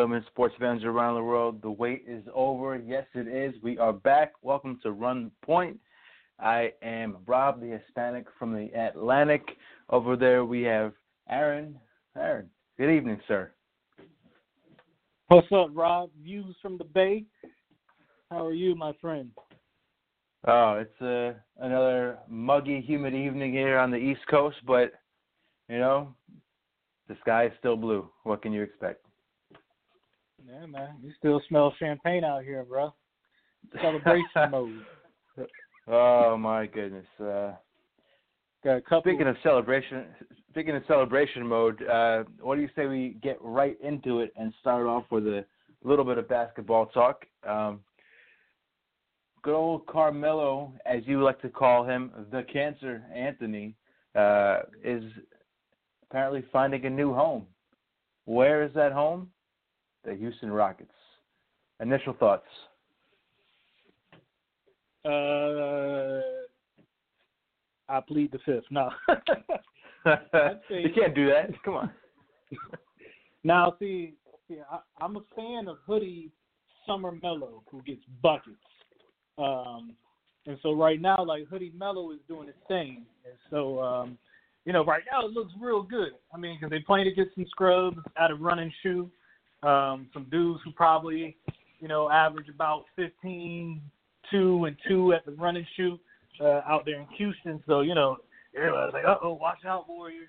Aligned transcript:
Gentlemen, 0.00 0.24
sports 0.28 0.54
fans 0.58 0.82
around 0.82 1.16
the 1.16 1.22
world, 1.22 1.60
the 1.60 1.70
wait 1.70 2.04
is 2.08 2.24
over. 2.34 2.74
Yes, 2.74 3.04
it 3.12 3.28
is. 3.28 3.52
We 3.62 3.76
are 3.76 3.92
back. 3.92 4.32
Welcome 4.40 4.80
to 4.82 4.92
Run 4.92 5.30
Point. 5.44 5.78
I 6.38 6.72
am 6.82 7.18
Rob, 7.26 7.60
the 7.60 7.78
Hispanic 7.78 8.24
from 8.38 8.54
the 8.54 8.70
Atlantic. 8.74 9.42
Over 9.90 10.16
there, 10.16 10.46
we 10.46 10.62
have 10.62 10.94
Aaron. 11.28 11.78
Aaron, 12.16 12.48
good 12.78 12.90
evening, 12.90 13.20
sir. 13.28 13.52
What's 15.28 15.52
up, 15.52 15.68
Rob? 15.74 16.08
Views 16.22 16.56
from 16.62 16.78
the 16.78 16.84
Bay. 16.84 17.26
How 18.30 18.46
are 18.46 18.54
you, 18.54 18.74
my 18.74 18.94
friend? 19.02 19.30
Oh, 20.48 20.80
it's 20.80 21.02
uh, 21.02 21.38
another 21.62 22.20
muggy, 22.26 22.80
humid 22.80 23.14
evening 23.14 23.52
here 23.52 23.78
on 23.78 23.90
the 23.90 23.98
East 23.98 24.22
Coast, 24.30 24.56
but 24.66 24.92
you 25.68 25.78
know, 25.78 26.14
the 27.06 27.18
sky 27.20 27.44
is 27.44 27.52
still 27.58 27.76
blue. 27.76 28.08
What 28.22 28.40
can 28.40 28.54
you 28.54 28.62
expect? 28.62 29.04
Yeah, 30.46 30.66
man. 30.66 30.96
You 31.02 31.12
still 31.18 31.40
smell 31.48 31.74
champagne 31.78 32.24
out 32.24 32.44
here, 32.44 32.64
bro. 32.64 32.94
Celebration 33.80 34.24
mode. 34.50 34.84
Oh 35.86 36.36
my 36.36 36.66
goodness. 36.66 37.06
Uh, 37.18 37.52
Got 38.62 38.76
a 38.76 38.80
couple. 38.82 39.02
speaking 39.10 39.26
of 39.26 39.36
celebration, 39.42 40.04
speaking 40.50 40.76
of 40.76 40.82
celebration 40.86 41.46
mode, 41.46 41.82
uh, 41.82 42.24
what 42.40 42.56
do 42.56 42.62
you 42.62 42.68
say 42.76 42.86
we 42.86 43.16
get 43.22 43.38
right 43.40 43.78
into 43.82 44.20
it 44.20 44.32
and 44.36 44.52
start 44.60 44.86
off 44.86 45.04
with 45.10 45.26
a 45.26 45.44
little 45.82 46.04
bit 46.04 46.18
of 46.18 46.28
basketball 46.28 46.86
talk? 46.86 47.24
Um, 47.48 47.80
good 49.42 49.54
old 49.54 49.86
Carmelo, 49.86 50.72
as 50.84 51.02
you 51.06 51.22
like 51.22 51.40
to 51.42 51.48
call 51.48 51.84
him, 51.84 52.10
the 52.30 52.42
Cancer 52.52 53.02
Anthony, 53.14 53.74
uh, 54.14 54.60
is 54.84 55.04
apparently 56.08 56.44
finding 56.52 56.84
a 56.84 56.90
new 56.90 57.14
home. 57.14 57.46
Where 58.26 58.62
is 58.62 58.72
that 58.74 58.92
home? 58.92 59.30
The 60.04 60.14
Houston 60.14 60.50
Rockets. 60.50 60.90
Initial 61.80 62.14
thoughts. 62.14 62.46
Uh, 65.04 66.20
I 67.88 68.00
plead 68.06 68.32
the 68.32 68.38
fifth. 68.44 68.64
No. 68.70 68.90
say- 69.08 69.22
you 70.70 70.90
can't 70.94 71.14
do 71.14 71.26
that. 71.28 71.50
Come 71.64 71.74
on. 71.74 71.90
now, 73.44 73.74
see, 73.78 74.14
see 74.48 74.58
I, 74.70 74.78
I'm 75.00 75.16
a 75.16 75.22
fan 75.34 75.68
of 75.68 75.78
Hoodie 75.86 76.30
Summer 76.86 77.12
Melo, 77.22 77.62
who 77.70 77.82
gets 77.82 78.02
buckets. 78.22 78.56
Um, 79.38 79.94
and 80.46 80.58
so 80.62 80.72
right 80.72 81.00
now, 81.00 81.24
like 81.24 81.46
Hoodie 81.48 81.72
Melo 81.76 82.12
is 82.12 82.18
doing 82.28 82.46
his 82.46 82.56
thing, 82.68 83.04
and 83.24 83.34
so 83.50 83.80
um, 83.80 84.18
you 84.64 84.72
know, 84.72 84.84
right 84.84 85.02
now 85.10 85.26
it 85.26 85.32
looks 85.32 85.52
real 85.60 85.82
good. 85.82 86.12
I 86.34 86.38
mean, 86.38 86.56
because 86.58 86.70
they 86.70 86.80
playing 86.80 87.08
against 87.08 87.34
some 87.34 87.46
scrubs 87.48 87.98
out 88.18 88.30
of 88.30 88.40
running 88.40 88.72
shoe, 88.82 89.10
um, 89.62 90.08
some 90.12 90.26
dudes 90.30 90.60
who 90.64 90.72
probably, 90.72 91.36
you 91.80 91.88
know, 91.88 92.10
average 92.10 92.48
about 92.48 92.84
15, 92.96 93.80
two 94.30 94.64
and 94.64 94.76
two 94.88 95.12
at 95.12 95.24
the 95.26 95.32
running 95.32 95.66
shoe 95.76 95.98
uh, 96.40 96.62
out 96.66 96.84
there 96.86 97.00
in 97.00 97.06
Houston. 97.16 97.62
So 97.66 97.80
you 97.80 97.94
know, 97.94 98.18
everybody's 98.56 98.94
like, 98.94 99.04
uh 99.04 99.16
oh, 99.22 99.34
watch 99.34 99.64
out, 99.66 99.88
Warriors. 99.88 100.28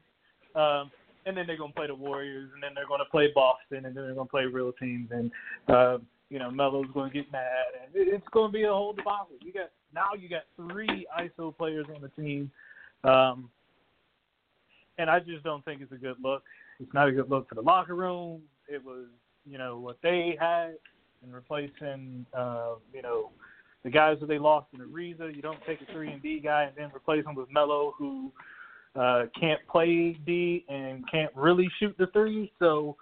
Um, 0.55 0.91
and 1.25 1.37
then 1.37 1.45
they're 1.47 1.57
gonna 1.57 1.73
play 1.73 1.87
the 1.87 1.95
Warriors, 1.95 2.49
and 2.53 2.63
then 2.63 2.71
they're 2.75 2.87
gonna 2.87 3.05
play 3.11 3.29
Boston, 3.33 3.85
and 3.85 3.95
then 3.95 4.03
they're 4.03 4.15
gonna 4.15 4.27
play 4.27 4.45
real 4.45 4.71
teams, 4.73 5.09
and 5.11 5.31
uh, 5.69 5.97
you 6.29 6.39
know 6.39 6.49
Melo's 6.49 6.87
gonna 6.93 7.11
get 7.11 7.31
mad, 7.31 7.65
and 7.83 7.95
it- 7.95 8.07
it's 8.07 8.27
gonna 8.29 8.51
be 8.51 8.63
a 8.63 8.69
whole 8.73 8.93
debacle. 8.93 9.35
You 9.41 9.53
got 9.53 9.69
now 9.93 10.13
you 10.17 10.27
got 10.29 10.43
three 10.55 11.05
ISO 11.17 11.55
players 11.55 11.85
on 11.93 12.01
the 12.01 12.09
team, 12.21 12.51
um, 13.03 13.49
and 14.97 15.09
I 15.09 15.19
just 15.19 15.43
don't 15.43 15.63
think 15.63 15.81
it's 15.81 15.91
a 15.91 15.97
good 15.97 16.17
look. 16.21 16.43
It's 16.79 16.93
not 16.93 17.07
a 17.07 17.11
good 17.11 17.29
look 17.29 17.47
for 17.49 17.55
the 17.55 17.61
locker 17.61 17.95
room. 17.95 18.41
It 18.71 18.83
was 18.83 19.05
you 19.45 19.57
know 19.57 19.79
what 19.79 19.97
they 20.01 20.37
had, 20.39 20.75
and 21.23 21.33
replacing 21.33 22.25
uh, 22.33 22.75
you 22.93 23.01
know 23.01 23.31
the 23.83 23.89
guys 23.89 24.17
that 24.19 24.27
they 24.27 24.39
lost 24.39 24.67
in 24.73 24.79
Ariza. 24.79 25.35
You 25.35 25.41
don't 25.41 25.59
take 25.65 25.79
a 25.81 25.91
three 25.91 26.11
and 26.11 26.21
D 26.21 26.39
guy 26.39 26.63
and 26.63 26.73
then 26.77 26.91
replace 26.95 27.25
him 27.25 27.35
with 27.35 27.51
Melo, 27.51 27.93
who 27.97 28.31
uh, 28.95 29.23
can't 29.39 29.59
play 29.69 30.17
D 30.25 30.65
and 30.69 31.03
can't 31.09 31.31
really 31.35 31.69
shoot 31.79 31.95
the 31.97 32.07
three. 32.07 32.51
So, 32.59 32.95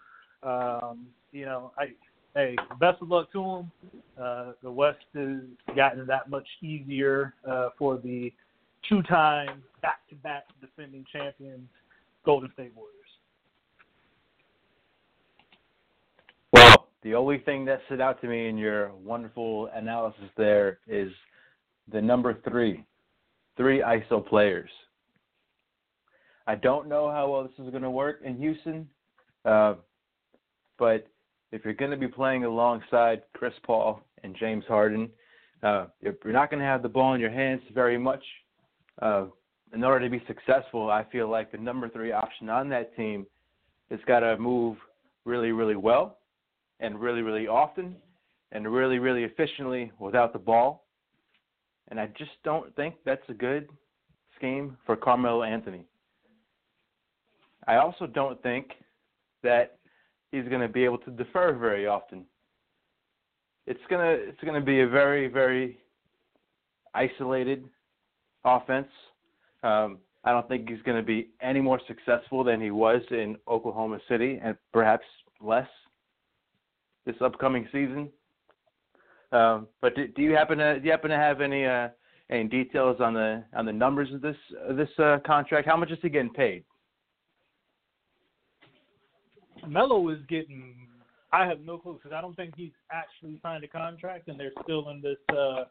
um, 0.43 1.07
you 1.31 1.45
know, 1.45 1.71
I 1.77 1.93
hey, 2.35 2.55
best 2.79 3.01
of 3.01 3.09
luck 3.09 3.31
to 3.33 3.43
him. 3.43 3.71
Uh, 4.21 4.51
the 4.63 4.71
West 4.71 4.99
has 5.15 5.41
gotten 5.75 6.05
that 6.07 6.29
much 6.29 6.47
easier 6.61 7.33
uh, 7.47 7.69
for 7.77 7.97
the 7.97 8.31
two-time 8.87 9.63
back-to-back 9.81 10.45
defending 10.61 11.05
champions, 11.11 11.67
Golden 12.25 12.51
State 12.53 12.71
Warriors. 12.75 12.95
Well, 16.53 16.88
the 17.03 17.15
only 17.15 17.39
thing 17.39 17.65
that 17.65 17.81
stood 17.85 18.01
out 18.01 18.19
to 18.21 18.27
me 18.27 18.49
in 18.49 18.57
your 18.57 18.93
wonderful 18.95 19.69
analysis 19.73 20.29
there 20.35 20.79
is 20.87 21.11
the 21.91 22.01
number 22.01 22.37
three, 22.47 22.83
three 23.55 23.81
ISO 23.81 24.25
players. 24.25 24.69
I 26.45 26.55
don't 26.55 26.89
know 26.89 27.09
how 27.09 27.29
well 27.29 27.43
this 27.43 27.53
is 27.65 27.71
going 27.71 27.83
to 27.83 27.91
work 27.91 28.21
in 28.23 28.37
Houston, 28.37 28.87
uh, 29.45 29.75
but 30.77 31.07
if 31.51 31.63
you're 31.63 31.73
going 31.73 31.91
to 31.91 31.97
be 31.97 32.07
playing 32.07 32.43
alongside 32.43 33.23
Chris 33.33 33.53
Paul 33.65 34.01
and 34.23 34.35
James 34.35 34.65
Harden, 34.67 35.09
uh, 35.63 35.85
you're 36.01 36.15
not 36.25 36.49
going 36.49 36.59
to 36.59 36.65
have 36.65 36.81
the 36.81 36.89
ball 36.89 37.13
in 37.13 37.21
your 37.21 37.31
hands 37.31 37.61
very 37.73 37.97
much. 37.97 38.23
Uh, 39.01 39.25
in 39.73 39.83
order 39.83 40.03
to 40.03 40.09
be 40.09 40.23
successful, 40.27 40.89
I 40.89 41.05
feel 41.11 41.29
like 41.29 41.51
the 41.51 41.57
number 41.57 41.87
three 41.89 42.11
option 42.11 42.49
on 42.49 42.69
that 42.69 42.95
team 42.95 43.25
has 43.89 43.99
got 44.07 44.19
to 44.21 44.37
move 44.37 44.77
really, 45.25 45.51
really 45.51 45.75
well 45.75 46.18
and 46.79 46.99
really, 46.99 47.21
really 47.21 47.47
often 47.47 47.95
and 48.51 48.67
really, 48.71 48.99
really 48.99 49.23
efficiently 49.23 49.91
without 49.99 50.33
the 50.33 50.39
ball. 50.39 50.85
And 51.89 51.99
I 51.99 52.07
just 52.17 52.31
don't 52.43 52.75
think 52.75 52.95
that's 53.05 53.27
a 53.29 53.33
good 53.33 53.69
scheme 54.35 54.77
for 54.85 54.95
Carmelo 54.95 55.43
Anthony. 55.43 55.85
I 57.67 57.75
also 57.75 58.07
don't 58.07 58.41
think 58.41 58.71
that 59.43 59.77
he's 60.31 60.45
going 60.45 60.61
to 60.61 60.67
be 60.67 60.85
able 60.85 60.97
to 60.99 61.11
defer 61.11 61.53
very 61.53 61.87
often. 61.87 62.25
It's 63.67 63.79
going 63.89 64.01
to 64.01 64.23
it's 64.27 64.41
going 64.41 64.59
to 64.59 64.65
be 64.65 64.81
a 64.81 64.87
very 64.87 65.27
very 65.27 65.77
isolated 66.93 67.65
offense. 68.43 68.87
Um, 69.63 69.99
I 70.23 70.31
don't 70.31 70.47
think 70.47 70.69
he's 70.69 70.81
going 70.81 70.97
to 70.97 71.03
be 71.03 71.29
any 71.41 71.61
more 71.61 71.79
successful 71.87 72.43
than 72.43 72.59
he 72.59 72.71
was 72.71 73.01
in 73.11 73.37
Oklahoma 73.47 73.99
City, 74.09 74.39
and 74.43 74.57
perhaps 74.73 75.05
less 75.41 75.67
this 77.05 77.15
upcoming 77.21 77.67
season. 77.71 78.09
Um, 79.31 79.67
but 79.81 79.95
do, 79.95 80.07
do 80.07 80.21
you 80.21 80.33
happen 80.33 80.57
to 80.57 80.79
do 80.79 80.85
you 80.85 80.91
happen 80.91 81.11
to 81.11 81.17
have 81.17 81.41
any 81.41 81.65
uh, 81.65 81.89
any 82.29 82.45
details 82.45 82.97
on 82.99 83.13
the 83.13 83.43
on 83.55 83.65
the 83.65 83.73
numbers 83.73 84.13
of 84.13 84.21
this 84.21 84.35
of 84.67 84.75
this 84.75 84.89
uh, 84.97 85.17
contract? 85.25 85.67
How 85.67 85.77
much 85.77 85.91
is 85.91 85.99
he 86.01 86.09
getting 86.09 86.33
paid? 86.33 86.63
Melo 89.67 90.09
is 90.09 90.19
getting. 90.27 90.87
I 91.31 91.45
have 91.45 91.59
no 91.61 91.77
clue 91.77 91.99
because 92.01 92.15
I 92.15 92.21
don't 92.21 92.35
think 92.35 92.55
he's 92.55 92.71
actually 92.91 93.39
signed 93.43 93.63
a 93.63 93.67
contract, 93.67 94.29
and 94.29 94.39
they're 94.39 94.51
still 94.63 94.89
in 94.89 95.01
this 95.01 95.17
uh, 95.35 95.65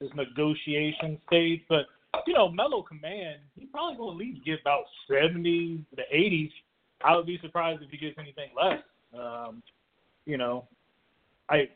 this 0.00 0.10
negotiation 0.16 1.18
stage. 1.28 1.60
But 1.68 1.86
you 2.26 2.34
know, 2.34 2.50
Melo 2.50 2.82
command, 2.82 3.38
he's 3.56 3.68
probably 3.70 3.96
going 3.96 4.18
to 4.18 4.24
at 4.24 4.28
least 4.28 4.44
get 4.44 4.60
about 4.60 4.84
seventy 5.08 5.84
to 5.96 6.02
eighty. 6.10 6.52
I 7.04 7.14
would 7.14 7.26
be 7.26 7.38
surprised 7.40 7.82
if 7.82 7.90
he 7.90 7.96
gets 7.96 8.16
anything 8.18 8.50
less. 8.60 8.82
Um, 9.14 9.62
you 10.28 10.36
know, 10.36 10.68
I, 11.48 11.68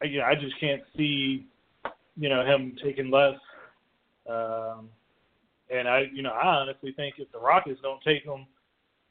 I, 0.00 0.04
yeah, 0.04 0.24
I 0.24 0.36
just 0.36 0.58
can't 0.60 0.82
see, 0.96 1.46
you 2.16 2.28
know, 2.28 2.46
him 2.46 2.76
taking 2.82 3.10
less. 3.10 3.34
Um, 4.28 4.88
and 5.68 5.88
I, 5.88 6.04
you 6.14 6.22
know, 6.22 6.30
I 6.30 6.46
honestly 6.46 6.92
think 6.92 7.16
if 7.18 7.30
the 7.32 7.40
Rockets 7.40 7.80
don't 7.82 8.00
take 8.02 8.22
him, 8.22 8.46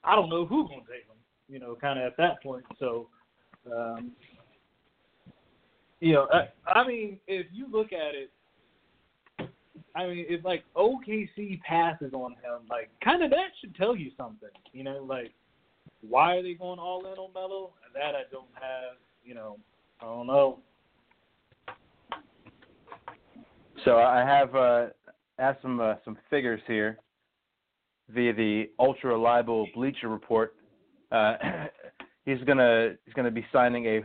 I 0.05 0.15
don't 0.15 0.29
know 0.29 0.45
who's 0.45 0.69
to 0.69 0.75
take 0.75 1.03
him. 1.03 1.17
You 1.49 1.59
know, 1.59 1.75
kind 1.75 1.99
of 1.99 2.05
at 2.05 2.17
that 2.17 2.41
point. 2.41 2.63
So, 2.79 3.07
um, 3.69 4.11
you 5.99 6.13
know, 6.13 6.27
I, 6.31 6.47
I 6.79 6.87
mean, 6.87 7.19
if 7.27 7.47
you 7.51 7.67
look 7.69 7.87
at 7.91 8.15
it, 8.15 8.31
I 9.95 10.07
mean, 10.07 10.25
if 10.29 10.45
like 10.45 10.63
OKC 10.77 11.59
passes 11.61 12.13
on 12.13 12.31
him, 12.33 12.67
like 12.69 12.89
kind 13.03 13.21
of 13.21 13.31
that 13.31 13.49
should 13.59 13.75
tell 13.75 13.97
you 13.97 14.11
something. 14.15 14.49
You 14.71 14.85
know, 14.85 15.03
like 15.05 15.33
why 16.07 16.35
are 16.35 16.43
they 16.43 16.53
going 16.53 16.79
all 16.79 17.05
in 17.05 17.17
on 17.17 17.33
Melo? 17.33 17.73
And 17.85 17.95
that 17.95 18.15
I 18.15 18.23
don't 18.31 18.47
have. 18.53 18.97
You 19.23 19.35
know, 19.35 19.57
I 20.01 20.05
don't 20.05 20.27
know. 20.27 20.59
So 23.85 23.97
I 23.97 24.19
have 24.19 24.55
uh, 24.55 24.87
have 25.37 25.57
some 25.61 25.79
uh, 25.79 25.95
some 26.03 26.17
figures 26.29 26.61
here 26.67 26.99
via 28.09 28.33
the 28.33 28.69
ultra 28.79 29.11
reliable 29.11 29.67
Bleacher 29.75 30.09
Report. 30.09 30.55
Uh, 31.11 31.35
he's 32.25 32.39
gonna 32.45 32.95
he's 33.05 33.13
gonna 33.13 33.31
be 33.31 33.45
signing 33.51 33.85
a 33.85 34.01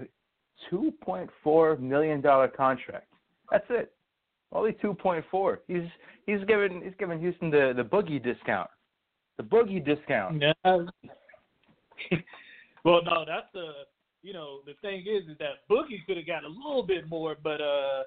two 0.70 0.92
point 1.02 1.30
four 1.42 1.76
million 1.76 2.20
dollar 2.20 2.48
contract. 2.48 3.08
That's 3.50 3.66
it. 3.70 3.92
Only 4.52 4.76
two 4.80 4.94
point 4.94 5.24
four. 5.30 5.60
He's 5.66 5.82
he's 6.26 6.44
giving 6.46 6.82
he's 6.82 6.94
giving 6.98 7.20
Houston 7.20 7.50
the 7.50 7.72
the 7.76 7.82
boogie 7.82 8.22
discount. 8.22 8.70
The 9.36 9.42
boogie 9.42 9.84
discount. 9.84 10.40
Yeah. 10.40 10.86
Well, 12.84 13.00
no, 13.02 13.24
that's 13.26 13.46
the 13.54 13.72
you 14.22 14.32
know 14.32 14.60
the 14.66 14.74
thing 14.82 15.00
is 15.00 15.28
is 15.28 15.38
that 15.38 15.66
Boogie 15.70 16.04
could 16.06 16.18
have 16.18 16.26
got 16.26 16.44
a 16.44 16.48
little 16.48 16.82
bit 16.82 17.08
more, 17.08 17.34
but 17.42 17.60
uh, 17.60 18.02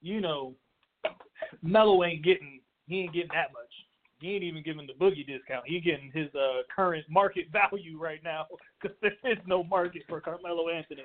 you 0.00 0.20
know, 0.20 0.54
Melo 1.62 2.04
ain't 2.04 2.24
getting 2.24 2.60
he 2.86 3.00
ain't 3.00 3.12
getting 3.12 3.30
that 3.34 3.52
much. 3.52 3.72
He 4.20 4.34
ain't 4.34 4.44
even 4.44 4.62
giving 4.62 4.86
the 4.86 4.92
Boogie 4.92 5.26
discount. 5.26 5.64
He 5.66 5.80
getting 5.80 6.12
his 6.14 6.28
uh 6.34 6.62
current 6.74 7.06
market 7.10 7.46
value 7.52 7.98
right 7.98 8.20
now 8.22 8.46
because 8.80 8.96
there 9.02 9.32
is 9.32 9.38
no 9.46 9.64
market 9.64 10.02
for 10.08 10.20
Carmelo 10.20 10.68
Anthony. 10.68 11.02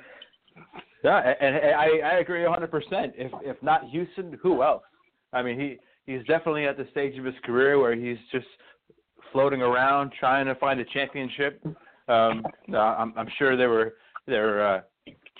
Yeah, 1.03 1.33
and 1.41 1.55
I 1.55 1.99
I 2.03 2.19
agree 2.19 2.45
a 2.45 2.47
100%. 2.47 2.69
If 3.15 3.31
if 3.43 3.61
not 3.63 3.89
Houston, 3.89 4.37
who 4.41 4.61
else? 4.61 4.83
I 5.33 5.41
mean, 5.41 5.59
he 5.59 5.77
he's 6.05 6.25
definitely 6.27 6.67
at 6.67 6.77
the 6.77 6.87
stage 6.91 7.17
of 7.17 7.25
his 7.25 7.35
career 7.43 7.79
where 7.79 7.95
he's 7.95 8.17
just 8.31 8.45
floating 9.31 9.61
around 9.61 10.13
trying 10.19 10.45
to 10.45 10.55
find 10.55 10.79
a 10.79 10.85
championship. 10.85 11.61
Um, 12.07 12.43
I'm, 12.75 13.13
I'm 13.17 13.29
sure 13.37 13.57
there 13.57 13.69
were 13.69 13.95
there 14.27 14.67
uh, 14.67 14.81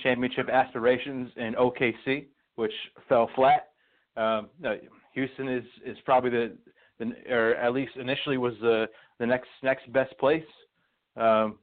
championship 0.01 0.50
aspirations 0.50 1.31
in 1.38 1.53
OKC, 1.56 2.25
which 2.56 2.73
fell 3.07 3.29
flat. 3.35 3.69
Um, 4.17 4.50
no, 4.59 4.77
Houston 5.13 5.47
is 5.47 5.63
is 5.85 5.97
probably 6.06 6.29
the, 6.29 6.57
the 7.00 7.13
or 7.33 7.56
at 7.56 7.73
least 7.73 7.91
initially 7.95 8.38
was 8.38 8.53
the 8.62 8.88
the 9.19 9.25
next 9.25 9.50
next 9.63 9.91
best 9.94 10.17
place. 10.17 10.44
Um, 11.17 11.59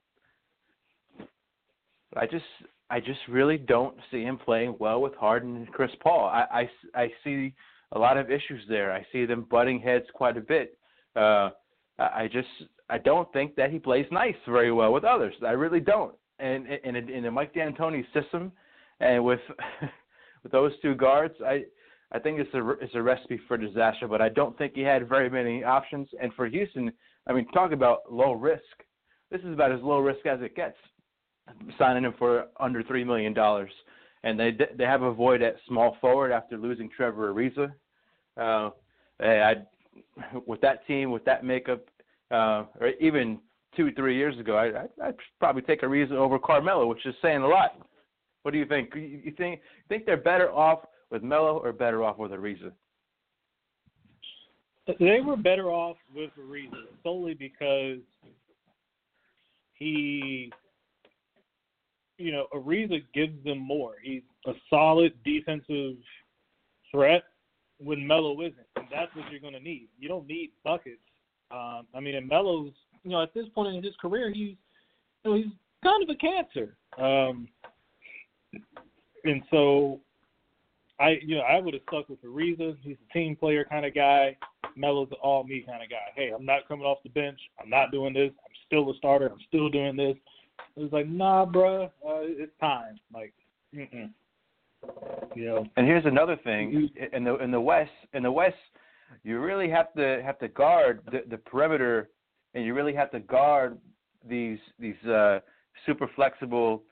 I 2.17 2.27
just 2.27 2.45
I 2.91 3.01
just 3.01 3.21
really 3.29 3.57
don't 3.57 3.97
see 4.11 4.23
him 4.23 4.39
playing 4.39 4.77
well 4.79 5.01
with 5.01 5.15
Harden 5.15 5.57
and 5.57 5.69
Chris 5.69 5.91
Paul. 6.03 6.27
I, 6.27 6.69
I, 6.95 7.03
I 7.03 7.09
see 7.25 7.55
a 7.93 7.99
lot 7.99 8.19
of 8.19 8.31
issues 8.31 8.63
there. 8.69 8.93
I 8.93 9.07
see 9.13 9.25
them 9.25 9.47
butting 9.51 9.81
heads 9.81 10.05
quite 10.13 10.37
a 10.37 10.43
bit. 10.43 10.77
Uh, 11.17 11.51
I 11.99 12.29
just 12.31 12.49
I 12.93 12.99
don't 12.99 13.33
think 13.33 13.57
that 13.57 13.71
he 13.71 13.79
plays 13.79 14.05
nice 14.13 14.37
very 14.47 14.71
well 14.71 14.93
with 14.93 15.03
others. 15.03 15.35
I 15.43 15.53
really 15.53 15.81
don't. 15.81 16.15
And 16.39 16.67
in 16.85 16.95
in 16.95 17.23
the 17.23 17.31
Mike 17.31 17.55
D'Antoni 17.55 18.05
system, 18.13 18.53
and 19.01 19.25
with 19.25 19.41
with 20.43 20.53
those 20.53 20.73
two 20.83 20.95
guards, 20.95 21.35
I 21.45 21.65
I 22.13 22.19
think 22.19 22.39
it's 22.39 22.53
a 22.53 22.69
it's 22.83 22.95
a 22.95 23.03
recipe 23.03 23.41
for 23.49 23.57
disaster. 23.57 24.07
But 24.07 24.21
I 24.21 24.29
don't 24.29 24.57
think 24.59 24.75
he 24.75 24.83
had 24.83 25.09
very 25.09 25.31
many 25.31 25.65
options. 25.65 26.07
And 26.21 26.35
for 26.35 26.47
Houston, 26.47 26.93
I 27.27 27.33
mean, 27.33 27.47
talk 27.49 27.73
about 27.73 28.01
low 28.11 28.33
risk. 28.33 28.63
This 29.31 29.41
is 29.41 29.55
about 29.55 29.73
as 29.73 29.81
low 29.81 30.01
risk 30.01 30.27
as 30.27 30.43
it 30.43 30.55
gets. 30.55 30.77
Signing 31.79 32.05
him 32.05 32.15
for 32.19 32.49
under 32.61 32.83
three 32.83 33.05
million 33.05 33.33
dollars, 33.33 33.73
and 34.23 34.39
they 34.39 34.51
they 34.77 34.85
have 34.85 35.01
a 35.01 35.15
void 35.15 35.41
at 35.41 35.57
small 35.67 35.97
forward 35.99 36.31
after 36.31 36.59
losing 36.59 36.91
Trevor 36.91 37.33
Ariza. 37.33 37.73
Uh, 38.37 38.71
I 39.19 39.55
with 40.47 40.61
that 40.61 40.87
team, 40.87 41.11
with 41.11 41.25
that 41.25 41.45
makeup, 41.45 41.81
uh, 42.33 42.65
or 42.81 42.89
even 43.01 43.39
two, 43.77 43.93
three 43.93 44.17
years 44.17 44.39
ago, 44.39 44.57
I, 44.57 44.83
I, 45.05 45.09
I'd 45.09 45.17
probably 45.39 45.63
take 45.63 45.83
Ariza 45.83 46.13
over 46.13 46.39
Carmelo, 46.39 46.87
which 46.87 47.05
is 47.07 47.15
saying 47.23 47.43
a 47.43 47.47
lot. 47.47 47.77
What 48.43 48.53
do 48.53 48.59
you 48.59 48.67
think? 48.67 48.91
You 48.95 49.33
think 49.37 49.61
think 49.89 50.05
they're 50.05 50.17
better 50.17 50.51
off 50.51 50.81
with 51.11 51.23
Melo 51.23 51.59
or 51.59 51.73
better 51.73 52.03
off 52.03 52.19
with 52.19 52.33
Ariza? 52.33 52.73
They 54.99 55.21
were 55.21 55.37
better 55.37 55.71
off 55.71 55.97
with 56.15 56.31
Ariza 56.37 56.87
solely 57.05 57.35
because 57.35 58.01
he, 59.75 60.53
you 62.19 62.33
know, 62.33 62.47
Ariza 62.53 63.05
gives 63.15 63.43
them 63.45 63.59
more. 63.59 63.95
He's 64.03 64.23
a 64.47 64.55
solid 64.69 65.13
defensive 65.25 65.95
threat 66.91 67.23
when 67.79 68.05
Melo 68.05 68.41
isn't, 68.41 68.67
and 68.75 68.87
that's 68.91 69.15
what 69.15 69.31
you're 69.31 69.41
going 69.41 69.55
to 69.55 69.61
need. 69.61 69.89
You 70.01 70.09
don't 70.09 70.27
need 70.27 70.51
buckets. 70.65 70.99
Um, 71.53 71.87
I 71.95 72.01
mean, 72.01 72.15
and 72.15 72.29
Melo's, 72.29 72.73
you 73.05 73.11
know, 73.11 73.23
at 73.23 73.35
this 73.35 73.47
point 73.55 73.75
in 73.75 73.83
his 73.83 73.95
career, 74.01 74.31
he's, 74.33 74.57
you 75.25 75.31
know, 75.31 75.37
he's 75.37 75.47
kind 75.85 76.03
of 76.03 76.09
a 76.09 76.15
cancer. 76.15 76.77
Um, 76.99 77.49
and 79.25 79.43
so, 79.51 80.01
I, 80.99 81.19
you 81.25 81.37
know, 81.37 81.43
I 81.43 81.61
would 81.61 81.75
have 81.75 81.83
stuck 81.89 82.09
with 82.09 82.23
Ariza. 82.25 82.77
He's 82.83 82.97
a 83.09 83.13
team 83.13 83.37
player 83.37 83.65
kind 83.65 83.85
of 83.85 83.95
guy. 83.95 84.37
Melo's 84.77 85.09
an 85.11 85.19
all 85.23 85.45
me 85.45 85.65
kind 85.67 85.83
of 85.83 85.91
guy. 85.91 86.13
Hey, 86.15 86.31
I'm 86.35 86.47
not 86.47 86.67
coming 86.69 86.87
off 86.87 87.03
the 87.03 87.11
bench. 87.11 87.39
I'm 87.61 87.69
not 87.69 87.91
doing 87.91 88.15
this. 88.15 88.31
I'm 88.45 88.53
still 88.67 88.91
a 88.91 88.95
starter. 88.97 89.29
I'm 89.29 89.41
still 89.49 89.69
doing 89.69 89.97
this. 89.97 90.17
It 90.77 90.81
was 90.81 90.93
like, 90.93 91.09
nah, 91.09 91.45
bruh, 91.45 91.87
uh, 91.87 91.89
it's 92.05 92.53
time. 92.61 92.99
Like, 93.13 93.35
mm-mm. 93.75 94.11
You 95.35 95.45
know. 95.45 95.67
And 95.77 95.87
here's 95.87 96.07
another 96.07 96.37
thing 96.37 96.89
in 97.13 97.25
the 97.25 97.37
in 97.39 97.51
the 97.51 97.61
West. 97.61 97.91
In 98.15 98.23
the 98.23 98.33
West, 98.33 98.57
you 99.25 99.41
really 99.41 99.71
have 99.71 99.93
to 99.95 100.23
have 100.25 100.39
to 100.41 100.49
guard 100.49 101.01
the, 101.11 101.23
the 101.29 101.39
perimeter, 101.39 102.11
and 102.55 102.65
you 102.65 102.75
really 102.75 102.95
have 102.95 103.11
to 103.13 103.21
guard 103.21 103.79
these 104.29 104.59
these 104.79 105.03
uh, 105.05 105.41
super 105.87 106.09
flexible 106.15 106.83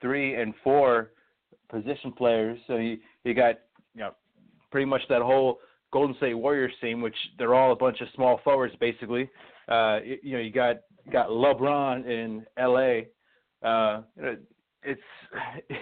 three 0.00 0.34
and 0.34 0.54
four 0.62 1.12
position 1.70 2.12
players. 2.12 2.58
So 2.66 2.76
you 2.76 2.98
you 3.24 3.34
got 3.34 3.56
you 3.94 4.00
know 4.00 4.14
pretty 4.70 4.86
much 4.86 5.02
that 5.08 5.22
whole 5.22 5.58
Golden 5.92 6.16
State 6.16 6.34
Warriors 6.34 6.72
team, 6.80 7.00
which 7.00 7.16
they're 7.38 7.54
all 7.54 7.72
a 7.72 7.76
bunch 7.76 8.00
of 8.00 8.08
small 8.14 8.40
forwards 8.44 8.74
basically. 8.80 9.28
Uh, 9.68 9.98
you, 10.04 10.18
you 10.22 10.32
know 10.32 10.42
you 10.42 10.52
got 10.52 10.76
got 11.12 11.28
LeBron 11.28 12.06
in 12.06 12.44
L.A. 12.56 13.08
Uh, 13.62 14.02
it's 14.82 15.00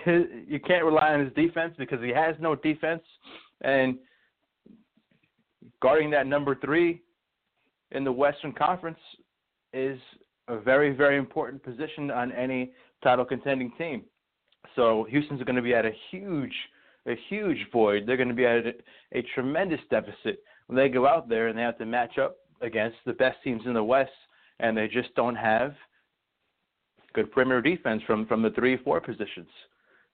you 0.46 0.60
can't 0.60 0.84
rely 0.84 1.12
on 1.12 1.25
his 1.25 1.32
defense 1.34 1.75
because 1.78 2.00
he 2.02 2.10
has 2.10 2.34
no 2.40 2.54
defense, 2.54 3.02
and 3.62 3.98
guarding 5.80 6.10
that 6.10 6.26
number 6.26 6.54
three 6.54 7.02
in 7.92 8.04
the 8.04 8.12
Western 8.12 8.52
Conference 8.52 8.98
is 9.72 9.98
a 10.48 10.58
very 10.58 10.92
very 10.92 11.19
important 11.19 11.62
position 11.62 12.10
on 12.10 12.32
any 12.32 12.72
title 13.02 13.25
contending 13.25 13.72
team. 13.78 14.02
So 14.76 15.06
Houston's 15.11 15.42
going 15.42 15.56
to 15.56 15.62
be 15.62 15.75
at 15.75 15.85
a 15.85 15.92
huge 16.11 16.54
a 17.06 17.16
huge 17.28 17.58
void. 17.73 18.04
They're 18.06 18.16
going 18.16 18.28
to 18.28 18.35
be 18.35 18.47
at 18.47 18.66
a, 18.66 18.73
a 19.12 19.23
tremendous 19.35 19.80
deficit 19.90 20.42
when 20.66 20.76
they 20.76 20.88
go 20.88 21.06
out 21.06 21.28
there 21.28 21.49
and 21.49 21.56
they 21.56 21.62
have 21.62 21.78
to 21.78 21.87
match 21.87 22.18
up 22.18 22.37
against 22.61 22.97
the 23.06 23.12
best 23.12 23.38
teams 23.42 23.62
in 23.66 23.73
the 23.73 23.82
West, 23.82 24.11
and 24.61 24.76
they 24.76 24.88
just 24.88 25.14
don't 25.14 25.37
have 25.37 25.75
good 27.14 27.30
perimeter 27.32 27.62
defense 27.62 28.02
from 28.06 28.26
from 28.26 28.42
the 28.42 28.50
three 28.50 28.76
four 28.78 29.00
positions. 29.00 29.49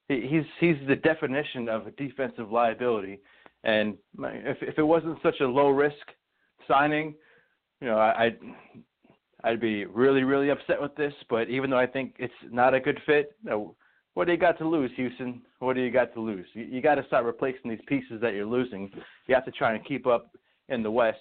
He, 0.08 0.26
he's 0.28 0.44
he's 0.60 0.88
the 0.88 0.96
definition 0.96 1.68
of 1.68 1.86
a 1.86 1.90
defensive 1.92 2.50
liability. 2.50 3.20
And 3.64 3.96
if 4.18 4.58
if 4.60 4.78
it 4.78 4.82
wasn't 4.82 5.18
such 5.22 5.40
a 5.40 5.46
low 5.46 5.70
risk 5.70 5.96
signing, 6.68 7.14
you 7.80 7.88
know, 7.88 7.98
I, 7.98 8.24
I'd 8.24 8.38
I'd 9.42 9.60
be 9.60 9.86
really 9.86 10.22
really 10.22 10.50
upset 10.50 10.80
with 10.80 10.94
this. 10.96 11.14
But 11.28 11.48
even 11.48 11.70
though 11.70 11.78
I 11.78 11.86
think 11.86 12.14
it's 12.18 12.32
not 12.50 12.74
a 12.74 12.80
good 12.80 13.00
fit, 13.06 13.36
you 13.42 13.50
know, 13.50 13.76
what 14.14 14.26
do 14.26 14.32
you 14.32 14.38
got 14.38 14.58
to 14.58 14.68
lose, 14.68 14.90
Houston? 14.96 15.42
What 15.58 15.76
do 15.76 15.82
you 15.82 15.90
got 15.90 16.12
to 16.14 16.20
lose? 16.20 16.46
You, 16.52 16.64
you 16.64 16.82
got 16.82 16.96
to 16.96 17.06
start 17.06 17.24
replacing 17.24 17.70
these 17.70 17.80
pieces 17.86 18.20
that 18.20 18.34
you're 18.34 18.46
losing. 18.46 18.90
You 19.26 19.34
have 19.34 19.44
to 19.46 19.50
try 19.50 19.74
and 19.74 19.84
keep 19.84 20.06
up 20.06 20.30
in 20.68 20.82
the 20.82 20.90
West. 20.90 21.18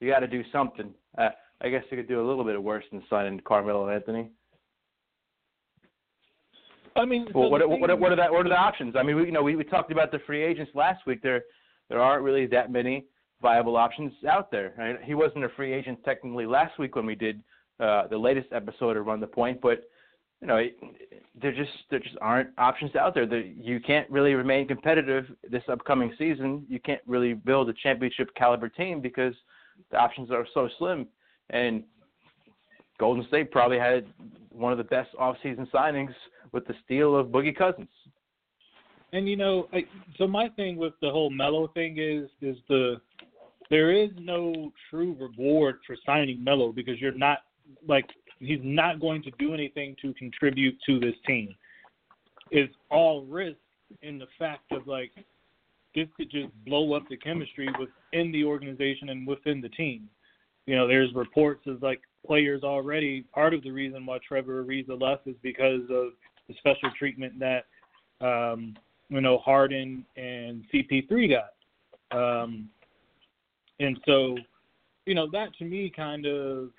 You 0.00 0.10
got 0.10 0.20
to 0.20 0.26
do 0.26 0.42
something. 0.52 0.92
Uh, 1.16 1.30
I 1.62 1.68
guess 1.68 1.84
you 1.90 1.96
could 1.96 2.08
do 2.08 2.20
a 2.20 2.26
little 2.26 2.44
bit 2.44 2.60
worse 2.62 2.84
than 2.90 3.02
signing 3.08 3.40
Carmelo 3.46 3.88
Anthony. 3.88 4.28
I 6.96 7.04
mean, 7.04 7.26
well, 7.34 7.50
what, 7.50 7.66
what, 7.68 7.80
what, 7.80 8.00
what 8.00 8.12
are 8.12 8.16
that? 8.16 8.30
What 8.30 8.46
are 8.46 8.48
the 8.48 8.56
options? 8.56 8.94
I 8.96 9.02
mean, 9.02 9.16
we, 9.16 9.24
you 9.26 9.32
know, 9.32 9.42
we, 9.42 9.56
we 9.56 9.64
talked 9.64 9.90
about 9.90 10.12
the 10.12 10.20
free 10.26 10.44
agents 10.44 10.70
last 10.74 11.06
week. 11.06 11.22
There, 11.22 11.42
there 11.88 12.00
aren't 12.00 12.22
really 12.22 12.46
that 12.46 12.70
many 12.70 13.04
viable 13.42 13.76
options 13.76 14.12
out 14.28 14.50
there. 14.50 14.72
Mean, 14.78 14.98
he 15.04 15.14
wasn't 15.14 15.44
a 15.44 15.48
free 15.50 15.72
agent 15.72 15.98
technically 16.04 16.46
last 16.46 16.78
week 16.78 16.96
when 16.96 17.06
we 17.06 17.14
did 17.14 17.42
uh, 17.80 18.06
the 18.06 18.16
latest 18.16 18.48
episode 18.52 18.96
of 18.96 19.06
Run 19.06 19.20
the 19.20 19.26
Point, 19.26 19.60
but 19.60 19.82
you 20.40 20.48
know, 20.48 20.62
there 21.40 21.52
just 21.52 21.70
there 21.90 22.00
just 22.00 22.16
aren't 22.20 22.50
options 22.58 22.94
out 22.96 23.14
there. 23.14 23.26
That 23.26 23.54
you 23.56 23.80
can't 23.80 24.08
really 24.10 24.34
remain 24.34 24.68
competitive 24.68 25.26
this 25.50 25.62
upcoming 25.68 26.12
season. 26.18 26.66
You 26.68 26.80
can't 26.80 27.00
really 27.06 27.32
build 27.32 27.70
a 27.70 27.74
championship 27.82 28.34
caliber 28.34 28.68
team 28.68 29.00
because 29.00 29.34
the 29.90 29.96
options 29.96 30.30
are 30.30 30.46
so 30.52 30.68
slim. 30.78 31.06
And 31.50 31.82
Golden 32.98 33.26
State 33.28 33.50
probably 33.50 33.78
had 33.78 34.06
one 34.50 34.70
of 34.70 34.78
the 34.78 34.84
best 34.84 35.10
off-season 35.18 35.66
signings 35.72 36.14
with 36.52 36.66
the 36.66 36.74
steal 36.84 37.16
of 37.16 37.28
Boogie 37.28 37.56
Cousins. 37.56 37.88
And 39.14 39.28
you 39.28 39.36
know, 39.36 39.68
I, 39.72 39.84
so 40.18 40.26
my 40.26 40.48
thing 40.50 40.76
with 40.76 40.92
the 41.00 41.08
whole 41.08 41.30
Melo 41.30 41.68
thing 41.68 41.98
is 41.98 42.28
is 42.42 42.56
the 42.68 42.96
there 43.70 43.92
is 43.92 44.10
no 44.18 44.72
true 44.90 45.16
reward 45.20 45.78
for 45.86 45.96
signing 46.04 46.42
Melo 46.42 46.72
because 46.72 47.00
you're 47.00 47.16
not 47.16 47.38
like 47.86 48.06
he's 48.40 48.58
not 48.64 49.00
going 49.00 49.22
to 49.22 49.30
do 49.38 49.54
anything 49.54 49.94
to 50.02 50.12
contribute 50.14 50.76
to 50.86 50.98
this 50.98 51.14
team. 51.28 51.54
It's 52.50 52.74
all 52.90 53.24
risk 53.26 53.56
in 54.02 54.18
the 54.18 54.26
fact 54.36 54.72
of 54.72 54.88
like 54.88 55.12
this 55.94 56.08
could 56.16 56.28
just 56.28 56.48
blow 56.66 56.94
up 56.94 57.04
the 57.08 57.16
chemistry 57.16 57.68
within 57.78 58.32
the 58.32 58.42
organization 58.42 59.10
and 59.10 59.24
within 59.28 59.60
the 59.60 59.68
team. 59.68 60.08
You 60.66 60.74
know, 60.74 60.88
there's 60.88 61.14
reports 61.14 61.68
of 61.68 61.80
like 61.84 62.00
players 62.26 62.64
already. 62.64 63.22
Part 63.32 63.54
of 63.54 63.62
the 63.62 63.70
reason 63.70 64.06
why 64.06 64.18
Trevor 64.26 64.64
Ariza 64.64 65.00
left 65.00 65.28
is 65.28 65.36
because 65.40 65.82
of 65.82 66.14
the 66.48 66.54
special 66.58 66.90
treatment 66.98 67.34
that 67.38 67.66
um, 68.20 68.74
you 69.08 69.20
know 69.20 69.38
Harden 69.38 70.04
and 70.16 70.64
CP3 70.72 71.30
got. 71.30 71.50
Um, 72.16 72.68
and 73.80 73.98
so, 74.06 74.36
you 75.06 75.14
know, 75.14 75.28
that 75.32 75.54
to 75.58 75.64
me 75.64 75.92
kind 75.94 76.26
of 76.26 76.70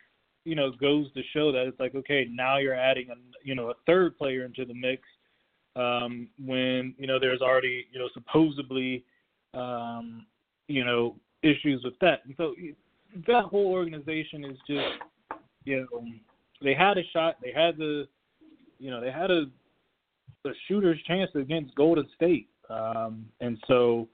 you 0.46 0.55
know 0.55 0.72
goes 0.72 1.12
to 1.13 1.22
show 1.34 1.51
that 1.51 1.67
it's 1.67 1.79
like 1.79 1.96
okay, 1.96 2.27
now 2.32 2.58
you're 2.58 2.75
adding 2.75 3.10
a 3.10 3.15
you 3.44 3.55
know 3.55 3.70
a 3.70 3.74
third 3.86 4.17
player 4.17 4.46
into 4.46 4.65
the 4.65 4.74
mix 4.74 5.01
um, 5.75 6.27
when 6.44 6.94
you 6.98 7.08
know 7.08 7.20
there's 7.20 7.41
already 7.41 7.86
you 7.91 8.00
know 8.00 8.10
supposedly 8.13 9.03
um, 9.53 10.25
you 10.67 10.86
know 10.86 11.15
issues 11.44 11.84
with 11.84 11.98
that. 12.00 12.22
And 12.25 12.34
so 12.38 12.55
that 13.27 13.46
whole 13.46 13.67
organization 13.67 14.46
is 14.46 14.58
just 14.67 15.39
you 15.65 15.88
know 15.91 16.05
they 16.62 16.74
had 16.74 16.98
a 16.98 17.03
shot, 17.12 17.38
they 17.41 17.51
had 17.51 17.77
the 17.77 18.08
you 18.79 18.89
know 18.89 19.01
they 19.01 19.12
had 19.12 19.32
a 19.32 19.46
a 20.45 20.53
shooter's 20.67 21.01
chance 21.07 21.31
against 21.35 21.75
Golden 21.75 22.07
State, 22.15 22.47
um, 22.69 23.25
and 23.41 23.57
so 23.67 24.07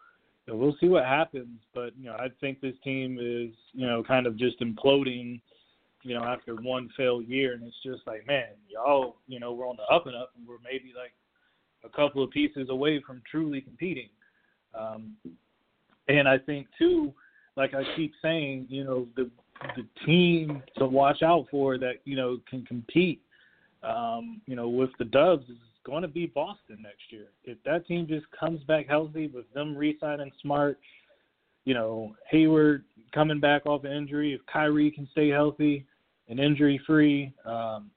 you 0.48 0.54
know, 0.54 0.60
we'll 0.60 0.76
see 0.80 0.88
what 0.88 1.06
happens. 1.06 1.60
But 1.74 1.92
you 1.98 2.06
know 2.06 2.14
I 2.14 2.28
think 2.40 2.62
this 2.62 2.76
team 2.84 3.18
is 3.20 3.56
you 3.74 3.88
know 3.88 4.04
kind 4.04 4.28
of 4.28 4.38
just 4.38 4.60
imploding. 4.60 5.42
You 6.04 6.16
know, 6.16 6.24
after 6.24 6.56
one 6.56 6.90
failed 6.98 7.28
year, 7.28 7.54
and 7.54 7.62
it's 7.62 7.76
just 7.86 8.02
like, 8.08 8.26
man, 8.26 8.48
y'all, 8.68 9.18
you 9.28 9.40
know, 9.40 9.54
we're 9.54 9.68
on 9.68 9.78
the 9.78 9.84
up 9.94 10.08
and 10.08 10.16
up, 10.16 10.32
and 10.36 10.48
we're 10.48 10.56
maybe 10.64 10.94
like 10.98 11.14
a 11.84 11.96
couple 11.96 12.24
of 12.24 12.32
pieces 12.32 12.70
away 12.70 13.04
from 13.06 13.22
truly 13.30 13.62
competing. 13.62 14.10
Um, 14.74 15.16
and 16.08 16.28
I 16.28 16.38
think 16.38 16.68
too, 16.78 17.14
like 17.56 17.74
I 17.74 17.84
keep 17.96 18.14
saying, 18.22 18.66
you 18.70 18.84
know, 18.84 19.08
the 19.16 19.30
the 19.76 19.86
team 20.06 20.64
to 20.78 20.86
watch 20.86 21.22
out 21.22 21.46
for 21.52 21.78
that 21.78 21.96
you 22.06 22.16
know 22.16 22.40
can 22.50 22.66
compete, 22.66 23.22
um, 23.84 24.42
you 24.48 24.56
know, 24.56 24.70
with 24.70 24.90
the 24.98 25.06
Dubs 25.06 25.48
is 25.50 25.58
going 25.86 26.02
to 26.02 26.08
be 26.08 26.26
Boston 26.28 26.78
next 26.82 27.12
year. 27.12 27.28
If 27.44 27.58
that 27.66 27.88
team 27.88 28.08
just 28.08 28.26
comes 28.38 28.64
back 28.64 28.88
healthy 28.88 29.28
with 29.28 29.52
them 29.54 29.76
re-signing 29.76 30.32
Smart, 30.42 30.80
you 31.66 31.74
know, 31.74 32.16
Hayward 32.30 32.84
coming 33.14 33.40
back 33.40 33.66
off 33.66 33.84
an 33.84 33.92
injury, 33.92 34.34
if 34.34 34.42
Kyrie 34.52 34.92
can 34.92 35.08
stay 35.12 35.30
healthy 35.30 35.86
and 36.28 36.40
injury 36.40 36.80
free, 36.86 37.34
um, 37.46 37.92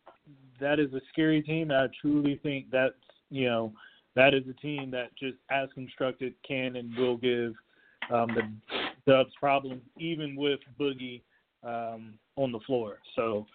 that 0.61 0.79
is 0.79 0.93
a 0.95 1.01
scary 1.13 1.43
team. 1.43 1.71
I 1.71 1.89
truly 2.01 2.41
think 2.43 2.67
that's 2.71 2.95
you 3.35 3.47
know, 3.47 3.73
that 4.15 4.33
is 4.33 4.45
a 4.49 4.53
team 4.55 4.91
that 4.93 5.15
just 5.17 5.37
as 5.51 5.69
constructed 5.75 6.35
can 6.47 6.77
and 6.77 6.97
will 6.97 7.17
give 7.17 7.53
um, 8.13 8.29
the 8.35 9.11
Dubs 9.11 9.33
problems, 9.39 9.83
even 9.99 10.37
with 10.37 10.61
Boogie 10.79 11.21
um, 11.65 12.15
on 12.37 12.53
the 12.53 12.61
floor. 12.61 12.99
So, 13.17 13.47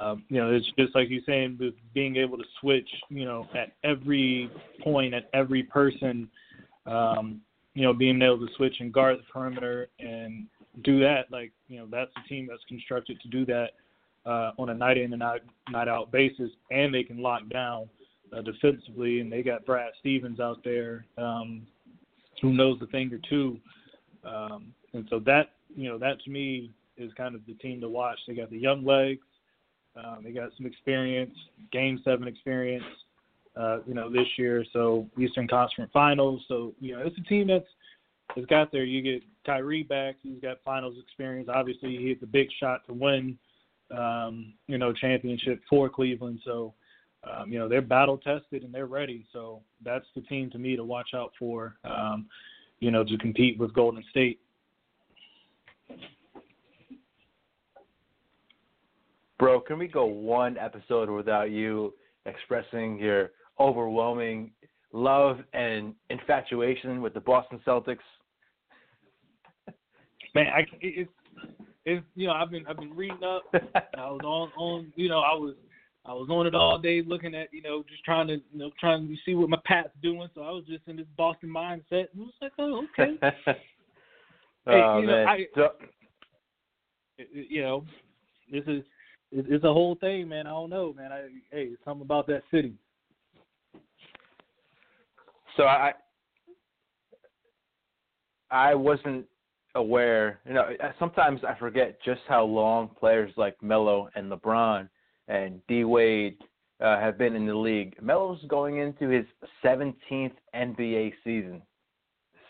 um, 0.00 0.24
you 0.28 0.38
know, 0.38 0.52
it's 0.52 0.66
just 0.78 0.94
like 0.94 1.08
you're 1.08 1.22
saying, 1.26 1.58
being 1.94 2.16
able 2.16 2.36
to 2.36 2.44
switch, 2.60 2.88
you 3.08 3.24
know, 3.24 3.48
at 3.54 3.72
every 3.84 4.50
point, 4.82 5.14
at 5.14 5.28
every 5.32 5.62
person, 5.62 6.28
um, 6.86 7.40
you 7.74 7.82
know, 7.82 7.92
being 7.92 8.20
able 8.22 8.38
to 8.38 8.52
switch 8.56 8.74
and 8.80 8.92
guard 8.92 9.18
the 9.18 9.22
perimeter 9.32 9.88
and 9.98 10.46
do 10.84 11.00
that, 11.00 11.30
like, 11.30 11.52
you 11.68 11.78
know, 11.78 11.86
that's 11.90 12.10
a 12.22 12.28
team 12.28 12.46
that's 12.48 12.62
constructed 12.68 13.20
to 13.20 13.28
do 13.28 13.46
that 13.46 13.70
uh, 14.26 14.52
on 14.58 14.70
a 14.70 14.74
night 14.74 14.98
in 14.98 15.12
and 15.12 15.20
night, 15.20 15.42
night 15.70 15.88
out 15.88 16.12
basis, 16.12 16.50
and 16.70 16.94
they 16.94 17.02
can 17.02 17.18
lock 17.22 17.48
down 17.48 17.88
uh, 18.36 18.42
defensively, 18.42 19.20
and 19.20 19.32
they 19.32 19.42
got 19.42 19.64
Brad 19.64 19.90
Stevens 20.00 20.38
out 20.38 20.62
there 20.64 21.06
um, 21.16 21.66
who 22.42 22.52
knows 22.52 22.78
the 22.78 22.86
thing 22.86 23.12
or 23.12 23.20
two. 23.28 23.58
Um, 24.24 24.74
and 24.92 25.06
so 25.10 25.18
that 25.20 25.52
you 25.74 25.88
know 25.88 25.98
that 25.98 26.20
to 26.24 26.30
me 26.30 26.70
is 26.96 27.12
kind 27.14 27.34
of 27.34 27.40
the 27.46 27.54
team 27.54 27.80
to 27.80 27.88
watch. 27.88 28.18
They 28.26 28.34
got 28.34 28.50
the 28.50 28.58
young 28.58 28.84
legs, 28.84 29.22
um, 29.98 30.22
they 30.22 30.32
got 30.32 30.50
some 30.56 30.66
experience, 30.66 31.34
Game 31.72 32.00
Seven 32.04 32.28
experience, 32.28 32.84
uh, 33.56 33.78
you 33.86 33.94
know 33.94 34.10
this 34.10 34.26
year. 34.36 34.64
So 34.72 35.06
Eastern 35.18 35.48
Conference 35.48 35.90
Finals. 35.92 36.42
So 36.48 36.74
you 36.80 36.94
know 36.94 37.02
it's 37.04 37.18
a 37.18 37.22
team 37.22 37.48
that's 37.48 37.66
has 38.36 38.44
got 38.46 38.70
there. 38.70 38.84
You 38.84 39.02
get 39.02 39.22
Kyrie 39.44 39.82
back, 39.82 40.16
he's 40.22 40.40
got 40.40 40.58
Finals 40.64 40.96
experience. 41.02 41.48
Obviously, 41.52 41.96
he 41.96 42.08
hit 42.08 42.20
the 42.20 42.26
big 42.26 42.48
shot 42.60 42.86
to 42.86 42.92
win, 42.92 43.38
um, 43.96 44.52
you 44.66 44.78
know, 44.78 44.92
championship 44.92 45.60
for 45.68 45.88
Cleveland. 45.88 46.40
So 46.44 46.74
um, 47.24 47.50
you 47.50 47.58
know 47.58 47.68
they're 47.68 47.82
battle 47.82 48.18
tested 48.18 48.62
and 48.62 48.72
they're 48.72 48.86
ready. 48.86 49.26
So 49.32 49.62
that's 49.84 50.06
the 50.14 50.22
team 50.22 50.50
to 50.50 50.58
me 50.58 50.76
to 50.76 50.84
watch 50.84 51.10
out 51.14 51.32
for. 51.38 51.76
Um, 51.84 52.26
you 52.80 52.90
know 52.90 53.04
to 53.04 53.18
compete 53.18 53.58
with 53.58 53.72
Golden 53.74 54.04
State. 54.10 54.40
Bro, 59.38 59.60
can 59.60 59.78
we 59.78 59.86
go 59.86 60.04
one 60.04 60.58
episode 60.58 61.08
without 61.08 61.50
you 61.50 61.94
expressing 62.26 62.98
your 62.98 63.30
overwhelming 63.60 64.50
love 64.92 65.38
and 65.52 65.94
infatuation 66.10 67.00
with 67.00 67.14
the 67.14 67.20
Boston 67.20 67.60
Celtics? 67.66 67.98
Man, 70.34 70.46
I, 70.46 70.66
it's 70.80 71.10
it's 71.84 72.04
you 72.14 72.26
know 72.26 72.32
I've 72.34 72.50
been 72.50 72.66
I've 72.66 72.76
been 72.76 72.94
reading 72.94 73.22
up. 73.24 73.42
I 73.96 74.10
was 74.10 74.20
on 74.24 74.50
on 74.56 74.92
you 74.96 75.08
know 75.08 75.20
I 75.20 75.34
was 75.34 75.54
I 76.08 76.12
was 76.12 76.28
on 76.30 76.46
it 76.46 76.54
all 76.54 76.76
oh. 76.78 76.82
day 76.82 77.02
looking 77.06 77.34
at, 77.34 77.52
you 77.52 77.60
know, 77.60 77.84
just 77.86 78.02
trying 78.02 78.28
to, 78.28 78.34
you 78.34 78.58
know, 78.58 78.70
trying 78.80 79.06
to 79.08 79.14
see 79.26 79.34
what 79.34 79.50
my 79.50 79.58
Pat's 79.66 79.90
doing. 80.02 80.26
So 80.34 80.40
I 80.40 80.50
was 80.50 80.64
just 80.66 80.82
in 80.86 80.96
this 80.96 81.06
Boston 81.18 81.50
mindset. 81.50 82.08
And 82.14 82.16
I 82.16 82.24
was 82.24 82.32
like, 82.40 82.52
oh, 82.58 82.86
okay. 82.98 83.18
hey, 83.44 83.56
oh, 84.66 85.00
you 85.00 85.06
know, 85.06 85.12
man. 85.12 85.28
I, 85.28 85.46
so, 85.54 85.68
you 87.30 87.60
know, 87.60 87.84
this 88.50 88.64
is 88.66 88.82
it's 89.30 89.64
a 89.64 89.72
whole 89.72 89.94
thing, 89.96 90.28
man. 90.28 90.46
I 90.46 90.50
don't 90.50 90.70
know, 90.70 90.92
man. 90.92 91.12
I 91.12 91.28
hey, 91.50 91.64
it's 91.72 91.84
something 91.84 92.04
about 92.04 92.26
that 92.28 92.42
city. 92.50 92.74
So 95.56 95.64
I 95.64 95.92
I 98.50 98.74
wasn't 98.74 99.26
aware. 99.74 100.40
You 100.46 100.54
know, 100.54 100.68
sometimes 100.98 101.40
I 101.46 101.58
forget 101.58 101.98
just 102.04 102.20
how 102.28 102.44
long 102.44 102.90
players 102.98 103.32
like 103.36 103.62
Melo 103.62 104.08
and 104.14 104.30
LeBron 104.30 104.88
and 105.28 105.60
D 105.68 105.84
Wade 105.84 106.38
uh, 106.80 106.98
have 106.98 107.18
been 107.18 107.34
in 107.34 107.46
the 107.46 107.54
league. 107.54 107.96
Melo's 108.00 108.42
going 108.48 108.78
into 108.78 109.08
his 109.08 109.26
17th 109.64 110.32
NBA 110.54 111.12
season. 111.24 111.62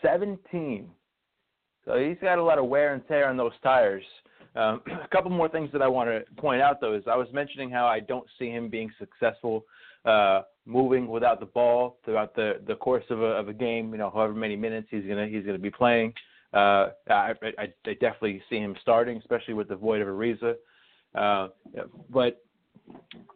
17. 0.02 0.88
So 1.85 1.99
he's 1.99 2.18
got 2.20 2.38
a 2.38 2.42
lot 2.42 2.58
of 2.58 2.66
wear 2.66 2.92
and 2.92 3.06
tear 3.08 3.28
on 3.28 3.37
those 3.37 3.52
tires. 3.62 4.04
Um, 4.57 4.81
a 5.05 5.09
couple 5.09 5.31
more 5.31 5.49
things 5.49 5.71
that 5.73 5.83
I 5.83 5.88
want 5.88 6.09
to 6.09 6.25
point 6.40 6.61
out, 6.61 6.81
though, 6.81 6.95
is 6.95 7.05
I 7.07 7.17
was 7.17 7.28
mentioning 7.33 7.71
how 7.71 7.87
I 7.87 8.00
don't 8.00 8.26
see 8.38 8.50
him 8.50 8.69
being 8.69 8.90
successful 8.99 9.64
uh, 10.05 10.43
moving 10.67 11.09
without 11.09 11.40
the 11.40 11.47
ball 11.47 11.99
throughout 12.05 12.35
the, 12.35 12.61
the 12.67 12.75
course 12.76 13.05
of 13.11 13.21
a, 13.21 13.26
of 13.26 13.49
a 13.49 13.52
game. 13.52 13.93
You 13.93 13.99
know, 13.99 14.11
however 14.11 14.35
many 14.35 14.57
minutes 14.57 14.88
he's 14.90 15.05
gonna 15.05 15.26
he's 15.26 15.45
gonna 15.45 15.59
be 15.59 15.71
playing. 15.71 16.12
Uh, 16.55 16.90
I, 17.11 17.35
I, 17.59 17.69
I 17.87 17.95
definitely 17.95 18.43
see 18.49 18.57
him 18.57 18.75
starting, 18.81 19.19
especially 19.19 19.55
with 19.55 19.69
the 19.69 19.76
void 19.76 20.00
of 20.00 20.09
Ariza. 20.09 20.55
Uh, 21.14 21.49
but 22.11 22.43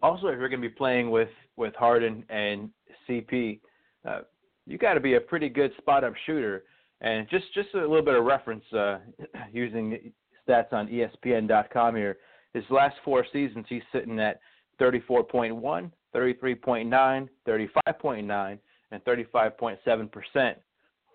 also, 0.02 0.28
if 0.28 0.38
you're 0.38 0.48
going 0.48 0.62
to 0.62 0.68
be 0.68 0.74
playing 0.74 1.10
with 1.10 1.28
with 1.56 1.74
Harden 1.74 2.24
and 2.30 2.70
CP, 3.08 3.60
uh, 4.08 4.20
you 4.66 4.78
got 4.78 4.94
to 4.94 5.00
be 5.00 5.14
a 5.14 5.20
pretty 5.20 5.48
good 5.48 5.72
spot 5.78 6.04
up 6.04 6.14
shooter. 6.26 6.64
And 7.00 7.28
just 7.28 7.52
just 7.54 7.68
a 7.74 7.80
little 7.80 8.02
bit 8.02 8.14
of 8.14 8.24
reference 8.24 8.64
uh, 8.72 8.98
using 9.52 10.12
stats 10.52 10.72
on 10.72 10.88
ESPN.com 10.88 11.96
here. 11.96 12.18
His 12.54 12.64
last 12.70 12.96
four 13.04 13.24
seasons, 13.32 13.66
he's 13.68 13.82
sitting 13.92 14.18
at 14.20 14.40
34.1, 14.80 15.90
33.9, 16.14 17.28
35.9, 17.48 18.58
and 18.90 19.04
35.7 19.04 20.12
percent 20.12 20.58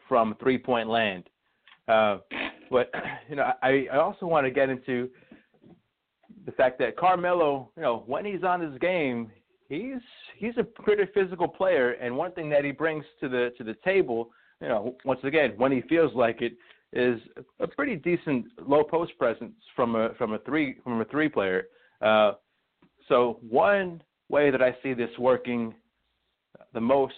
from 0.08 0.36
three 0.40 0.58
point 0.58 0.90
land. 0.90 1.30
Uh, 1.88 2.18
but 2.72 2.92
you 3.30 3.36
know, 3.36 3.52
I, 3.62 3.88
I 3.92 3.98
also 3.98 4.26
want 4.26 4.46
to 4.46 4.52
get 4.52 4.70
into 4.70 5.10
the 6.46 6.52
fact 6.54 6.80
that 6.80 6.98
Carmelo, 6.98 7.70
you 7.76 7.84
know, 7.84 8.04
when 8.08 8.26
he's 8.26 8.44
on 8.44 8.62
his 8.62 8.78
game, 8.80 9.32
he's 9.70 10.02
he's 10.38 10.58
a 10.58 10.64
pretty 10.64 11.04
physical 11.14 11.48
player, 11.48 11.92
and 11.92 12.16
one 12.16 12.32
thing 12.32 12.50
that 12.50 12.66
he 12.66 12.72
brings 12.72 13.06
to 13.20 13.30
the 13.30 13.54
to 13.58 13.64
the 13.64 13.76
table, 13.86 14.32
you 14.62 14.68
know, 14.68 14.96
once 15.06 15.20
again, 15.24 15.54
when 15.58 15.72
he 15.72 15.82
feels 15.82 16.14
like 16.16 16.42
it, 16.42 16.54
is 16.94 17.20
a 17.60 17.68
pretty 17.68 17.96
decent 17.96 18.46
low 18.66 18.84
post 18.84 19.12
presence 19.18 19.54
from 19.76 19.96
a 19.96 20.14
from 20.18 20.34
a 20.34 20.40
three 20.40 20.78
from 20.84 21.02
a 21.02 21.06
three 21.06 21.30
player. 21.30 21.68
Uh, 22.02 22.34
so 23.08 23.40
one 23.48 24.02
way 24.30 24.52
that 24.52 24.62
I 24.62 24.76
see 24.84 24.94
this 24.94 25.10
working 25.20 25.74
the 26.74 26.82
most 26.82 27.14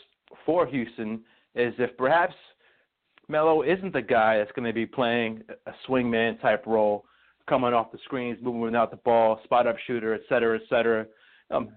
for 0.45 0.65
Houston 0.65 1.21
is 1.55 1.73
if 1.79 1.95
perhaps 1.97 2.35
Melo 3.27 3.63
isn't 3.63 3.93
the 3.93 4.01
guy 4.01 4.37
that's 4.37 4.51
going 4.51 4.67
to 4.67 4.73
be 4.73 4.85
playing 4.85 5.43
a 5.67 5.71
swingman 5.87 6.41
type 6.41 6.65
role 6.65 7.05
coming 7.47 7.73
off 7.73 7.91
the 7.91 7.97
screens, 8.05 8.37
moving 8.41 8.61
without 8.61 8.91
the 8.91 8.97
ball, 8.97 9.39
spot 9.43 9.67
up 9.67 9.75
shooter, 9.85 10.13
et 10.13 10.21
cetera, 10.29 10.57
et 10.57 10.63
cetera. 10.69 11.05
Um, 11.51 11.69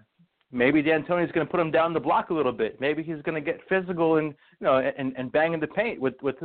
maybe 0.53 0.83
D'Antoni's 0.83 1.33
going 1.33 1.47
to 1.47 1.51
put 1.51 1.59
him 1.59 1.71
down 1.71 1.93
the 1.93 2.01
block 2.01 2.31
a 2.31 2.35
little 2.35 2.53
bit. 2.53 2.81
Maybe 2.81 3.03
he's 3.03 3.21
going 3.23 3.35
to 3.35 3.41
get 3.41 3.61
physical 3.69 4.19
and 4.19 4.35
you 4.61 4.67
know 4.67 4.79
and, 4.79 5.15
and 5.17 5.33
bang 5.33 5.55
in 5.55 5.61
the 5.61 5.67
paint 5.67 6.01
with 6.01 6.15
with 6.23 6.37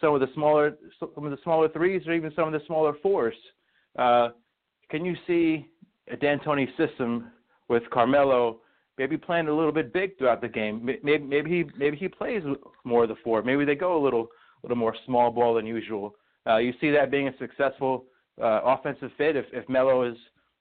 some 0.00 0.14
of 0.14 0.20
the 0.20 0.28
smaller 0.34 0.76
some 0.98 1.24
of 1.24 1.30
the 1.30 1.38
smaller 1.42 1.68
threes 1.68 2.02
or 2.06 2.12
even 2.12 2.32
some 2.34 2.46
of 2.46 2.52
the 2.52 2.64
smaller 2.66 2.94
fours. 3.02 3.34
Uh, 3.98 4.28
can 4.88 5.04
you 5.04 5.16
see 5.26 5.66
a 6.10 6.16
D'Antoni 6.16 6.68
system 6.76 7.32
with 7.68 7.82
Carmelo 7.90 8.60
maybe 8.98 9.16
playing 9.16 9.48
a 9.48 9.54
little 9.54 9.72
bit 9.72 9.92
big 9.92 10.16
throughout 10.16 10.40
the 10.40 10.48
game? 10.48 10.84
Maybe 11.02 11.18
maybe 11.18 11.50
he 11.50 11.64
maybe 11.76 11.96
he 11.96 12.08
plays 12.08 12.42
more 12.84 13.02
of 13.02 13.08
the 13.08 13.16
four. 13.24 13.42
Maybe 13.42 13.64
they 13.64 13.74
go 13.74 14.00
a 14.00 14.02
little 14.02 14.28
little 14.62 14.76
more 14.76 14.94
small 15.04 15.30
ball 15.30 15.54
than 15.54 15.66
usual. 15.66 16.14
Uh, 16.46 16.58
you 16.58 16.72
see 16.80 16.90
that 16.90 17.10
being 17.10 17.28
a 17.28 17.36
successful 17.38 18.04
uh, 18.40 18.60
offensive 18.64 19.10
fit 19.18 19.36
if 19.36 19.46
if 19.52 19.68
Melo 19.68 20.08
is 20.08 20.16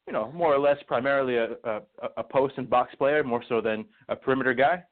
you 0.07 0.13
know, 0.13 0.31
more 0.33 0.53
or 0.53 0.59
less 0.59 0.77
primarily 0.87 1.37
a, 1.37 1.53
a, 1.63 1.81
a 2.17 2.23
post 2.23 2.55
and 2.57 2.69
box 2.69 2.93
player, 2.95 3.23
more 3.23 3.43
so 3.49 3.61
than 3.61 3.85
a 4.09 4.15
perimeter 4.15 4.53
guy? 4.53 4.83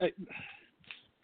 I, 0.00 0.10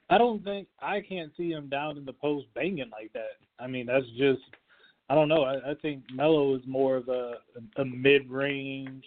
I 0.08 0.18
don't 0.18 0.42
think 0.42 0.66
I 0.80 1.00
can't 1.00 1.32
see 1.36 1.50
him 1.50 1.68
down 1.68 1.96
in 1.96 2.04
the 2.04 2.12
post 2.12 2.46
banging 2.54 2.90
like 2.90 3.12
that. 3.12 3.38
I 3.58 3.66
mean, 3.66 3.86
that's 3.86 4.06
just 4.18 4.42
I 5.08 5.14
don't 5.14 5.28
know. 5.28 5.42
I, 5.42 5.70
I 5.70 5.74
think 5.82 6.02
Melo 6.12 6.54
is 6.54 6.62
more 6.66 6.96
of 6.96 7.08
a 7.08 7.34
a, 7.76 7.84
mid 7.84 8.28
range 8.30 9.04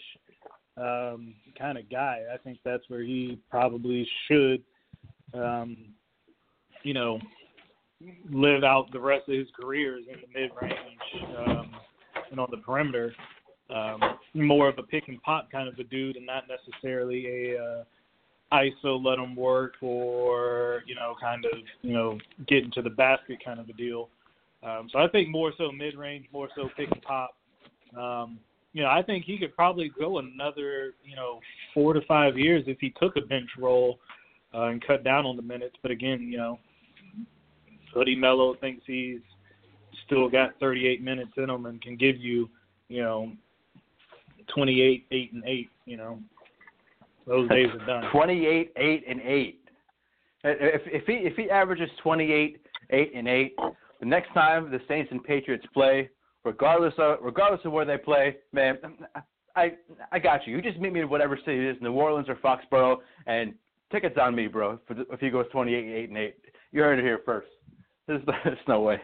um, 0.78 1.34
kind 1.58 1.78
of 1.78 1.90
guy. 1.90 2.22
I 2.34 2.38
think 2.38 2.60
that's 2.64 2.84
where 2.90 3.04
he 3.04 3.40
probably 3.50 4.08
should, 4.28 4.64
um, 5.34 5.78
you 6.84 6.94
know, 6.94 7.20
live 8.30 8.64
out 8.64 8.92
the 8.92 9.00
rest 9.00 9.30
of 9.30 9.36
his 9.36 9.48
career 9.60 9.98
is 9.98 10.06
in 10.08 10.20
the 10.22 10.40
mid 10.40 10.52
range 10.62 11.38
um, 11.48 11.72
and 12.32 12.40
on 12.40 12.48
the 12.52 12.58
perimeter. 12.58 13.14
Um, 13.70 14.00
more 14.34 14.68
of 14.68 14.78
a 14.78 14.84
pick 14.84 15.08
and 15.08 15.22
pop 15.24 15.52
kind 15.52 15.68
of 15.68 15.80
a 15.80 15.84
dude, 15.84 16.18
and 16.18 16.26
not 16.26 16.44
necessarily 16.48 17.54
a 17.54 17.58
uh, 17.58 17.84
ISO 18.54 19.04
let 19.04 19.18
him 19.18 19.36
work 19.36 19.74
or 19.82 20.84
you 20.86 20.96
know 20.96 21.16
kind 21.20 21.46
of 21.46 21.60
you 21.82 21.94
know 21.94 22.18
get 22.48 22.64
into 22.64 22.82
the 22.82 22.90
basket 22.90 23.40
kind 23.44 23.60
of 23.60 23.70
a 23.70 23.74
deal. 23.74 24.10
Um, 24.64 24.90
so 24.92 25.00
I 25.00 25.08
think 25.08 25.30
more 25.30 25.52
so 25.58 25.72
mid 25.72 25.96
range, 25.96 26.26
more 26.32 26.50
so 26.56 26.70
pick 26.78 26.90
and 26.92 27.02
pop. 27.02 27.36
Um, 27.98 28.40
you 28.74 28.82
know, 28.82 28.90
I 28.90 29.02
think 29.04 29.26
he 29.26 29.38
could 29.38 29.56
probably 29.56 29.92
go 30.00 30.20
another, 30.20 30.94
you 31.04 31.16
know, 31.16 31.40
four 31.74 31.94
to 31.94 32.02
five 32.08 32.38
years 32.38 32.64
if 32.66 32.80
he 32.80 32.94
took 33.00 33.16
a 33.18 33.22
bench 33.22 33.50
role 33.58 34.00
uh, 34.54 34.64
and 34.64 34.86
cut 34.86 35.04
down 35.04 35.26
on 35.26 35.36
the 35.36 35.44
minutes. 35.44 35.76
But 35.82 35.92
again, 35.92 36.22
you 36.22 36.38
know, 36.38 36.60
Hoodie 37.94 38.16
Melo 38.16 38.56
thinks 38.56 38.84
he's 38.88 39.20
still 40.14 40.30
got 40.30 40.60
38 40.60 41.04
minutes 41.04 41.32
in 41.38 41.50
him 41.50 41.66
and 41.66 41.82
can 41.82 41.96
give 41.96 42.18
you, 42.18 42.50
you 42.90 43.02
know, 43.02 43.32
28, 44.54 45.06
8, 45.12 45.34
and 45.34 45.44
8. 45.46 45.70
You 45.86 45.98
know, 45.98 46.20
those 47.28 47.50
days 47.50 47.68
are 47.80 47.86
done. 47.86 48.12
28, 48.12 48.74
8, 48.76 49.04
and 49.08 49.22
8. 49.22 49.60
Uh, 50.46 50.48
uh, 50.48 50.52
if 50.60 50.82
if 50.86 51.06
he 51.06 51.14
if 51.14 51.36
he 51.36 51.50
averages 51.50 51.90
28, 52.02 52.62
8, 52.90 53.12
and 53.16 53.28
8, 53.28 53.56
the 54.00 54.06
next 54.06 54.34
time 54.34 54.70
the 54.72 54.80
Saints 54.88 55.10
and 55.12 55.24
Patriots 55.24 55.66
play, 55.74 56.10
regardless 56.44 56.94
of 56.98 57.20
regardless 57.22 57.62
of 57.66 57.72
where 57.72 57.86
they 57.86 57.98
play, 57.98 58.38
man, 58.52 58.78
I 59.56 59.74
I 60.12 60.20
got 60.20 60.46
you. 60.46 60.56
You 60.56 60.62
just 60.62 60.80
meet 60.80 60.94
me 60.94 61.02
in 61.02 61.10
whatever 61.10 61.38
city 61.38 61.58
it 61.58 61.76
is, 61.76 61.82
New 61.82 61.94
Orleans 61.94 62.28
or 62.28 62.36
Foxborough, 62.36 62.98
and 63.26 63.54
tickets 63.92 64.18
on 64.22 64.36
me, 64.36 64.48
bro. 64.48 64.80
If, 64.90 64.98
if 65.12 65.20
he 65.20 65.30
goes 65.30 65.46
28, 65.52 65.78
8, 65.78 66.10
and 66.10 66.18
8, 66.18 66.36
you 66.72 66.82
heard 66.82 67.00
it 67.00 67.04
here 67.04 67.22
first. 67.26 67.48
There's, 68.08 68.22
there's 68.44 68.58
no 68.68 68.82
way. 68.82 69.00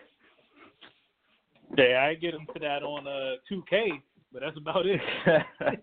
Yeah, 1.77 2.07
I 2.09 2.15
get 2.15 2.33
him 2.33 2.47
to 2.53 2.59
that 2.59 2.83
on 2.83 3.07
uh 3.07 3.35
2K, 3.51 4.01
but 4.33 4.41
that's 4.41 4.57
about 4.57 4.85
it. 4.85 5.01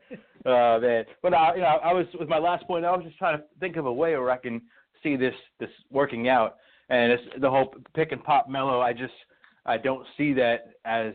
oh 0.47 0.81
man, 0.81 1.05
but 1.23 1.35
I, 1.35 1.55
you 1.55 1.61
know, 1.61 1.79
I 1.83 1.93
was 1.93 2.07
with 2.19 2.29
my 2.29 2.39
last 2.39 2.67
point. 2.67 2.85
I 2.85 2.95
was 2.95 3.05
just 3.05 3.19
trying 3.19 3.39
to 3.39 3.45
think 3.61 3.77
of 3.77 3.87
a 3.87 3.93
way 3.93 4.17
where 4.17 4.31
I 4.31 4.39
can 4.39 4.63
see 5.03 5.17
this 5.17 5.35
this 5.61 5.71
working 5.91 6.29
out, 6.29 6.57
and 6.89 7.13
it's 7.13 7.23
the 7.41 7.51
whole 7.51 7.75
pick 7.95 8.13
and 8.13 8.23
pop 8.23 8.49
Melo. 8.49 8.81
I 8.81 8.93
just 8.93 9.15
I 9.65 9.77
don't 9.77 10.07
see 10.17 10.33
that 10.35 10.71
as 10.85 11.15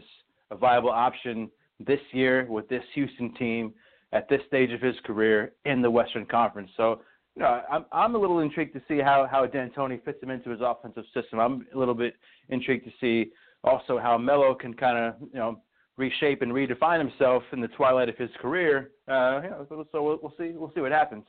a 0.52 0.56
viable 0.56 0.90
option 0.90 1.50
this 1.80 2.00
year 2.12 2.46
with 2.50 2.68
this 2.70 2.84
Houston 2.94 3.34
team 3.36 3.74
at 4.14 4.28
this 4.30 4.42
stage 4.48 4.72
of 4.72 4.82
his 4.82 4.96
career 5.06 5.54
in 5.66 5.82
the 5.82 5.90
Western 5.90 6.26
Conference. 6.26 6.70
So, 6.76 7.02
you 7.36 7.44
know, 7.44 7.62
I'm 7.72 7.86
I'm 7.92 8.16
a 8.16 8.18
little 8.18 8.40
intrigued 8.40 8.74
to 8.74 8.82
see 8.88 9.00
how 9.00 9.28
how 9.30 9.46
D'Antoni 9.46 10.04
fits 10.04 10.22
him 10.22 10.30
into 10.30 10.50
his 10.50 10.60
offensive 10.62 11.06
system. 11.14 11.40
I'm 11.40 11.66
a 11.74 11.78
little 11.78 11.94
bit 11.94 12.16
intrigued 12.50 12.86
to 12.86 12.92
see 13.00 13.32
also 13.64 14.00
how 14.00 14.18
Melo 14.18 14.54
can 14.56 14.74
kind 14.74 14.98
of 14.98 15.16
you 15.22 15.40
know 15.40 15.62
reshape 15.98 16.42
and 16.42 16.52
redefine 16.52 17.00
himself 17.00 17.44
in 17.54 17.62
the 17.62 17.68
twilight 17.70 18.10
of 18.10 18.18
his 18.18 18.30
career. 18.42 18.92
Uh, 19.08 19.42
know, 19.44 19.86
so 19.92 20.02
we'll, 20.02 20.20
we'll 20.22 20.34
see 20.38 20.52
we'll 20.56 20.72
see 20.74 20.82
what 20.82 20.92
happens. 20.92 21.26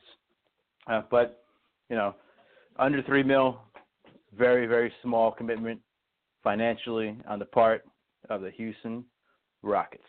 Uh, 0.87 1.01
but 1.09 1.43
you 1.89 1.95
know, 1.95 2.15
under 2.77 3.01
three 3.03 3.23
mil, 3.23 3.61
very 4.37 4.65
very 4.65 4.91
small 5.01 5.31
commitment 5.31 5.79
financially 6.43 7.17
on 7.27 7.39
the 7.39 7.45
part 7.45 7.83
of 8.29 8.41
the 8.41 8.51
Houston 8.51 9.03
Rockets. 9.61 10.03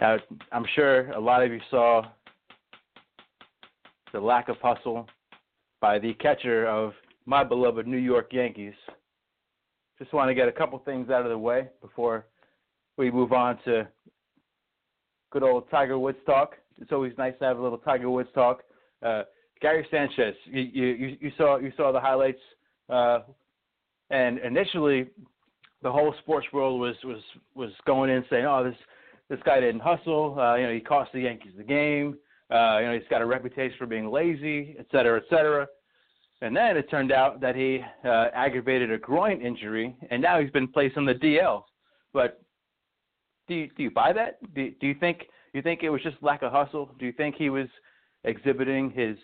Now, 0.00 0.16
I'm 0.52 0.64
sure 0.76 1.10
a 1.10 1.18
lot 1.18 1.42
of 1.42 1.50
you 1.50 1.60
saw 1.70 2.02
the 4.12 4.20
lack 4.20 4.48
of 4.48 4.56
hustle 4.62 5.08
by 5.80 5.98
the 5.98 6.14
catcher 6.14 6.66
of 6.66 6.92
my 7.28 7.44
beloved 7.44 7.86
New 7.86 7.98
York 7.98 8.32
Yankees. 8.32 8.72
Just 9.98 10.12
want 10.12 10.30
to 10.30 10.34
get 10.34 10.48
a 10.48 10.52
couple 10.52 10.78
things 10.80 11.10
out 11.10 11.22
of 11.22 11.28
the 11.28 11.38
way 11.38 11.68
before 11.82 12.24
we 12.96 13.10
move 13.10 13.32
on 13.32 13.58
to 13.64 13.86
good 15.30 15.42
old 15.42 15.70
Tiger 15.70 15.98
Woods 15.98 16.18
talk. 16.24 16.54
It's 16.80 16.90
always 16.90 17.12
nice 17.18 17.34
to 17.40 17.44
have 17.44 17.58
a 17.58 17.62
little 17.62 17.78
Tiger 17.78 18.08
Woods 18.08 18.30
talk. 18.34 18.62
Uh, 19.04 19.24
Gary 19.60 19.86
Sanchez, 19.90 20.34
you, 20.46 20.62
you 20.62 21.16
you 21.20 21.32
saw 21.36 21.58
you 21.58 21.72
saw 21.76 21.92
the 21.92 22.00
highlights 22.00 22.40
uh, 22.88 23.20
and 24.10 24.38
initially, 24.38 25.06
the 25.82 25.92
whole 25.92 26.14
sports 26.20 26.46
world 26.52 26.80
was 26.80 26.96
was 27.04 27.22
was 27.54 27.70
going 27.86 28.10
in 28.10 28.24
saying, 28.30 28.46
"Oh, 28.46 28.64
this 28.64 28.76
this 29.28 29.38
guy 29.44 29.60
didn't 29.60 29.80
hustle. 29.80 30.38
Uh, 30.38 30.54
you 30.54 30.66
know, 30.66 30.72
he 30.72 30.80
cost 30.80 31.12
the 31.12 31.20
Yankees 31.20 31.52
the 31.56 31.62
game. 31.62 32.16
Uh, 32.50 32.78
you 32.80 32.86
know, 32.86 32.94
he's 32.94 33.08
got 33.10 33.20
a 33.20 33.26
reputation 33.26 33.76
for 33.78 33.86
being 33.86 34.10
lazy, 34.10 34.74
et 34.78 34.86
cetera, 34.90 35.18
et 35.18 35.24
cetera." 35.28 35.66
And 36.40 36.56
then 36.56 36.76
it 36.76 36.88
turned 36.88 37.10
out 37.10 37.40
that 37.40 37.56
he 37.56 37.80
uh, 38.04 38.26
aggravated 38.32 38.92
a 38.92 38.98
groin 38.98 39.40
injury, 39.40 39.96
and 40.10 40.22
now 40.22 40.40
he's 40.40 40.50
been 40.50 40.68
placed 40.68 40.96
on 40.96 41.04
the 41.04 41.14
DL. 41.14 41.64
But 42.12 42.40
do 43.48 43.54
you, 43.54 43.68
do 43.76 43.82
you 43.82 43.90
buy 43.90 44.12
that? 44.12 44.38
Do, 44.54 44.70
do 44.80 44.86
you 44.86 44.94
think 44.94 45.24
you 45.52 45.62
think 45.62 45.82
it 45.82 45.90
was 45.90 46.02
just 46.02 46.16
lack 46.22 46.42
of 46.42 46.52
hustle? 46.52 46.90
Do 46.98 47.06
you 47.06 47.12
think 47.12 47.34
he 47.36 47.50
was 47.50 47.66
exhibiting 48.24 48.90
his 48.90 49.16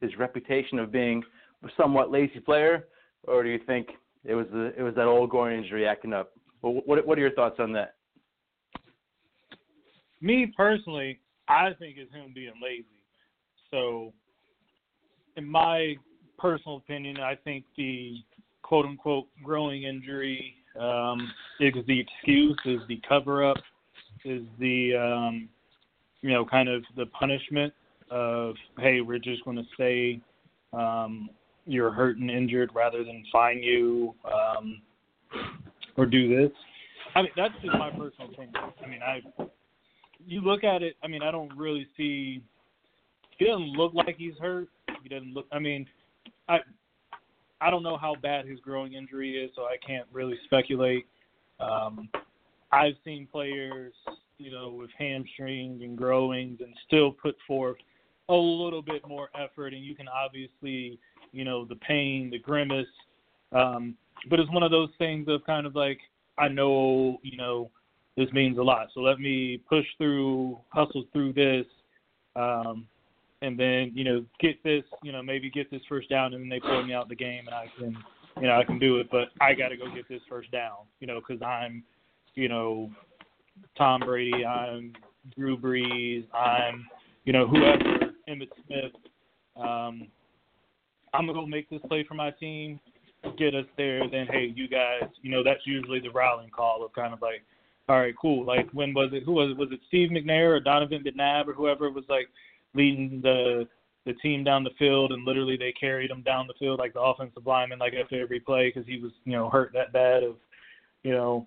his 0.00 0.16
reputation 0.18 0.78
of 0.78 0.90
being 0.90 1.22
a 1.64 1.68
somewhat 1.76 2.10
lazy 2.10 2.40
player, 2.40 2.88
or 3.24 3.42
do 3.42 3.48
you 3.48 3.60
think 3.66 3.88
it 4.24 4.34
was 4.34 4.46
the 4.52 4.72
it 4.76 4.82
was 4.82 4.94
that 4.96 5.06
old 5.06 5.30
groin 5.30 5.56
injury 5.56 5.86
acting 5.86 6.12
up. 6.12 6.32
What 6.60 6.86
what 6.86 7.06
what 7.06 7.18
are 7.18 7.20
your 7.20 7.32
thoughts 7.32 7.56
on 7.60 7.72
that? 7.72 7.94
Me 10.20 10.52
personally, 10.56 11.20
I 11.48 11.70
think 11.78 11.96
it's 11.98 12.12
him 12.12 12.32
being 12.34 12.54
lazy. 12.62 12.86
So, 13.70 14.12
in 15.36 15.46
my 15.48 15.94
personal 16.38 16.78
opinion, 16.78 17.18
I 17.18 17.34
think 17.34 17.64
the 17.76 18.18
quote 18.62 18.86
unquote 18.86 19.26
growing 19.42 19.84
injury 19.84 20.54
um, 20.78 21.32
is 21.60 21.74
the 21.86 22.00
excuse, 22.00 22.58
is 22.64 22.80
the 22.88 23.00
cover 23.08 23.44
up, 23.44 23.56
is 24.24 24.42
the 24.58 24.96
um, 24.96 25.48
you 26.20 26.32
know 26.32 26.44
kind 26.44 26.68
of 26.68 26.82
the 26.96 27.06
punishment 27.06 27.72
of 28.10 28.54
hey, 28.78 29.00
we're 29.00 29.18
just 29.18 29.44
going 29.44 29.56
to 29.56 29.64
say 29.78 30.20
um, 30.72 31.30
you're 31.66 31.90
hurt 31.90 32.18
and 32.18 32.30
injured 32.30 32.70
rather 32.74 33.04
than 33.04 33.24
fine 33.32 33.62
you 33.62 34.14
um, 34.24 34.80
or 35.96 36.06
do 36.06 36.28
this. 36.28 36.52
I 37.14 37.22
mean, 37.22 37.30
that's 37.36 37.54
just 37.62 37.78
my 37.78 37.90
personal 37.90 38.28
opinion. 38.30 38.54
I 38.56 38.86
mean, 38.86 39.00
I 39.02 39.20
you 40.26 40.40
look 40.40 40.64
at 40.64 40.82
it. 40.82 40.96
I 41.02 41.08
mean, 41.08 41.22
I 41.22 41.30
don't 41.30 41.56
really 41.56 41.86
see. 41.96 42.42
He 43.38 43.44
doesn't 43.44 43.72
look 43.72 43.94
like 43.94 44.16
he's 44.16 44.34
hurt. 44.40 44.68
He 45.02 45.08
doesn't 45.08 45.32
look. 45.32 45.46
I 45.52 45.58
mean, 45.58 45.86
I 46.48 46.58
I 47.60 47.70
don't 47.70 47.82
know 47.82 47.96
how 47.96 48.14
bad 48.14 48.46
his 48.46 48.60
growing 48.60 48.94
injury 48.94 49.42
is, 49.42 49.50
so 49.56 49.62
I 49.62 49.76
can't 49.84 50.06
really 50.12 50.38
speculate. 50.44 51.06
Um, 51.58 52.08
I've 52.70 52.94
seen 53.04 53.26
players, 53.30 53.94
you 54.38 54.50
know, 54.50 54.70
with 54.70 54.90
hamstrings 54.98 55.80
and 55.82 55.96
growings 55.96 56.60
and 56.60 56.74
still 56.86 57.12
put 57.12 57.36
forth 57.46 57.78
a 58.28 58.34
little 58.34 58.82
bit 58.82 59.06
more 59.06 59.30
effort, 59.34 59.72
and 59.72 59.82
you 59.82 59.94
can 59.94 60.06
obviously 60.08 60.98
you 61.36 61.44
know, 61.44 61.64
the 61.66 61.76
pain, 61.76 62.30
the 62.30 62.38
grimace. 62.38 62.86
Um, 63.52 63.94
but 64.30 64.40
it's 64.40 64.50
one 64.50 64.62
of 64.62 64.70
those 64.70 64.88
things 64.98 65.28
of 65.28 65.44
kind 65.44 65.66
of 65.66 65.76
like, 65.76 65.98
I 66.38 66.48
know, 66.48 67.18
you 67.22 67.36
know, 67.36 67.70
this 68.16 68.32
means 68.32 68.58
a 68.58 68.62
lot. 68.62 68.88
So 68.94 69.00
let 69.00 69.20
me 69.20 69.60
push 69.68 69.84
through, 69.98 70.58
hustle 70.70 71.04
through 71.12 71.34
this, 71.34 71.66
um, 72.34 72.86
and 73.46 73.58
then, 73.58 73.92
you 73.94 74.04
know, 74.04 74.24
get 74.40 74.62
this, 74.64 74.82
you 75.02 75.12
know, 75.12 75.22
maybe 75.22 75.48
get 75.48 75.70
this 75.70 75.82
first 75.88 76.08
down 76.10 76.34
and 76.34 76.42
then 76.42 76.48
they 76.48 76.60
pull 76.60 76.82
me 76.84 76.92
out 76.92 77.04
of 77.04 77.08
the 77.08 77.14
game 77.14 77.46
and 77.46 77.54
I 77.54 77.66
can, 77.78 77.96
you 78.40 78.48
know, 78.48 78.58
I 78.58 78.64
can 78.64 78.78
do 78.78 78.98
it, 78.98 79.08
but 79.10 79.28
I 79.40 79.54
got 79.54 79.68
to 79.68 79.76
go 79.76 79.84
get 79.94 80.08
this 80.08 80.20
first 80.28 80.50
down, 80.50 80.78
you 81.00 81.06
know, 81.06 81.20
because 81.20 81.40
I'm, 81.42 81.84
you 82.34 82.48
know, 82.48 82.90
Tom 83.78 84.00
Brady, 84.00 84.44
I'm 84.44 84.92
Drew 85.36 85.56
Brees, 85.56 86.26
I'm, 86.34 86.86
you 87.24 87.32
know, 87.32 87.46
whoever, 87.46 88.12
Emmitt 88.28 88.50
Smith. 88.66 88.92
Um, 89.56 90.08
I'm 91.14 91.26
gonna 91.26 91.34
go 91.34 91.46
make 91.46 91.70
this 91.70 91.80
play 91.88 92.04
for 92.06 92.14
my 92.14 92.30
team, 92.32 92.78
get 93.38 93.54
us 93.54 93.64
there. 93.78 94.08
Then 94.10 94.26
hey, 94.26 94.52
you 94.54 94.68
guys, 94.68 95.08
you 95.22 95.30
know 95.30 95.42
that's 95.42 95.64
usually 95.64 96.00
the 96.00 96.10
rallying 96.10 96.50
call 96.50 96.84
of 96.84 96.92
kind 96.92 97.14
of 97.14 97.22
like, 97.22 97.42
all 97.88 97.98
right, 97.98 98.14
cool. 98.20 98.44
Like 98.44 98.68
when 98.72 98.92
was 98.92 99.10
it? 99.14 99.22
Who 99.22 99.32
was 99.32 99.52
it? 99.52 99.56
Was 99.56 99.70
it 99.72 99.80
Steve 99.88 100.10
McNair 100.10 100.56
or 100.56 100.60
Donovan 100.60 101.02
McNabb 101.04 101.48
or 101.48 101.54
whoever 101.54 101.90
was 101.90 102.04
like 102.08 102.28
leading 102.76 103.20
the 103.22 103.66
the 104.04 104.14
team 104.14 104.44
down 104.44 104.62
the 104.62 104.70
field 104.78 105.10
and 105.10 105.24
literally 105.24 105.56
they 105.56 105.72
carried 105.72 106.12
him 106.12 106.22
down 106.22 106.46
the 106.46 106.54
field 106.60 106.78
like 106.78 106.92
the 106.92 107.00
offensive 107.00 107.44
lineman 107.44 107.80
like 107.80 107.92
after 107.92 108.22
every 108.22 108.38
play 108.38 108.68
because 108.68 108.86
he 108.86 109.00
was 109.00 109.10
you 109.24 109.32
know 109.32 109.50
hurt 109.50 109.72
that 109.72 109.92
bad 109.92 110.22
of 110.22 110.36
you 111.06 111.12
know, 111.12 111.46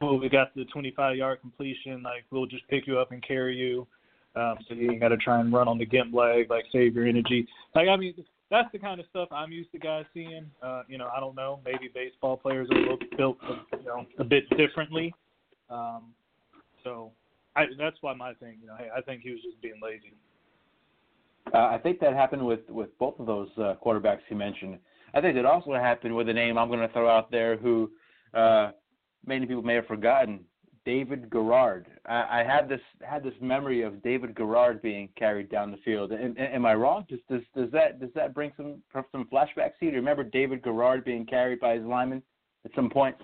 well, 0.00 0.18
we 0.18 0.30
got 0.30 0.54
the 0.54 0.64
25 0.72 1.16
yard 1.16 1.42
completion. 1.42 2.02
Like, 2.02 2.24
we'll 2.30 2.46
just 2.46 2.66
pick 2.68 2.86
you 2.86 2.98
up 2.98 3.12
and 3.12 3.22
carry 3.22 3.54
you. 3.54 3.86
Um, 4.34 4.56
so 4.66 4.74
you 4.74 4.90
ain't 4.90 5.00
got 5.00 5.08
to 5.08 5.18
try 5.18 5.40
and 5.40 5.52
run 5.52 5.68
on 5.68 5.76
the 5.76 5.84
gimp 5.84 6.14
leg, 6.14 6.48
like 6.48 6.64
save 6.72 6.94
your 6.94 7.06
energy. 7.06 7.46
Like, 7.74 7.88
I 7.88 7.96
mean, 7.96 8.14
that's 8.50 8.72
the 8.72 8.78
kind 8.78 8.98
of 8.98 9.04
stuff 9.10 9.28
I'm 9.30 9.52
used 9.52 9.72
to 9.72 9.78
guys 9.78 10.06
seeing. 10.14 10.50
Uh, 10.62 10.84
you 10.88 10.96
know, 10.96 11.10
I 11.14 11.20
don't 11.20 11.36
know. 11.36 11.60
Maybe 11.66 11.90
baseball 11.94 12.38
players 12.38 12.66
are 12.72 12.96
built, 13.18 13.36
you 13.78 13.84
know, 13.84 14.06
a 14.18 14.24
bit 14.24 14.48
differently. 14.56 15.14
Um, 15.68 16.14
so 16.82 17.12
I, 17.56 17.66
that's 17.78 17.96
why 18.00 18.14
my 18.14 18.34
thing, 18.34 18.58
you 18.60 18.66
know, 18.66 18.74
hey, 18.76 18.88
I 18.96 19.00
think 19.00 19.22
he 19.22 19.30
was 19.30 19.40
just 19.42 19.60
being 19.62 19.80
lazy. 19.82 20.14
Uh, 21.52 21.58
I 21.58 21.78
think 21.78 22.00
that 22.00 22.14
happened 22.14 22.44
with 22.44 22.68
with 22.68 22.96
both 22.98 23.18
of 23.20 23.26
those 23.26 23.48
uh, 23.58 23.74
quarterbacks 23.84 24.20
you 24.28 24.36
mentioned. 24.36 24.78
I 25.12 25.20
think 25.20 25.36
it 25.36 25.44
also 25.44 25.74
happened 25.74 26.16
with 26.16 26.28
a 26.28 26.32
name 26.32 26.58
I'm 26.58 26.68
going 26.68 26.80
to 26.80 26.88
throw 26.88 27.08
out 27.08 27.30
there 27.30 27.56
who 27.56 27.90
uh, 28.32 28.72
many 29.26 29.46
people 29.46 29.62
may 29.62 29.74
have 29.74 29.86
forgotten. 29.86 30.40
David 30.84 31.30
Garrard. 31.30 31.86
I, 32.06 32.40
I 32.40 32.44
had 32.44 32.68
this 32.68 32.80
had 33.00 33.22
this 33.22 33.34
memory 33.40 33.82
of 33.82 34.02
David 34.02 34.34
Garrard 34.34 34.82
being 34.82 35.08
carried 35.16 35.48
down 35.50 35.70
the 35.70 35.78
field. 35.78 36.12
Am, 36.12 36.34
am 36.36 36.66
I 36.66 36.74
wrong? 36.74 37.06
Does, 37.08 37.20
does 37.30 37.40
does 37.56 37.70
that 37.72 38.00
does 38.00 38.10
that 38.14 38.34
bring 38.34 38.52
some 38.56 38.82
some 39.12 39.26
flashbacks 39.32 39.78
to 39.78 39.86
you? 39.86 39.90
Do 39.90 39.96
you 39.96 40.02
remember 40.02 40.24
David 40.24 40.62
Garrard 40.62 41.04
being 41.04 41.24
carried 41.24 41.60
by 41.60 41.76
his 41.76 41.84
lineman 41.84 42.22
at 42.64 42.70
some 42.74 42.90
point? 42.90 43.16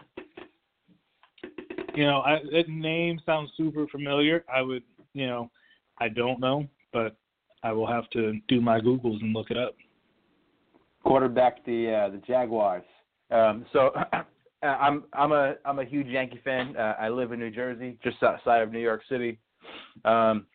You 2.01 2.07
know, 2.07 2.21
I, 2.23 2.39
that 2.53 2.67
name 2.71 3.21
sounds 3.27 3.51
super 3.59 3.87
familiar. 3.89 4.43
I 4.51 4.63
would, 4.63 4.85
you 5.13 5.27
know, 5.27 5.51
I 5.99 6.09
don't 6.09 6.41
know, 6.41 6.67
but 6.95 7.15
I 7.63 7.73
will 7.73 7.87
have 7.87 8.09
to 8.15 8.41
do 8.49 8.63
my 8.63 8.81
googles 8.81 9.21
and 9.21 9.35
look 9.35 9.51
it 9.51 9.59
up. 9.59 9.75
Quarterback 11.05 11.63
the 11.67 12.07
uh, 12.07 12.09
the 12.09 12.23
Jaguars. 12.27 12.85
Um, 13.31 13.67
so 13.75 13.91
I'm 14.63 15.05
I'm 15.13 15.33
a 15.33 15.57
I'm 15.67 15.79
a 15.79 15.85
huge 15.85 16.07
Yankee 16.07 16.41
fan. 16.43 16.75
Uh, 16.75 16.95
I 16.99 17.11
live 17.11 17.33
in 17.33 17.39
New 17.39 17.51
Jersey, 17.51 17.99
just 18.03 18.23
outside 18.23 18.63
of 18.63 18.73
New 18.73 18.81
York 18.81 19.03
City. 19.07 19.39
Um, 20.07 20.47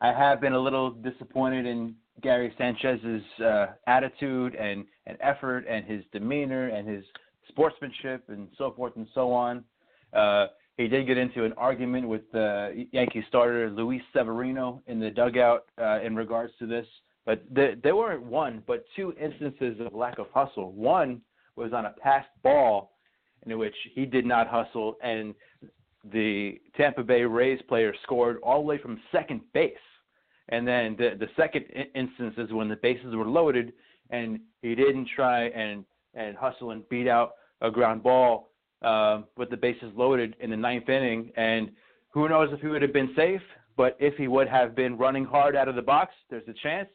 I 0.00 0.10
have 0.14 0.40
been 0.40 0.54
a 0.54 0.58
little 0.58 0.90
disappointed 0.90 1.66
in 1.66 1.94
Gary 2.22 2.54
Sanchez's 2.56 3.22
uh, 3.44 3.66
attitude 3.86 4.54
and, 4.54 4.86
and 5.06 5.18
effort 5.20 5.66
and 5.68 5.84
his 5.84 6.02
demeanor 6.12 6.68
and 6.68 6.88
his 6.88 7.04
sportsmanship 7.50 8.24
and 8.28 8.48
so 8.56 8.72
forth 8.74 8.96
and 8.96 9.06
so 9.14 9.34
on. 9.34 9.62
Uh, 10.16 10.46
he 10.76 10.88
did 10.88 11.06
get 11.06 11.16
into 11.16 11.44
an 11.44 11.52
argument 11.56 12.06
with 12.08 12.30
the 12.32 12.86
Yankee 12.92 13.24
starter 13.28 13.70
Luis 13.70 14.02
Severino 14.14 14.82
in 14.86 15.00
the 15.00 15.10
dugout 15.10 15.64
uh, 15.80 16.00
in 16.02 16.14
regards 16.14 16.52
to 16.58 16.66
this. 16.66 16.86
But 17.24 17.44
the, 17.52 17.78
there 17.82 17.96
weren't 17.96 18.22
one, 18.22 18.62
but 18.66 18.84
two 18.94 19.14
instances 19.20 19.78
of 19.80 19.94
lack 19.94 20.18
of 20.18 20.26
hustle. 20.32 20.72
One 20.72 21.22
was 21.56 21.72
on 21.72 21.86
a 21.86 21.94
passed 22.02 22.28
ball 22.42 22.92
in 23.46 23.58
which 23.58 23.74
he 23.94 24.04
did 24.06 24.26
not 24.26 24.48
hustle, 24.48 24.96
and 25.02 25.34
the 26.12 26.60
Tampa 26.76 27.02
Bay 27.02 27.22
Rays 27.22 27.60
player 27.68 27.94
scored 28.02 28.38
all 28.42 28.60
the 28.60 28.66
way 28.66 28.78
from 28.78 29.00
second 29.10 29.40
base. 29.54 29.72
And 30.50 30.66
then 30.66 30.94
the 30.96 31.16
the 31.18 31.28
second 31.36 31.64
instance 31.94 32.34
is 32.38 32.52
when 32.52 32.68
the 32.68 32.76
bases 32.76 33.14
were 33.14 33.26
loaded, 33.26 33.72
and 34.10 34.38
he 34.62 34.74
didn't 34.74 35.08
try 35.14 35.46
and 35.46 35.84
and 36.14 36.36
hustle 36.36 36.70
and 36.70 36.88
beat 36.88 37.08
out 37.08 37.32
a 37.60 37.70
ground 37.70 38.02
ball 38.02 38.50
uh, 38.82 39.22
with 39.36 39.50
the 39.50 39.56
bases 39.56 39.92
loaded 39.96 40.36
in 40.40 40.50
the 40.50 40.56
ninth 40.56 40.88
inning. 40.88 41.32
And 41.36 41.70
who 42.10 42.28
knows 42.28 42.50
if 42.52 42.60
he 42.60 42.68
would 42.68 42.82
have 42.82 42.92
been 42.92 43.12
safe? 43.16 43.42
But 43.76 43.96
if 44.00 44.14
he 44.14 44.28
would 44.28 44.48
have 44.48 44.74
been 44.74 44.96
running 44.96 45.24
hard 45.24 45.54
out 45.54 45.68
of 45.68 45.74
the 45.74 45.82
box, 45.82 46.14
there's 46.30 46.48
a 46.48 46.54
chance 46.62 46.88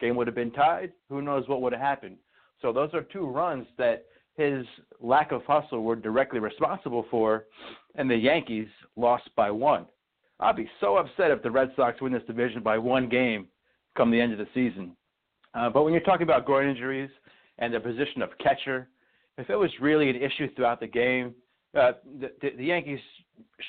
game 0.00 0.16
would 0.16 0.26
have 0.26 0.34
been 0.34 0.50
tied. 0.50 0.92
Who 1.08 1.22
knows 1.22 1.48
what 1.48 1.62
would 1.62 1.72
have 1.72 1.80
happened? 1.80 2.16
So 2.60 2.72
those 2.72 2.90
are 2.94 3.02
two 3.02 3.26
runs 3.26 3.66
that 3.78 4.06
his 4.36 4.64
lack 5.00 5.30
of 5.32 5.44
hustle 5.44 5.84
were 5.84 5.96
directly 5.96 6.40
responsible 6.40 7.06
for, 7.10 7.44
and 7.94 8.10
the 8.10 8.16
Yankees 8.16 8.68
lost 8.96 9.30
by 9.36 9.50
one. 9.50 9.86
I'd 10.40 10.56
be 10.56 10.68
so 10.80 10.96
upset 10.96 11.30
if 11.30 11.42
the 11.42 11.50
Red 11.50 11.70
Sox 11.76 12.00
win 12.00 12.12
this 12.12 12.22
division 12.26 12.62
by 12.62 12.78
one 12.78 13.08
game 13.08 13.46
come 13.96 14.10
the 14.10 14.20
end 14.20 14.32
of 14.32 14.38
the 14.38 14.48
season. 14.52 14.96
Uh, 15.54 15.70
but 15.70 15.84
when 15.84 15.92
you're 15.92 16.02
talking 16.02 16.24
about 16.24 16.44
groin 16.44 16.68
injuries 16.68 17.10
and 17.58 17.72
the 17.72 17.78
position 17.78 18.22
of 18.22 18.30
catcher, 18.42 18.88
if 19.38 19.50
it 19.50 19.56
was 19.56 19.70
really 19.80 20.10
an 20.10 20.16
issue 20.16 20.52
throughout 20.54 20.80
the 20.80 20.86
game, 20.86 21.34
uh, 21.76 21.92
the, 22.20 22.30
the, 22.56 22.64
Yankees 22.64 23.00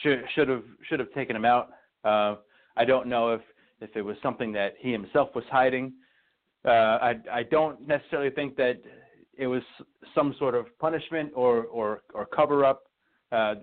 should 0.04 0.24
should 0.36 0.48
have 0.48 0.64
should 0.88 1.00
have 1.00 1.12
taken 1.14 1.36
him 1.36 1.46
out. 1.46 1.70
Uh, 2.04 2.36
I 2.78 2.86
don't 2.86 3.08
know 3.08 3.34
if 3.34 3.42
if 3.82 3.96
it 3.96 4.02
was 4.02 4.16
something 4.22 4.52
that 4.54 4.76
he 4.80 4.92
himself 4.92 5.30
was 5.34 5.44
hiding. 5.52 5.94
Uh, 6.64 6.70
I 6.70 7.16
I 7.32 7.44
don't 7.44 7.88
necessarily 7.88 8.30
think 8.30 8.56
that 8.58 8.82
it 9.38 9.48
was 9.48 9.64
some 10.14 10.36
sort 10.38 10.56
of 10.56 10.66
punishment 10.80 11.32
or 11.36 11.64
or, 11.66 12.04
or 12.14 12.26
cover 12.26 12.64
up. 12.64 12.84
Uh, 13.32 13.56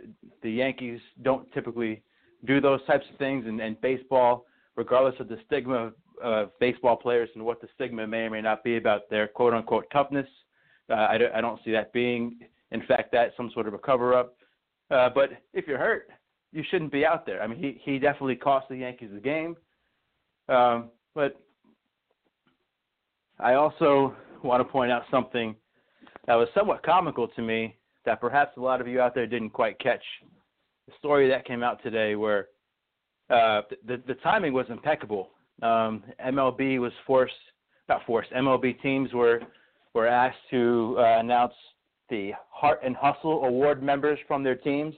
the 0.43 0.51
Yankees 0.51 1.01
don't 1.23 1.51
typically 1.53 2.03
do 2.45 2.61
those 2.61 2.85
types 2.87 3.07
of 3.13 3.17
things, 3.19 3.47
and, 3.47 3.61
and 3.61 3.81
baseball, 3.81 4.47
regardless 4.77 5.15
of 5.21 5.29
the 5.29 5.39
stigma 5.47 5.75
of 5.75 5.93
uh, 6.23 6.47
baseball 6.59 6.97
players 6.97 7.29
and 7.35 7.45
what 7.45 7.61
the 7.61 7.69
stigma 7.75 8.07
may 8.07 8.23
or 8.23 8.31
may 8.31 8.41
not 8.43 8.65
be 8.65 8.77
about 8.77 9.09
their 9.09 9.29
quote 9.29 9.55
unquote 9.55 9.87
toughness, 9.93 10.27
uh, 10.93 11.07
I, 11.11 11.19
don't, 11.19 11.35
I 11.35 11.41
don't 11.41 11.61
see 11.65 11.73
that 11.73 11.93
being, 11.93 12.39
in 12.71 12.83
fact, 12.87 13.13
that 13.13 13.33
some 13.37 13.51
sort 13.55 13.67
of 13.67 13.75
a 13.75 13.79
cover 13.79 14.15
up. 14.15 14.37
Uh, 14.91 15.09
but 15.15 15.31
if 15.55 15.67
you're 15.67 15.79
hurt, 15.79 16.09
you 16.53 16.63
shouldn't 16.71 16.93
be 16.93 17.07
out 17.07 17.25
there. 17.25 17.43
I 17.43 17.47
mean, 17.47 17.59
he 17.59 17.81
he 17.83 17.99
definitely 17.99 18.37
cost 18.37 18.69
the 18.69 18.77
Yankees 18.77 19.09
the 19.13 19.21
game. 19.21 19.57
Um, 20.49 20.91
but 21.15 21.41
I 23.41 23.55
also 23.55 24.15
want 24.43 24.61
to 24.61 24.71
point 24.71 24.93
out 24.93 25.03
something 25.11 25.57
that 26.27 26.35
was 26.35 26.49
somewhat 26.55 26.83
comical 26.83 27.29
to 27.29 27.43
me 27.43 27.77
that 28.05 28.21
perhaps 28.21 28.57
a 28.57 28.61
lot 28.61 28.81
of 28.81 28.87
you 28.87 29.01
out 29.01 29.15
there 29.15 29.27
didn't 29.27 29.51
quite 29.51 29.79
catch. 29.79 30.03
The 30.87 30.93
story 30.99 31.29
that 31.29 31.47
came 31.47 31.63
out 31.63 31.83
today 31.83 32.17
where 32.17 32.49
uh, 33.31 33.63
the, 33.87 34.03
the 34.07 34.15
timing 34.23 34.53
was 34.53 34.67
impeccable. 34.69 35.31
Um, 35.63 36.03
MLB 36.25 36.79
was 36.81 36.93
forced, 37.07 37.35
not 37.89 38.03
forced, 38.05 38.31
MLB 38.33 38.81
teams 38.83 39.13
were, 39.13 39.41
were 39.95 40.07
asked 40.07 40.39
to 40.51 40.97
uh, 40.99 41.19
announce 41.19 41.55
the 42.09 42.33
Heart 42.51 42.81
and 42.85 42.97
Hustle 42.97 43.45
Award 43.45 43.83
members 43.83 44.19
from 44.27 44.43
their 44.43 44.57
teams. 44.57 44.95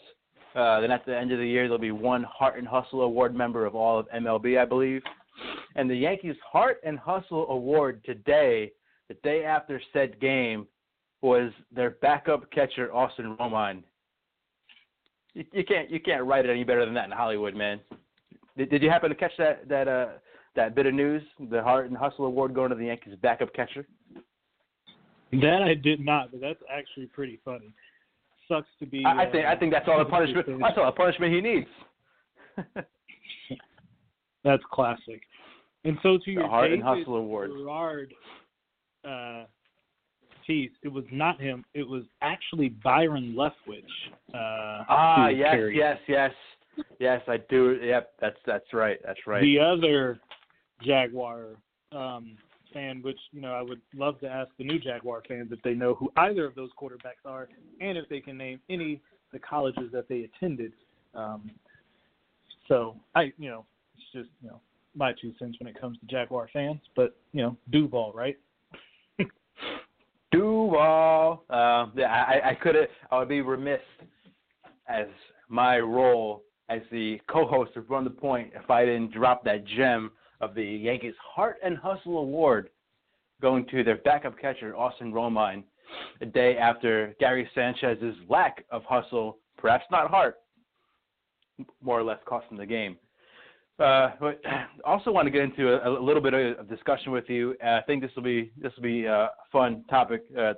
Uh, 0.55 0.81
then 0.81 0.91
at 0.91 1.05
the 1.05 1.17
end 1.17 1.33
of 1.33 1.39
the 1.39 1.47
year, 1.47 1.65
there'll 1.65 1.79
be 1.79 1.91
one 1.91 2.25
Heart 2.25 2.59
and 2.59 2.69
Hustle 2.69 3.03
Award 3.03 3.35
member 3.35 3.67
of 3.67 3.75
all 3.75 3.99
of 3.99 4.09
MLB, 4.11 4.59
I 4.59 4.65
believe. 4.65 5.03
And 5.75 5.91
the 5.91 5.97
Yankees 5.97 6.37
Heart 6.51 6.81
and 6.85 6.99
Hustle 6.99 7.47
Award 7.49 8.03
today, 8.05 8.73
the 9.09 9.15
day 9.25 9.45
after 9.45 9.81
said 9.93 10.21
game, 10.21 10.67
was 11.23 11.51
their 11.75 11.91
backup 12.03 12.51
catcher 12.53 12.95
Austin 12.95 13.37
Romine. 13.41 13.83
You, 15.33 15.45
you 15.53 15.65
can't 15.65 15.91
you 15.91 15.99
can't 15.99 16.25
write 16.25 16.45
it 16.45 16.51
any 16.51 16.65
better 16.65 16.85
than 16.85 16.95
that 16.95 17.07
in 17.07 17.11
Hollywood, 17.11 17.57
man. 17.57 17.81
Did, 18.57 18.71
did 18.71 18.83
you 18.83 18.91
happen 18.91 19.09
to 19.09 19.17
catch 19.17 19.33
that 19.39 19.69
that 19.69 19.89
uh 19.89 20.09
that 20.55 20.75
bit 20.77 20.87
of 20.87 20.95
news? 20.95 21.23
The 21.51 21.63
Heart 21.63 21.89
and 21.89 21.97
Hustle 21.97 22.27
Award 22.27 22.55
going 22.55 22.71
to 22.71 22.77
the 22.77 22.87
Yankees 22.87 23.15
backup 23.21 23.53
catcher. 23.55 23.87
That 25.41 25.63
I 25.63 25.75
did 25.75 26.01
not, 26.01 26.31
but 26.31 26.41
that's 26.41 26.61
actually 26.71 27.07
pretty 27.07 27.41
funny. 27.45 27.73
Sucks 28.49 28.69
to 28.79 28.87
be. 28.87 29.05
I, 29.05 29.25
I 29.25 29.31
think 29.31 29.47
I 29.47 29.57
think 29.57 29.73
that's 29.73 29.89
all 29.89 29.99
the 29.99 30.05
punishment. 30.05 30.47
That's 30.61 30.77
all 30.77 30.87
the 30.87 30.93
punishment 30.93 31.33
he 31.33 31.41
needs. 31.41 31.67
that's 34.45 34.63
classic. 34.71 35.23
And 35.85 35.99
so 36.03 36.19
to 36.25 36.31
your 36.31 36.43
the 36.43 36.49
Heart 36.49 36.71
David 36.71 36.85
and 36.85 36.99
Hustle 36.99 37.17
Award. 37.17 37.51
Garrard, 37.51 38.15
uh, 39.09 39.45
piece, 40.47 40.71
it 40.83 40.89
was 40.89 41.05
not 41.11 41.41
him. 41.41 41.65
It 41.75 41.89
was 41.89 42.03
actually 42.21 42.69
Byron 42.69 43.35
Leftwich. 43.37 43.83
Uh, 44.33 44.85
ah, 44.89 45.29
yes, 45.29 45.53
carried. 45.53 45.77
yes, 45.77 45.99
yes, 46.07 46.33
yes. 46.99 47.23
I 47.27 47.39
do. 47.49 47.79
Yep, 47.83 48.13
that's 48.21 48.39
that's 48.47 48.73
right. 48.73 48.99
That's 49.05 49.21
right. 49.27 49.43
The 49.43 49.59
other 49.59 50.21
Jaguar 50.83 51.57
um, 51.93 52.37
fan, 52.75 53.01
which 53.03 53.19
you 53.33 53.41
know, 53.41 53.53
I 53.53 53.63
would 53.63 53.81
love 53.95 54.21
to 54.21 54.29
ask 54.29 54.51
the 54.59 54.65
new 54.65 54.79
Jaguar 54.79 55.23
fans 55.27 55.51
if 55.53 55.63
they 55.63 55.73
know 55.73 55.95
who 55.95 56.11
either 56.19 56.45
of 56.45 56.55
those 56.55 56.71
quarterbacks 56.79 57.25
are, 57.25 57.49
and 57.81 57.97
if 57.97 58.09
they 58.11 58.21
can 58.21 58.37
name 58.37 58.61
any 58.69 59.01
the 59.33 59.39
colleges 59.39 59.91
that 59.93 60.09
they 60.09 60.29
attended. 60.29 60.73
Um, 61.15 61.51
so 62.69 62.97
I, 63.15 63.33
you 63.39 63.49
know, 63.49 63.65
it's 63.97 64.07
just 64.13 64.29
you 64.43 64.49
know 64.49 64.61
my 64.95 65.13
two 65.21 65.33
cents 65.39 65.57
when 65.59 65.69
it 65.69 65.81
comes 65.81 65.99
to 66.01 66.07
Jaguar 66.07 66.49
fans, 66.53 66.81
but 66.95 67.17
you 67.33 67.43
know, 67.43 67.57
Duval, 67.71 68.13
right? 68.15 68.37
Duval. 70.33 71.45
Uh, 71.49 71.87
yeah, 71.97 72.13
I, 72.13 72.51
I 72.51 72.55
could. 72.55 72.77
I 73.11 73.19
would 73.19 73.29
be 73.29 73.41
remiss 73.41 73.81
as 74.89 75.07
my 75.49 75.79
role 75.79 76.43
as 76.69 76.81
the 76.91 77.21
co-host 77.29 77.77
of 77.77 77.91
Run 77.91 78.05
the 78.05 78.11
Point 78.11 78.53
if 78.55 78.71
I 78.71 78.85
didn't 78.85 79.13
drop 79.13 79.45
that 79.45 79.65
gem 79.67 80.11
of 80.45 80.55
the 80.55 80.65
Yankees 80.65 81.15
Heart 81.23 81.57
and 81.65 81.77
Hustle 81.77 82.19
Award 82.19 82.71
going 83.41 83.67
to 83.67 83.83
their 83.83 83.97
backup 83.99 84.39
catcher 84.39 84.77
Austin 84.77 85.13
Romine 85.13 85.65
a 86.21 86.27
day 86.27 86.57
after 86.57 87.15
Gary 87.19 87.49
Sanchez's 87.55 88.15
lack 88.29 88.65
of 88.71 88.83
hustle, 88.85 89.39
perhaps 89.57 89.85
not 89.91 90.11
heart, 90.11 90.37
more 91.83 91.99
or 91.99 92.03
less 92.03 92.19
cost 92.27 92.47
him 92.51 92.59
the 92.59 92.67
game. 92.67 92.97
Uh, 93.79 94.11
but 94.21 94.41
also 94.85 95.11
want 95.11 95.27
to 95.27 95.31
get 95.31 95.43
into 95.43 95.69
a, 95.69 95.89
a, 95.89 96.03
little 96.03 96.23
bit 96.23 96.35
of 96.35 96.69
discussion 96.69 97.11
with 97.11 97.29
you. 97.29 97.57
Uh, 97.65 97.71
I 97.71 97.81
think 97.87 98.03
this 98.03 98.11
will 98.15 98.23
be 98.23 98.53
this 98.61 98.73
will 98.77 98.85
be 98.85 99.07
a 99.07 99.31
fun 99.51 99.85
topic. 99.91 100.23
Uh, 100.39 100.55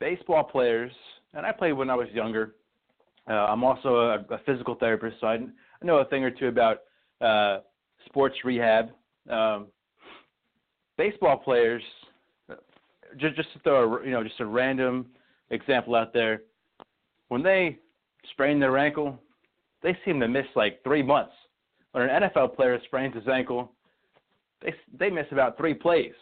baseball 0.00 0.44
players 0.44 0.92
and 1.34 1.44
I 1.44 1.52
played 1.52 1.72
when 1.72 1.90
I 1.90 1.94
was 1.94 2.08
younger. 2.12 2.54
Uh, 3.28 3.32
I'm 3.32 3.62
also 3.62 3.96
a, 3.96 4.34
a 4.34 4.38
physical 4.46 4.74
therapist, 4.74 5.16
so 5.20 5.26
I, 5.26 5.34
I 5.34 5.84
know 5.84 5.98
a 5.98 6.04
thing 6.06 6.24
or 6.24 6.30
two 6.30 6.48
about 6.48 6.78
uh, 7.20 7.58
sports 8.08 8.36
rehab. 8.44 8.90
Um, 9.30 9.66
baseball 10.96 11.36
players, 11.36 11.82
just 13.18 13.36
just 13.36 13.52
to 13.52 13.58
throw 13.60 13.96
a, 13.96 14.04
you 14.04 14.10
know 14.10 14.22
just 14.22 14.40
a 14.40 14.46
random 14.46 15.06
example 15.50 15.94
out 15.94 16.12
there, 16.12 16.42
when 17.28 17.42
they 17.42 17.78
sprain 18.32 18.58
their 18.58 18.76
ankle, 18.78 19.18
they 19.82 19.96
seem 20.04 20.20
to 20.20 20.28
miss 20.28 20.46
like 20.56 20.82
three 20.82 21.02
months. 21.02 21.32
When 21.92 22.08
an 22.08 22.22
NFL 22.22 22.56
player 22.56 22.78
sprains 22.84 23.14
his 23.14 23.28
ankle, 23.28 23.72
they 24.62 24.74
they 24.98 25.10
miss 25.10 25.26
about 25.30 25.56
three 25.56 25.74
plays. 25.74 26.12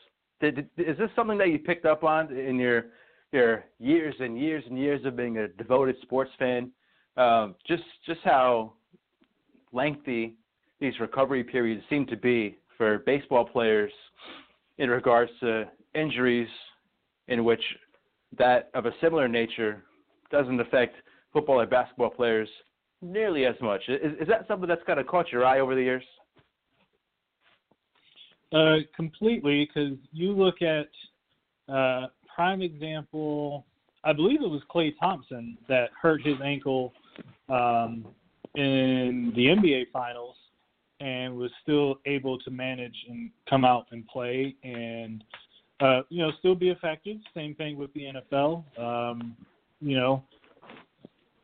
Did, 0.41 0.57
did, 0.57 0.69
is 0.77 0.99
this 0.99 1.11
something 1.17 1.39
that 1.39 1.49
you 1.49 1.59
picked 1.59 1.87
up 1.87 2.05
on 2.05 2.37
in 2.37 2.59
your 2.59 2.87
your 3.33 3.65
years 3.79 4.15
and 4.21 4.39
years 4.39 4.65
and 4.69 4.79
years 4.79 5.05
of 5.05 5.17
being 5.17 5.39
a 5.39 5.49
devoted 5.49 5.97
sports 6.03 6.31
fan? 6.39 6.71
Um, 7.17 7.55
just 7.67 7.85
just 8.07 8.21
how 8.25 8.75
lengthy 9.73 10.35
these 10.81 10.99
recovery 11.01 11.43
periods 11.45 11.83
seem 11.89 12.07
to 12.07 12.17
be 12.17 12.59
for 12.77 12.99
baseball 13.01 13.45
players 13.45 13.93
in 14.79 14.91
regards 14.91 15.31
to 15.41 15.65
injuries 15.95 16.49
in 17.29 17.45
which 17.45 17.63
that 18.39 18.71
of 18.75 18.87
a 18.87 18.93
similar 19.01 19.29
nature 19.29 19.83
doesn't 20.31 20.61
affect 20.61 20.97
football 21.33 21.61
or 21.61 21.67
basketball 21.67 22.11
players 22.11 22.49
nearly 23.03 23.47
as 23.47 23.55
much. 23.61 23.83
Is, 23.89 24.13
is 24.21 24.29
that 24.29 24.47
something 24.49 24.69
that's 24.69 24.83
kind 24.87 25.01
of 25.01 25.07
caught 25.07 25.33
your 25.33 25.45
eye 25.45 25.61
over 25.61 25.75
the 25.75 25.83
years? 25.83 26.05
Uh, 28.53 28.77
completely, 28.95 29.67
because 29.67 29.99
you 30.13 30.33
look 30.33 30.63
at 30.63 30.89
uh, 31.73 32.07
prime 32.35 32.63
example. 32.63 33.65
I 34.05 34.13
believe 34.13 34.41
it 34.41 34.49
was 34.49 34.63
Klay 34.73 34.93
Thompson 35.01 35.59
that 35.69 35.91
hurt 36.01 36.25
his 36.25 36.37
ankle 36.45 36.93
um, 37.49 38.07
in 38.55 39.33
the 39.35 39.47
NBA 39.47 39.87
Finals, 39.93 40.37
and 41.01 41.37
was 41.37 41.51
still 41.63 42.01
able 42.07 42.39
to 42.39 42.51
manage 42.51 42.97
and 43.09 43.31
come 43.49 43.65
out 43.65 43.87
and 43.91 44.07
play, 44.07 44.55
and 44.63 45.23
uh, 45.81 46.03
you 46.09 46.23
know 46.23 46.33
still 46.39 46.55
be 46.55 46.71
effective. 46.71 47.19
Same 47.35 47.55
thing 47.55 47.77
with 47.77 47.93
the 47.95 48.13
NFL. 48.33 48.65
Um, 48.79 49.37
you 49.81 49.97
know, 49.97 50.23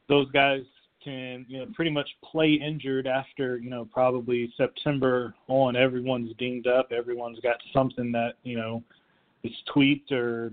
those 0.08 0.30
guys 0.30 0.62
can 1.04 1.44
you 1.48 1.58
know 1.58 1.66
pretty 1.74 1.90
much 1.90 2.08
play 2.24 2.54
injured 2.54 3.06
after 3.06 3.58
you 3.58 3.70
know 3.70 3.86
probably 3.92 4.52
September 4.56 5.34
on. 5.48 5.76
Everyone's 5.76 6.34
dinged 6.38 6.66
up. 6.66 6.92
Everyone's 6.92 7.40
got 7.40 7.56
something 7.72 8.12
that 8.12 8.34
you 8.42 8.56
know 8.56 8.82
is 9.44 9.52
tweaked 9.72 10.12
or 10.12 10.52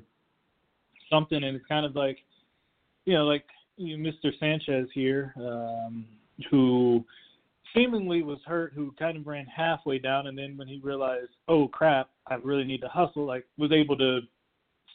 something, 1.09 1.43
and 1.43 1.55
it's 1.55 1.65
kind 1.67 1.85
of 1.85 1.95
like 1.95 2.17
you 3.05 3.13
know 3.13 3.25
like 3.25 3.45
you 3.77 3.97
know, 3.97 4.11
Mr. 4.11 4.37
Sanchez 4.39 4.89
here, 4.93 5.33
um, 5.37 6.05
who 6.51 7.03
seemingly 7.75 8.23
was 8.23 8.39
hurt, 8.45 8.73
who 8.73 8.93
kind 8.97 9.17
of 9.17 9.27
ran 9.27 9.45
halfway 9.45 9.99
down, 9.99 10.27
and 10.27 10.37
then 10.37 10.57
when 10.57 10.67
he 10.67 10.79
realized, 10.83 11.31
oh 11.47 11.67
crap, 11.67 12.09
I 12.27 12.35
really 12.35 12.63
need 12.63 12.81
to 12.81 12.87
hustle, 12.87 13.25
like 13.25 13.45
was 13.57 13.71
able 13.71 13.97
to 13.97 14.21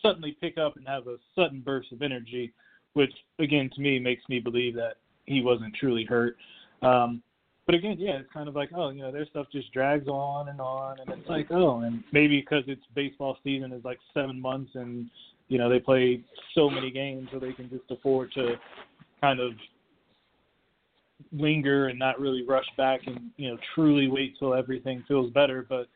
suddenly 0.02 0.36
pick 0.40 0.58
up 0.58 0.76
and 0.76 0.86
have 0.86 1.06
a 1.06 1.16
sudden 1.34 1.60
burst 1.60 1.92
of 1.92 2.02
energy, 2.02 2.52
which 2.94 3.12
again 3.38 3.70
to 3.74 3.80
me 3.80 3.98
makes 3.98 4.22
me 4.28 4.40
believe 4.40 4.74
that 4.74 4.94
he 5.24 5.42
wasn't 5.42 5.74
truly 5.74 6.04
hurt. 6.04 6.36
Um, 6.82 7.22
but 7.66 7.74
again, 7.74 7.96
yeah, 7.98 8.18
it's 8.18 8.32
kind 8.32 8.46
of 8.46 8.54
like, 8.54 8.70
oh, 8.76 8.90
you 8.90 9.00
know, 9.00 9.10
their 9.10 9.24
stuff 9.26 9.46
just 9.50 9.72
drags 9.72 10.06
on 10.06 10.48
and 10.48 10.60
on, 10.60 10.98
and 11.00 11.08
it's 11.18 11.28
like, 11.28 11.50
oh, 11.50 11.80
and 11.80 12.04
maybe 12.12 12.40
because 12.40 12.64
it's 12.66 12.82
baseball 12.94 13.38
season 13.42 13.72
is 13.72 13.84
like 13.84 13.98
seven 14.12 14.38
months, 14.38 14.72
and 14.74 15.08
you 15.48 15.58
know 15.58 15.68
they 15.68 15.78
play 15.78 16.20
so 16.54 16.68
many 16.68 16.90
games, 16.90 17.28
so 17.32 17.38
they 17.38 17.52
can 17.52 17.70
just 17.70 17.90
afford 17.90 18.32
to 18.32 18.56
kind 19.20 19.40
of 19.40 19.52
linger 21.32 21.88
and 21.88 21.98
not 21.98 22.20
really 22.20 22.44
rush 22.46 22.66
back 22.76 23.00
and 23.06 23.30
you 23.36 23.50
know 23.50 23.58
truly 23.74 24.08
wait 24.08 24.34
till 24.38 24.54
everything 24.54 25.04
feels 25.06 25.32
better. 25.32 25.66
But 25.68 25.88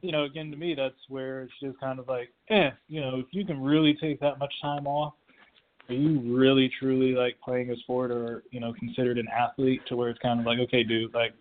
you 0.00 0.10
know, 0.12 0.24
again, 0.24 0.50
to 0.50 0.56
me, 0.56 0.74
that's 0.74 0.94
where 1.08 1.42
it's 1.42 1.52
just 1.62 1.78
kind 1.78 2.00
of 2.00 2.08
like, 2.08 2.32
eh, 2.50 2.70
you 2.88 3.00
know, 3.00 3.20
if 3.20 3.26
you 3.30 3.44
can 3.44 3.62
really 3.62 3.96
take 4.00 4.18
that 4.20 4.38
much 4.38 4.52
time 4.60 4.86
off 4.86 5.14
are 5.88 5.94
you 5.94 6.20
really 6.20 6.70
truly 6.78 7.12
like 7.12 7.38
playing 7.40 7.70
a 7.70 7.76
sport 7.76 8.10
or 8.10 8.42
you 8.50 8.60
know 8.60 8.72
considered 8.74 9.18
an 9.18 9.26
athlete 9.28 9.80
to 9.88 9.96
where 9.96 10.08
it's 10.08 10.18
kind 10.20 10.40
of 10.40 10.46
like 10.46 10.58
okay 10.58 10.82
dude 10.82 11.12
like 11.14 11.34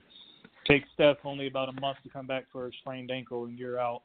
take 0.68 0.84
Steph 0.94 1.18
only 1.24 1.48
about 1.48 1.70
a 1.70 1.80
month 1.80 1.98
to 2.04 2.10
come 2.10 2.28
back 2.28 2.46
for 2.52 2.68
a 2.68 2.72
sprained 2.82 3.12
ankle 3.12 3.46
and 3.46 3.58
you're 3.58 3.80
out 3.80 4.02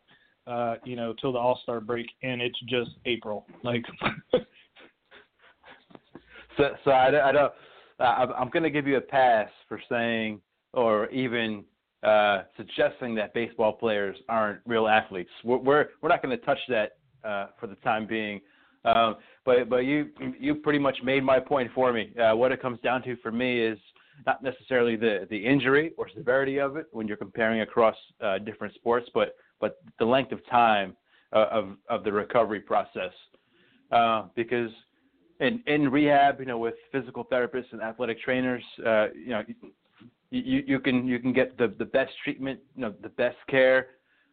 uh 0.46 0.76
you 0.84 0.96
know 0.96 1.14
till 1.20 1.32
the 1.32 1.38
all-star 1.38 1.80
break 1.80 2.06
and 2.22 2.40
it's 2.40 2.58
just 2.68 2.90
April 3.06 3.46
like 3.62 3.84
so 6.56 6.70
so 6.84 6.90
I, 6.90 7.28
I 7.28 7.32
don't 7.32 7.52
I'm 7.98 8.50
going 8.50 8.62
to 8.62 8.70
give 8.70 8.86
you 8.86 8.96
a 8.96 9.00
pass 9.00 9.48
for 9.68 9.80
saying 9.88 10.40
or 10.72 11.08
even 11.10 11.64
uh, 12.02 12.42
suggesting 12.56 13.14
that 13.14 13.34
baseball 13.34 13.72
players 13.72 14.16
aren't 14.28 14.60
real 14.66 14.86
athletes. 14.86 15.30
We're 15.44 15.58
we're, 15.58 15.86
we're 16.02 16.08
not 16.08 16.22
going 16.22 16.38
to 16.38 16.44
touch 16.44 16.58
that 16.68 16.98
uh, 17.24 17.46
for 17.58 17.66
the 17.66 17.76
time 17.76 18.06
being. 18.06 18.40
Um, 18.84 19.16
but 19.44 19.68
but 19.68 19.78
you 19.78 20.10
you 20.38 20.56
pretty 20.56 20.78
much 20.78 20.96
made 21.02 21.24
my 21.24 21.40
point 21.40 21.70
for 21.74 21.92
me. 21.92 22.12
Uh, 22.16 22.36
what 22.36 22.52
it 22.52 22.62
comes 22.62 22.78
down 22.80 23.02
to 23.02 23.16
for 23.16 23.32
me 23.32 23.60
is 23.60 23.78
not 24.26 24.42
necessarily 24.42 24.96
the 24.96 25.26
the 25.30 25.44
injury 25.44 25.92
or 25.98 26.08
severity 26.14 26.58
of 26.58 26.76
it 26.76 26.86
when 26.92 27.08
you're 27.08 27.16
comparing 27.16 27.62
across 27.62 27.96
uh, 28.20 28.38
different 28.38 28.74
sports, 28.74 29.08
but 29.12 29.36
but 29.60 29.78
the 29.98 30.04
length 30.04 30.32
of 30.32 30.46
time 30.48 30.96
uh, 31.32 31.46
of 31.50 31.76
of 31.88 32.04
the 32.04 32.12
recovery 32.12 32.60
process. 32.60 33.12
Uh, 33.90 34.24
because 34.34 34.70
in 35.40 35.62
in 35.66 35.90
rehab, 35.90 36.40
you 36.40 36.46
know, 36.46 36.58
with 36.58 36.74
physical 36.92 37.24
therapists 37.24 37.72
and 37.72 37.82
athletic 37.82 38.20
trainers, 38.20 38.62
uh, 38.86 39.08
you 39.14 39.30
know, 39.30 39.42
you 40.30 40.62
you 40.66 40.80
can 40.80 41.06
you 41.06 41.18
can 41.18 41.32
get 41.32 41.56
the 41.58 41.74
the 41.78 41.84
best 41.84 42.12
treatment, 42.24 42.60
you 42.74 42.82
know, 42.82 42.94
the 43.02 43.08
best 43.10 43.36
care 43.48 43.88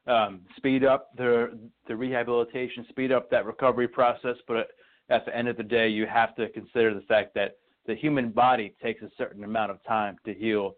um, 0.08 0.42
speed 0.58 0.84
up 0.84 1.16
the 1.16 1.58
the 1.88 1.96
rehabilitation, 1.96 2.86
speed 2.90 3.12
up 3.12 3.30
that 3.32 3.46
recovery 3.46 3.88
process. 3.88 4.36
But 4.48 4.70
at 5.10 5.26
the 5.26 5.36
end 5.36 5.48
of 5.48 5.58
the 5.58 5.64
day, 5.64 5.90
you 5.90 6.06
have 6.08 6.36
to 6.36 6.50
consider 6.50 6.94
the 6.94 7.02
fact 7.02 7.34
that 7.36 7.58
the 7.86 7.96
human 7.96 8.30
body 8.30 8.74
takes 8.82 9.02
a 9.02 9.10
certain 9.18 9.44
amount 9.44 9.72
of 9.72 9.84
time 9.84 10.18
to 10.26 10.34
heal. 10.34 10.76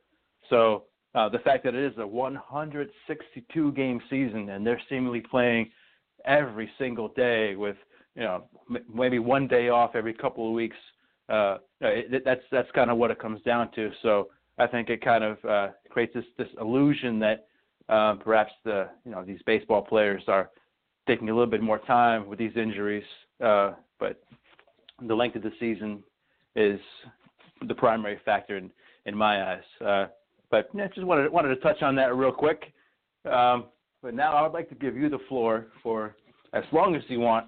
So 0.50 0.86
uh, 1.14 1.30
the 1.30 1.40
fact 1.40 1.64
that 1.64 1.76
it 1.76 1.84
is 1.84 1.98
a 1.98 2.06
162 2.06 3.72
game 3.74 4.02
season 4.10 4.50
and 4.50 4.66
they're 4.66 4.82
seemingly 4.90 5.22
playing 5.22 5.70
every 6.26 6.70
single 6.80 7.10
day 7.10 7.56
with 7.56 7.78
you 8.16 8.24
know 8.24 8.46
maybe 8.94 9.20
one 9.20 9.48
day 9.48 9.70
off 9.70 9.92
every 9.96 10.14
couple 10.14 10.48
of 10.48 10.54
weeks. 10.54 10.78
Uh, 11.28 11.58
it, 11.82 12.24
that's 12.24 12.42
that's 12.52 12.70
kind 12.72 12.90
of 12.90 12.98
what 12.98 13.12
it 13.12 13.20
comes 13.20 13.42
down 13.44 13.72
to. 13.74 13.92
So 14.02 14.30
I 14.58 14.68
think 14.68 14.90
it 14.90 15.04
kind 15.04 15.24
of 15.24 15.46
uh, 15.46 15.68
creates 15.90 16.14
this 16.14 16.26
this 16.38 16.48
illusion 16.60 17.20
that 17.20 17.48
um, 17.90 18.20
perhaps 18.20 18.52
the 18.64 18.90
you 19.06 19.12
know 19.12 19.24
these 19.24 19.40
baseball 19.46 19.82
players 19.82 20.24
are 20.28 20.50
taking 21.08 21.30
a 21.30 21.34
little 21.34 21.50
bit 21.50 21.62
more 21.62 21.80
time 21.80 22.28
with 22.28 22.40
these 22.40 22.56
injuries, 22.56 23.04
uh, 23.44 23.74
but 24.00 24.24
the 25.08 25.14
length 25.14 25.36
of 25.36 25.44
the 25.44 25.52
season 25.60 26.04
is 26.56 26.80
the 27.68 27.76
primary 27.76 28.20
factor 28.26 28.58
in, 28.58 28.72
in 29.06 29.16
my 29.16 29.54
eyes. 29.54 29.86
Uh, 29.86 30.06
but 30.50 30.70
yeah, 30.74 30.88
just 30.88 31.06
wanted 31.06 31.32
wanted 31.32 31.50
to 31.50 31.58
touch 31.58 31.82
on 31.82 31.96
that 31.96 32.16
real 32.16 32.32
quick. 32.32 32.74
Um, 33.30 33.66
but 34.02 34.14
now 34.14 34.34
I 34.34 34.42
would 34.44 34.54
like 34.54 34.70
to 34.70 34.76
give 34.76 34.96
you 34.96 35.10
the 35.10 35.20
floor 35.28 35.68
for 35.82 36.16
as 36.54 36.64
long 36.72 36.96
as 36.96 37.02
you 37.08 37.20
want 37.20 37.48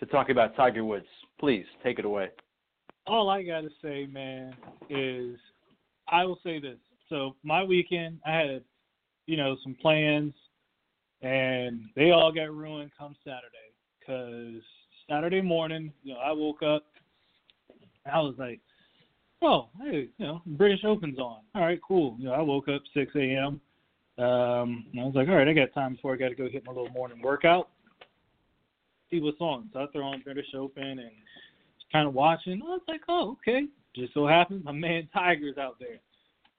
to 0.00 0.06
talk 0.06 0.28
about 0.28 0.56
Tiger 0.56 0.84
Woods. 0.84 1.06
Please 1.38 1.66
take 1.82 1.98
it 1.98 2.04
away. 2.04 2.28
All 3.06 3.28
I 3.28 3.42
gotta 3.42 3.70
say, 3.82 4.06
man, 4.06 4.54
is 4.88 5.36
I 6.08 6.24
will 6.24 6.38
say 6.42 6.58
this. 6.58 6.78
So 7.08 7.36
my 7.42 7.62
weekend, 7.62 8.18
I 8.26 8.32
had 8.32 8.64
you 9.26 9.36
know, 9.36 9.56
some 9.62 9.74
plans, 9.80 10.34
and 11.22 11.82
they 11.96 12.10
all 12.10 12.32
got 12.32 12.54
ruined 12.54 12.90
come 12.98 13.16
Saturday. 13.24 13.40
Cause 14.06 14.62
Saturday 15.08 15.40
morning, 15.40 15.92
you 16.02 16.14
know, 16.14 16.20
I 16.20 16.32
woke 16.32 16.62
up, 16.62 16.84
I 18.10 18.20
was 18.20 18.34
like, 18.38 18.60
oh, 19.42 19.68
hey, 19.80 20.08
you 20.18 20.26
know, 20.26 20.42
British 20.44 20.84
Open's 20.84 21.18
on. 21.18 21.40
All 21.54 21.62
right, 21.62 21.80
cool. 21.86 22.16
You 22.18 22.26
know, 22.26 22.32
I 22.32 22.40
woke 22.40 22.68
up 22.68 22.82
6 22.92 23.12
a.m. 23.16 23.60
Um, 24.16 24.86
and 24.92 25.00
I 25.00 25.04
was 25.04 25.14
like, 25.14 25.28
all 25.28 25.36
right, 25.36 25.48
I 25.48 25.52
got 25.54 25.72
time 25.72 25.94
before 25.94 26.12
I 26.12 26.16
got 26.16 26.28
to 26.28 26.34
go 26.34 26.48
hit 26.48 26.64
my 26.66 26.72
little 26.72 26.90
morning 26.90 27.20
workout. 27.22 27.70
See 29.14 29.20
what's 29.20 29.40
on. 29.40 29.70
So 29.72 29.78
I 29.78 29.86
throw 29.92 30.06
on 30.06 30.22
British 30.22 30.48
Open 30.56 30.82
and 30.82 30.98
just 30.98 31.92
kind 31.92 32.08
of 32.08 32.14
watching. 32.14 32.60
I 32.64 32.66
was 32.66 32.80
like, 32.88 33.02
oh, 33.06 33.36
okay. 33.38 33.66
Just 33.94 34.12
so 34.12 34.26
happens 34.26 34.64
my 34.64 34.72
man 34.72 35.08
Tiger's 35.14 35.56
out 35.56 35.76
there. 35.78 36.00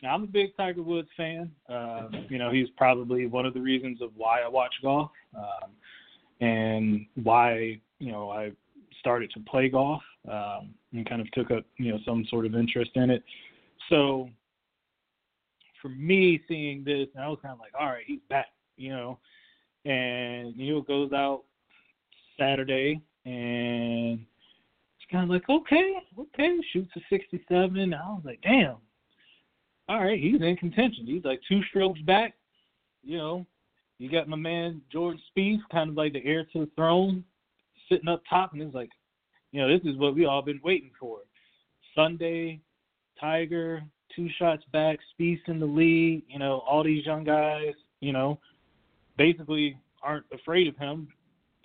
Now, 0.02 0.15
I'm 0.15 0.24
a 0.24 0.28
big 0.28 0.56
Tiger 0.56 0.82
Woods 0.82 1.10
fan. 1.18 1.52
Uh, 1.68 2.08
you 2.30 2.38
know, 2.38 2.52
he's 2.52 2.70
probably 2.78 3.26
one 3.28 3.46
of 3.46 3.54
the 3.54 3.60
reasons 3.60 4.02
of 4.02 4.12
why 4.15 4.39
I 4.39 4.48
watch 4.48 4.74
golf 4.82 5.12
um, 5.38 5.72
and 6.39 7.06
why 7.22 7.82
you 8.00 8.13
know 8.13 8.30
I 8.30 8.52
started 9.02 9.32
to 9.32 9.41
play 9.41 9.68
golf 9.68 10.02
um, 10.32 10.74
and 10.94 11.08
kind 11.10 11.20
of 11.20 11.30
took 11.32 11.52
up 11.52 11.65
you 11.76 11.91
know 11.91 12.00
some 12.06 12.26
sort 12.30 12.46
of 12.46 12.56
interest 12.56 12.91
in 12.96 13.10
it. 13.10 13.22
So 13.89 14.30
for 15.82 15.89
me, 15.89 16.41
seeing 16.48 16.86
this, 16.86 17.08
I 17.20 17.28
was 17.28 17.39
kind 17.41 17.54
of 17.54 17.60
like, 17.60 17.74
all 17.78 17.88
right, 17.88 18.04
he's 18.08 18.22
back, 18.30 18.48
you 18.78 18.91
know, 18.91 19.20
and 19.84 20.56
you 20.56 20.74
know 20.74 20.82
goes 20.82 21.12
out 21.12 21.44
Saturday 22.38 23.02
and 23.26 24.19
it's 24.19 25.12
kind 25.12 25.24
of 25.24 25.30
like 25.30 25.48
okay, 25.50 25.93
okay, 26.19 26.58
shoots 26.71 26.91
a 26.95 27.00
67. 27.10 27.93
I 27.93 27.98
was 28.10 28.21
like, 28.26 28.41
damn. 28.41 28.78
All 29.88 30.04
right, 30.04 30.19
he's 30.19 30.41
in 30.41 30.58
contention. 30.58 31.06
He's 31.06 31.24
like 31.24 31.41
two 31.48 31.62
strokes 31.69 32.02
back. 32.02 32.34
You 33.04 33.17
know, 33.17 33.45
you 34.00 34.10
got 34.10 34.28
my 34.28 34.36
man 34.36 34.82
Jordan 34.91 35.21
Spieth, 35.30 35.60
kind 35.71 35.91
of 35.91 35.95
like 35.95 36.13
the 36.13 36.26
heir 36.26 36.45
to 36.54 36.62
the 36.62 36.69
throne, 36.76 37.24
sitting 37.89 38.08
up 38.08 38.24
top, 38.28 38.54
and 38.54 38.62
it's 38.62 38.74
like, 38.74 38.89
you 39.52 39.62
know, 39.62 39.67
this 39.67 39.86
is 39.86 39.98
what 39.98 40.15
we 40.15 40.26
all 40.26 40.41
been 40.41 40.60
waiting 40.63 40.91
for. 41.00 41.19
Sunday, 41.93 42.60
Tiger, 43.19 43.84
two 44.15 44.28
shots 44.38 44.63
back, 44.74 44.98
Spieth 45.13 45.48
in 45.48 45.60
the 45.60 45.65
lead. 45.65 46.24
You 46.28 46.39
know, 46.39 46.63
all 46.67 46.84
these 46.84 47.06
young 47.06 47.24
guys, 47.24 47.74
you 48.02 48.12
know, 48.12 48.39
basically 49.17 49.78
aren't 50.02 50.26
afraid 50.34 50.67
of 50.67 50.76
him, 50.78 51.08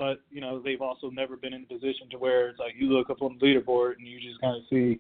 but 0.01 0.23
you 0.31 0.41
know 0.41 0.59
they've 0.59 0.81
also 0.81 1.11
never 1.11 1.37
been 1.37 1.53
in 1.53 1.63
a 1.63 1.67
position 1.67 2.09
to 2.11 2.19
where 2.19 2.49
it's 2.49 2.59
like 2.59 2.73
you 2.77 2.89
look 2.89 3.11
up 3.11 3.23
on 3.23 3.37
the 3.39 3.47
leaderboard 3.47 3.99
and 3.99 4.09
you 4.09 4.19
just 4.19 4.41
kind 4.41 4.57
of 4.57 4.63
see 4.71 4.99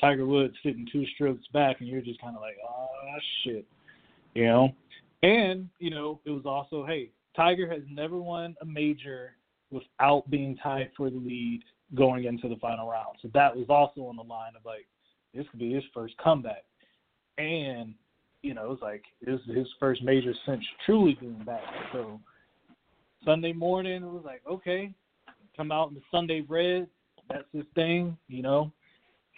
Tiger 0.00 0.24
Woods 0.24 0.54
sitting 0.62 0.86
two 0.90 1.04
strokes 1.14 1.44
back, 1.52 1.80
and 1.80 1.88
you're 1.88 2.00
just 2.00 2.20
kind 2.20 2.36
of 2.36 2.40
like, 2.40 2.56
oh 2.66 2.86
shit, 3.42 3.66
you 4.34 4.46
know. 4.46 4.70
And 5.22 5.68
you 5.80 5.90
know 5.90 6.20
it 6.24 6.30
was 6.30 6.46
also 6.46 6.86
hey, 6.86 7.10
Tiger 7.36 7.68
has 7.68 7.82
never 7.90 8.16
won 8.16 8.54
a 8.62 8.64
major 8.64 9.32
without 9.70 10.30
being 10.30 10.56
tied 10.62 10.90
for 10.96 11.10
the 11.10 11.16
lead 11.16 11.60
going 11.94 12.24
into 12.24 12.48
the 12.48 12.56
final 12.56 12.88
round. 12.88 13.16
So 13.20 13.28
that 13.34 13.54
was 13.54 13.66
also 13.68 14.02
on 14.02 14.16
the 14.16 14.22
line 14.22 14.52
of 14.56 14.64
like 14.64 14.86
this 15.34 15.44
could 15.50 15.58
be 15.58 15.74
his 15.74 15.84
first 15.92 16.14
comeback. 16.22 16.62
And, 17.38 17.94
you 18.42 18.54
know, 18.54 18.70
it's 18.70 18.82
like 18.82 19.02
this 19.24 19.40
is 19.48 19.56
his 19.56 19.66
first 19.80 20.04
major 20.04 20.32
since 20.46 20.62
truly 20.86 21.18
being 21.20 21.42
back. 21.44 21.62
So 21.92 22.20
Sunday 23.24 23.52
morning 23.52 24.02
it 24.02 24.08
was 24.08 24.22
like, 24.24 24.42
okay, 24.48 24.92
come 25.56 25.72
out 25.72 25.88
in 25.88 25.94
the 25.94 26.02
Sunday 26.10 26.42
red, 26.48 26.86
that's 27.28 27.44
his 27.52 27.64
thing, 27.74 28.16
you 28.28 28.42
know. 28.42 28.72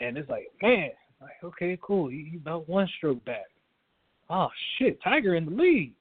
And 0.01 0.17
it's 0.19 0.29
like, 0.29 0.49
man, 0.63 0.91
like, 1.21 1.43
okay, 1.43 1.79
cool, 1.83 2.09
he, 2.09 2.29
he 2.31 2.37
about 2.37 2.69
one 2.69 2.89
stroke 2.97 3.25
back. 3.25 3.47
Oh 4.29 4.49
shit, 4.79 5.01
Tiger 5.03 5.37
in 5.37 5.47
the 5.47 5.51
lead. 5.53 5.95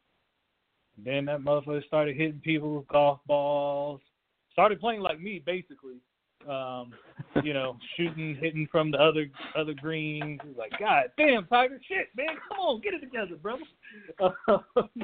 And 0.97 1.05
then 1.05 1.25
that 1.25 1.41
motherfucker 1.41 1.85
started 1.85 2.15
hitting 2.15 2.41
people 2.43 2.75
with 2.77 2.87
golf 2.87 3.19
balls. 3.27 4.01
Started 4.53 4.79
playing 4.79 5.01
like 5.01 5.19
me, 5.19 5.41
basically 5.45 5.99
um, 6.49 6.93
you 7.43 7.53
know, 7.53 7.77
shooting, 7.95 8.37
hitting 8.39 8.67
from 8.71 8.91
the 8.91 8.97
other 8.97 9.27
other 9.57 9.73
greens. 9.73 10.39
Like, 10.57 10.71
God 10.79 11.05
damn, 11.17 11.45
Tiger, 11.47 11.79
shit, 11.87 12.07
man, 12.15 12.35
come 12.47 12.59
on, 12.59 12.81
get 12.81 12.93
it 12.93 13.01
together, 13.01 13.35
brother. 13.35 13.63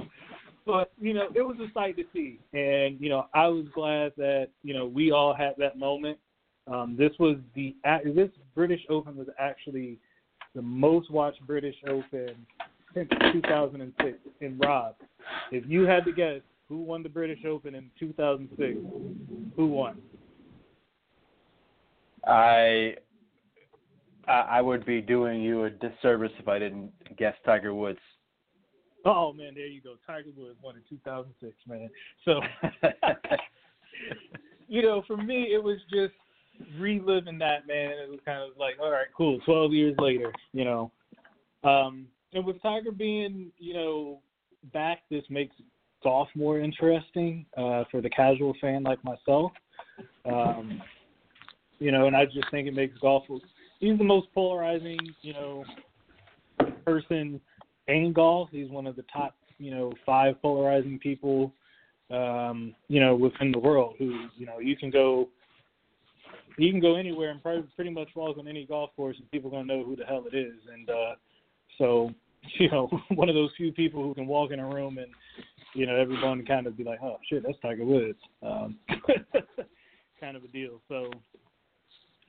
but 0.65 0.91
you 0.99 1.13
know, 1.13 1.27
it 1.35 1.41
was 1.41 1.57
a 1.59 1.71
sight 1.73 1.97
to 1.97 2.03
see, 2.13 2.39
and 2.53 2.99
you 2.99 3.09
know, 3.09 3.27
I 3.33 3.47
was 3.47 3.65
glad 3.73 4.13
that 4.17 4.49
you 4.63 4.73
know 4.73 4.85
we 4.85 5.11
all 5.11 5.33
had 5.33 5.53
that 5.57 5.77
moment. 5.77 6.17
Um, 6.71 6.95
this 6.97 7.11
was 7.19 7.37
the 7.55 7.75
this 8.05 8.29
British 8.55 8.81
Open 8.89 9.15
was 9.15 9.27
actually 9.39 9.97
the 10.55 10.61
most 10.61 11.09
watched 11.09 11.45
British 11.47 11.75
Open 11.87 12.35
since 12.93 13.09
2006. 13.33 14.17
And 14.41 14.59
Rob, 14.63 14.95
if 15.51 15.63
you 15.67 15.83
had 15.83 16.05
to 16.05 16.11
guess 16.11 16.41
who 16.67 16.77
won 16.77 17.03
the 17.03 17.09
British 17.09 17.43
Open 17.45 17.75
in 17.75 17.89
2006, 17.99 18.77
who 19.55 19.67
won? 19.67 19.97
I 22.25 22.95
I 24.27 24.61
would 24.61 24.85
be 24.85 25.01
doing 25.01 25.41
you 25.41 25.65
a 25.65 25.69
disservice 25.69 26.31
if 26.39 26.47
I 26.47 26.59
didn't 26.59 26.91
guess 27.17 27.33
Tiger 27.45 27.73
Woods. 27.73 27.99
Oh 29.05 29.33
man, 29.33 29.53
there 29.55 29.67
you 29.67 29.81
go. 29.81 29.95
Tiger 30.05 30.29
Woods 30.37 30.57
won 30.61 30.75
in 30.75 30.81
2006, 30.89 31.53
man. 31.67 31.89
So, 32.25 32.39
you 34.67 34.81
know, 34.81 35.03
for 35.07 35.17
me, 35.17 35.49
it 35.53 35.63
was 35.63 35.79
just 35.91 36.13
reliving 36.77 37.39
that, 37.39 37.67
man. 37.67 37.91
It 37.91 38.09
was 38.09 38.19
kind 38.25 38.39
of 38.39 38.57
like, 38.57 38.75
all 38.81 38.91
right, 38.91 39.07
cool. 39.15 39.39
12 39.45 39.73
years 39.73 39.95
later, 39.97 40.31
you 40.53 40.65
know. 40.65 40.91
Um, 41.63 42.07
and 42.33 42.45
with 42.45 42.61
Tiger 42.61 42.91
being, 42.91 43.51
you 43.57 43.73
know, 43.73 44.19
back, 44.73 44.99
this 45.09 45.23
makes 45.29 45.55
golf 46.03 46.27
more 46.35 46.59
interesting 46.59 47.45
uh, 47.57 47.83
for 47.91 48.01
the 48.01 48.09
casual 48.09 48.55
fan 48.61 48.83
like 48.83 49.03
myself. 49.03 49.51
Um, 50.25 50.81
you 51.79 51.91
know, 51.91 52.05
and 52.05 52.15
I 52.15 52.25
just 52.25 52.49
think 52.51 52.67
it 52.67 52.75
makes 52.75 52.97
golf. 52.99 53.23
He's 53.79 53.97
the 53.97 54.03
most 54.03 54.27
polarizing, 54.33 54.99
you 55.21 55.33
know, 55.33 55.63
person 56.85 57.41
in. 57.87 58.49
He's 58.51 58.69
one 58.69 58.87
of 58.87 58.95
the 58.95 59.05
top, 59.13 59.35
you 59.57 59.71
know, 59.71 59.93
five 60.05 60.41
polarizing 60.41 60.99
people, 60.99 61.53
um, 62.09 62.75
you 62.87 62.99
know, 62.99 63.15
within 63.15 63.51
the 63.51 63.59
world. 63.59 63.95
Who, 63.97 64.27
you 64.37 64.45
know, 64.45 64.59
you 64.59 64.75
can 64.75 64.89
go, 64.89 65.29
you 66.57 66.71
can 66.71 66.79
go 66.79 66.95
anywhere 66.95 67.29
and 67.29 67.41
probably 67.41 67.63
pretty 67.75 67.91
much 67.91 68.09
walk 68.15 68.37
on 68.37 68.47
any 68.47 68.65
golf 68.65 68.91
course, 68.95 69.17
and 69.17 69.29
people 69.31 69.49
are 69.49 69.61
gonna 69.61 69.73
know 69.73 69.83
who 69.83 69.95
the 69.95 70.05
hell 70.05 70.25
it 70.31 70.35
is. 70.35 70.55
And 70.71 70.89
uh, 70.89 71.15
so, 71.77 72.11
you 72.59 72.69
know, 72.69 72.89
one 73.15 73.29
of 73.29 73.35
those 73.35 73.51
few 73.57 73.71
people 73.71 74.03
who 74.03 74.13
can 74.13 74.27
walk 74.27 74.51
in 74.51 74.59
a 74.59 74.67
room 74.67 74.97
and, 74.97 75.11
you 75.73 75.85
know, 75.85 75.95
everyone 75.95 76.45
kind 76.45 76.67
of 76.67 76.77
be 76.77 76.83
like, 76.83 76.99
oh 77.01 77.17
shit, 77.29 77.43
that's 77.45 77.57
Tiger 77.61 77.85
Woods, 77.85 78.19
um, 78.43 78.77
kind 80.19 80.35
of 80.35 80.43
a 80.43 80.47
deal. 80.47 80.81
So 80.89 81.11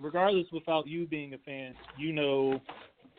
regardless, 0.02 0.46
without 0.52 0.86
you 0.86 1.06
being 1.06 1.34
a 1.34 1.38
fan, 1.38 1.74
you 1.98 2.12
know 2.12 2.60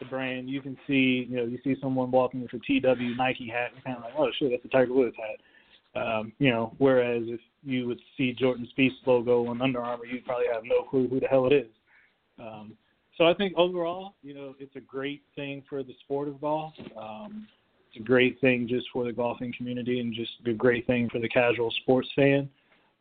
the 0.04 0.10
brand. 0.10 0.50
You 0.50 0.62
can 0.62 0.78
see, 0.88 1.28
you 1.30 1.38
know, 1.38 1.46
you 1.46 1.60
see 1.64 1.76
someone 1.82 2.12
walking 2.12 2.42
with 2.42 2.54
a 2.54 2.60
TW 2.60 3.18
Nike 3.18 3.48
hat, 3.48 3.72
and 3.74 3.84
kind 3.84 3.98
of 3.98 4.04
like, 4.04 4.14
oh 4.18 4.30
shit, 4.38 4.52
that's 4.52 4.66
a 4.66 4.70
Tiger 4.70 4.94
Woods 4.94 5.16
hat. 5.18 6.02
Um, 6.02 6.34
you 6.40 6.50
know, 6.50 6.74
whereas 6.80 7.24
if 7.28 7.40
you 7.64 7.88
would 7.88 8.00
see 8.18 8.34
Jordan 8.34 8.68
Spieth's 8.76 8.96
logo 9.06 9.48
on 9.48 9.62
Under 9.62 9.80
Armour, 9.80 10.06
you'd 10.06 10.26
probably 10.26 10.48
have 10.52 10.64
no 10.66 10.84
clue 10.84 11.08
who 11.08 11.20
the 11.20 11.28
hell 11.28 11.46
it 11.48 11.54
is. 11.54 11.70
Um, 12.40 12.74
so 13.18 13.26
I 13.26 13.34
think 13.34 13.54
overall, 13.56 14.16
you 14.24 14.34
know, 14.34 14.56
it's 14.60 14.76
a 14.76 14.80
great 14.80 15.22
thing 15.36 15.64
for 15.70 15.84
the 15.84 15.94
sport 16.04 16.28
of 16.28 16.42
golf. 16.42 16.74
Um, 17.00 17.48
it's 17.88 18.00
a 18.00 18.04
great 18.04 18.42
thing 18.42 18.68
just 18.68 18.88
for 18.92 19.04
the 19.04 19.14
golfing 19.14 19.54
community 19.56 20.00
and 20.00 20.14
just 20.14 20.32
a 20.48 20.54
great 20.54 20.88
thing 20.88 21.10
for 21.12 21.20
the 21.20 21.30
casual 21.30 21.72
sports 21.82 22.10
fan. 22.16 22.50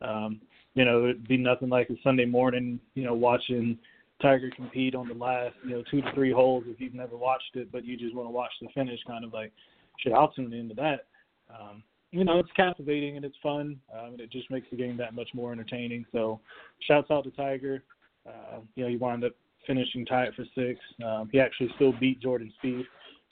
Um, 0.01 0.39
you 0.75 0.85
know, 0.85 1.05
it'd 1.05 1.27
be 1.27 1.37
nothing 1.37 1.69
like 1.69 1.89
a 1.89 1.95
Sunday 2.03 2.25
morning, 2.25 2.79
you 2.93 3.03
know, 3.03 3.13
watching 3.15 3.77
Tiger 4.23 4.49
compete 4.55 4.95
on 4.95 5.07
the 5.07 5.13
last, 5.13 5.53
you 5.63 5.71
know, 5.71 5.83
two 5.91 6.01
to 6.01 6.11
three 6.13 6.31
holes 6.31 6.63
if 6.67 6.81
you've 6.81 6.95
never 6.95 7.15
watched 7.15 7.55
it, 7.55 7.71
but 7.71 7.85
you 7.85 7.97
just 7.97 8.15
want 8.15 8.27
to 8.27 8.31
watch 8.31 8.51
the 8.61 8.67
finish, 8.73 8.99
kind 9.05 9.23
of 9.23 9.33
like, 9.33 9.51
shit, 9.99 10.13
I'll 10.13 10.31
tune 10.31 10.53
into 10.53 10.73
that. 10.75 11.05
Um, 11.53 11.83
you 12.11 12.23
know, 12.23 12.39
it's 12.39 12.49
captivating 12.55 13.17
and 13.17 13.25
it's 13.25 13.35
fun, 13.43 13.79
um, 13.93 14.13
and 14.13 14.21
it 14.21 14.31
just 14.31 14.49
makes 14.49 14.67
the 14.71 14.77
game 14.77 14.97
that 14.97 15.13
much 15.13 15.29
more 15.35 15.51
entertaining. 15.51 16.05
So, 16.11 16.39
shouts 16.87 17.11
out 17.11 17.25
to 17.25 17.31
Tiger. 17.31 17.83
Uh, 18.27 18.59
you 18.75 18.83
know, 18.83 18.89
he 18.89 18.97
wound 18.97 19.23
up 19.23 19.33
finishing 19.67 20.05
tied 20.05 20.33
for 20.35 20.45
six. 20.55 20.79
Um, 21.05 21.29
he 21.31 21.39
actually 21.39 21.69
still 21.75 21.93
beat 21.99 22.21
Jordan 22.21 22.51
Spieth, 22.63 22.85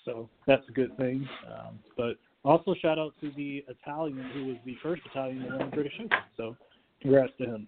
so 0.05 0.29
that's 0.45 0.67
a 0.69 0.71
good 0.71 0.95
thing. 0.97 1.27
Um, 1.47 1.79
but 1.97 2.17
also 2.43 2.75
shout 2.81 2.99
out 2.99 3.13
to 3.21 3.31
the 3.35 3.63
Italian 3.67 4.29
who 4.33 4.45
was 4.45 4.57
the 4.65 4.75
first 4.83 5.01
Italian 5.09 5.43
to 5.43 5.49
win 5.49 5.57
the 5.59 5.75
British 5.75 5.93
Open. 5.99 6.17
So 6.37 6.55
Congrats 7.01 7.31
to 7.39 7.45
him. 7.45 7.67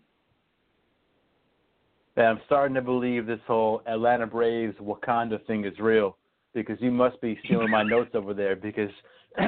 Yeah, 2.17 2.25
I'm 2.25 2.41
starting 2.45 2.75
to 2.75 2.81
believe 2.81 3.25
this 3.25 3.39
whole 3.47 3.81
Atlanta 3.87 4.27
Braves 4.27 4.75
Wakanda 4.77 5.43
thing 5.47 5.65
is 5.65 5.77
real 5.79 6.17
because 6.53 6.77
you 6.79 6.91
must 6.91 7.19
be 7.21 7.39
stealing 7.45 7.71
my 7.71 7.83
notes 7.83 8.11
over 8.13 8.33
there 8.33 8.55
because 8.55 8.91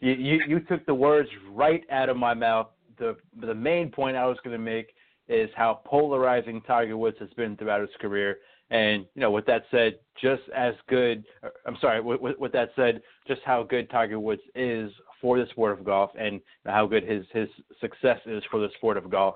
you, 0.00 0.12
you 0.12 0.40
you 0.46 0.60
took 0.60 0.86
the 0.86 0.94
words 0.94 1.28
right 1.50 1.82
out 1.90 2.08
of 2.08 2.16
my 2.16 2.32
mouth. 2.32 2.68
The 2.98 3.16
the 3.40 3.54
main 3.54 3.90
point 3.90 4.16
I 4.16 4.26
was 4.26 4.38
going 4.44 4.56
to 4.56 4.62
make 4.62 4.94
is 5.28 5.50
how 5.56 5.80
polarizing 5.84 6.60
Tiger 6.62 6.96
Woods 6.96 7.16
has 7.18 7.30
been 7.30 7.56
throughout 7.56 7.80
his 7.80 7.90
career. 8.00 8.38
And 8.70 9.06
you 9.14 9.20
know, 9.20 9.32
with 9.32 9.46
that 9.46 9.64
said, 9.72 9.98
just 10.20 10.42
as 10.56 10.74
good. 10.88 11.24
I'm 11.66 11.76
sorry. 11.80 12.00
With, 12.00 12.20
with, 12.20 12.38
with 12.38 12.52
that 12.52 12.70
said, 12.76 13.02
just 13.26 13.40
how 13.44 13.64
good 13.64 13.90
Tiger 13.90 14.20
Woods 14.20 14.42
is 14.54 14.92
for 15.20 15.38
the 15.38 15.46
sport 15.50 15.76
of 15.76 15.84
golf 15.84 16.10
and 16.18 16.40
how 16.64 16.86
good 16.86 17.02
his 17.02 17.24
his 17.32 17.48
success 17.80 18.20
is 18.24 18.42
for 18.52 18.60
the 18.60 18.68
sport 18.76 18.96
of 18.96 19.10
golf. 19.10 19.34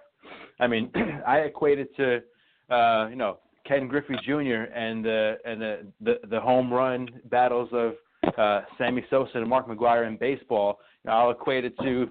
I 0.60 0.68
mean, 0.68 0.92
I 1.26 1.38
equate 1.38 1.80
it 1.80 1.94
to 1.96 2.20
uh, 2.70 3.08
you 3.08 3.16
know 3.16 3.38
Ken 3.66 3.88
Griffey 3.88 4.14
Jr. 4.24 4.70
and 4.74 5.04
the 5.04 5.38
and 5.44 5.60
the 5.60 5.86
the, 6.00 6.14
the 6.28 6.40
home 6.40 6.72
run 6.72 7.08
battles 7.30 7.68
of 7.72 7.94
uh, 8.36 8.62
Sammy 8.76 9.04
Sosa 9.10 9.38
and 9.38 9.48
Mark 9.48 9.68
McGwire 9.68 10.06
in 10.06 10.16
baseball. 10.16 10.78
You 11.04 11.10
know, 11.10 11.16
I'll 11.16 11.30
equate 11.30 11.64
it 11.64 11.78
to 11.78 12.08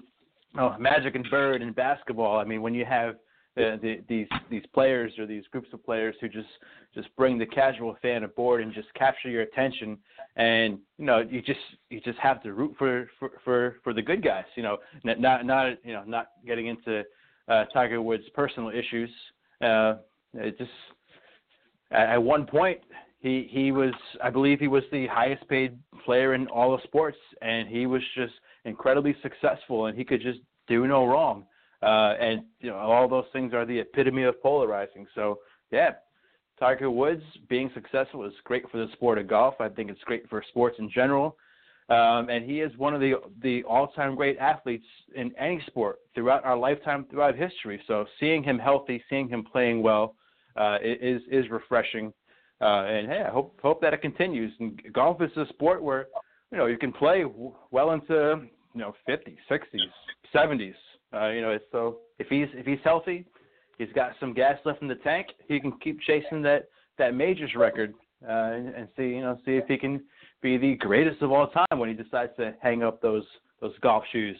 know, 0.58 0.76
Magic 0.78 1.14
and 1.14 1.26
Bird 1.30 1.62
in 1.62 1.72
basketball. 1.72 2.38
I 2.38 2.44
mean, 2.44 2.62
when 2.62 2.74
you 2.74 2.84
have 2.84 3.16
the, 3.56 3.78
the, 3.82 4.00
these 4.08 4.26
these 4.50 4.62
players 4.72 5.12
or 5.18 5.26
these 5.26 5.44
groups 5.50 5.68
of 5.72 5.84
players 5.84 6.14
who 6.20 6.28
just 6.28 6.48
just 6.94 7.08
bring 7.16 7.38
the 7.38 7.46
casual 7.46 7.96
fan 8.00 8.22
aboard 8.22 8.62
and 8.62 8.72
just 8.72 8.92
capture 8.94 9.28
your 9.28 9.42
attention 9.42 9.98
and 10.36 10.78
you 10.96 11.04
know 11.04 11.18
you 11.18 11.42
just 11.42 11.58
you 11.90 12.00
just 12.00 12.18
have 12.18 12.40
to 12.42 12.52
root 12.52 12.74
for 12.78 13.08
for 13.18 13.30
for, 13.44 13.76
for 13.82 13.92
the 13.92 14.02
good 14.02 14.22
guys 14.22 14.44
you 14.54 14.62
know 14.62 14.76
not 15.02 15.44
not 15.44 15.84
you 15.84 15.92
know 15.92 16.04
not 16.06 16.28
getting 16.46 16.68
into 16.68 17.02
uh, 17.48 17.64
Tiger 17.72 18.00
Woods 18.00 18.22
personal 18.32 18.70
issues 18.70 19.10
uh 19.60 19.94
it 20.34 20.58
just 20.58 20.70
at, 21.90 22.16
one 22.22 22.46
point 22.46 22.80
he 23.20 23.48
he 23.50 23.72
was 23.72 23.92
I 24.22 24.30
believe 24.30 24.60
he 24.60 24.68
was 24.68 24.84
the 24.92 25.06
highest 25.06 25.48
paid 25.48 25.78
player 26.04 26.34
in 26.34 26.46
all 26.48 26.74
of 26.74 26.80
sports 26.82 27.18
and 27.42 27.68
he 27.68 27.86
was 27.86 28.02
just 28.14 28.34
incredibly 28.64 29.16
successful 29.22 29.86
and 29.86 29.96
he 29.96 30.04
could 30.04 30.20
just 30.20 30.40
do 30.66 30.86
no 30.86 31.06
wrong 31.06 31.44
uh, 31.82 32.14
and 32.20 32.42
you 32.60 32.70
know 32.70 32.76
all 32.76 33.08
those 33.08 33.26
things 33.32 33.52
are 33.54 33.64
the 33.64 33.78
epitome 33.78 34.24
of 34.24 34.40
polarizing. 34.42 35.06
So 35.14 35.38
yeah, 35.70 35.92
Tiger 36.58 36.90
Woods 36.90 37.22
being 37.48 37.70
successful 37.74 38.24
is 38.24 38.32
great 38.44 38.68
for 38.70 38.78
the 38.78 38.90
sport 38.92 39.18
of 39.18 39.28
golf. 39.28 39.54
I 39.60 39.68
think 39.68 39.90
it's 39.90 40.02
great 40.04 40.28
for 40.28 40.42
sports 40.48 40.76
in 40.78 40.90
general. 40.90 41.36
Um, 41.88 42.28
and 42.28 42.44
he 42.44 42.60
is 42.60 42.76
one 42.76 42.94
of 42.94 43.00
the 43.00 43.14
the 43.42 43.62
all-time 43.64 44.14
great 44.14 44.36
athletes 44.38 44.84
in 45.14 45.34
any 45.38 45.62
sport 45.66 46.00
throughout 46.14 46.44
our 46.44 46.56
lifetime, 46.56 47.06
throughout 47.10 47.34
history. 47.34 47.80
So 47.86 48.04
seeing 48.20 48.42
him 48.42 48.58
healthy, 48.58 49.02
seeing 49.08 49.26
him 49.26 49.42
playing 49.42 49.82
well, 49.82 50.14
uh, 50.56 50.76
is 50.82 51.22
is 51.30 51.48
refreshing. 51.50 52.12
Uh, 52.60 52.84
and 52.84 53.08
hey, 53.08 53.22
I 53.26 53.30
hope 53.30 53.58
hope 53.62 53.80
that 53.80 53.94
it 53.94 54.02
continues. 54.02 54.52
And 54.60 54.80
golf 54.92 55.22
is 55.22 55.34
a 55.36 55.46
sport 55.48 55.82
where 55.82 56.08
you 56.52 56.58
know 56.58 56.66
you 56.66 56.76
can 56.76 56.92
play 56.92 57.24
well 57.70 57.92
into 57.92 58.42
you 58.74 58.80
know 58.80 58.94
50s, 59.08 59.36
60s, 59.50 59.62
70s. 60.34 60.74
Uh, 61.14 61.28
you 61.28 61.40
know, 61.40 61.58
so 61.72 62.00
if 62.18 62.26
he's 62.28 62.48
if 62.52 62.66
he's 62.66 62.80
healthy, 62.84 63.24
he's 63.78 63.92
got 63.94 64.12
some 64.20 64.34
gas 64.34 64.58
left 64.66 64.82
in 64.82 64.88
the 64.88 64.96
tank. 64.96 65.28
He 65.46 65.58
can 65.58 65.72
keep 65.78 66.00
chasing 66.02 66.42
that 66.42 66.68
that 66.98 67.14
majors 67.14 67.54
record 67.54 67.94
uh, 68.28 68.32
and, 68.32 68.74
and 68.74 68.88
see 68.96 69.04
you 69.04 69.22
know 69.22 69.38
see 69.46 69.52
if 69.52 69.66
he 69.66 69.78
can 69.78 70.02
be 70.42 70.56
the 70.56 70.74
greatest 70.76 71.22
of 71.22 71.32
all 71.32 71.48
time 71.48 71.78
when 71.78 71.88
he 71.88 71.94
decides 71.94 72.32
to 72.36 72.54
hang 72.62 72.82
up 72.82 73.00
those 73.02 73.24
those 73.60 73.72
golf 73.82 74.04
shoes. 74.12 74.36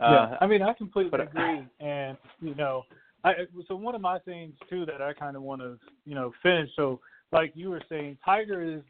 Uh, 0.00 0.10
yeah, 0.10 0.36
I 0.40 0.46
mean, 0.46 0.62
I 0.62 0.72
completely 0.72 1.10
but, 1.10 1.20
agree, 1.20 1.66
and 1.80 2.16
you 2.40 2.54
know, 2.54 2.82
I 3.24 3.32
so 3.68 3.76
one 3.76 3.94
of 3.94 4.00
my 4.00 4.18
things 4.20 4.54
too 4.68 4.86
that 4.86 5.00
I 5.00 5.12
kind 5.12 5.36
of 5.36 5.42
want 5.42 5.60
to 5.60 5.78
you 6.04 6.14
know 6.14 6.32
finish. 6.42 6.70
So, 6.76 7.00
like 7.32 7.52
you 7.54 7.70
were 7.70 7.82
saying, 7.88 8.18
Tiger 8.24 8.62
is 8.62 8.82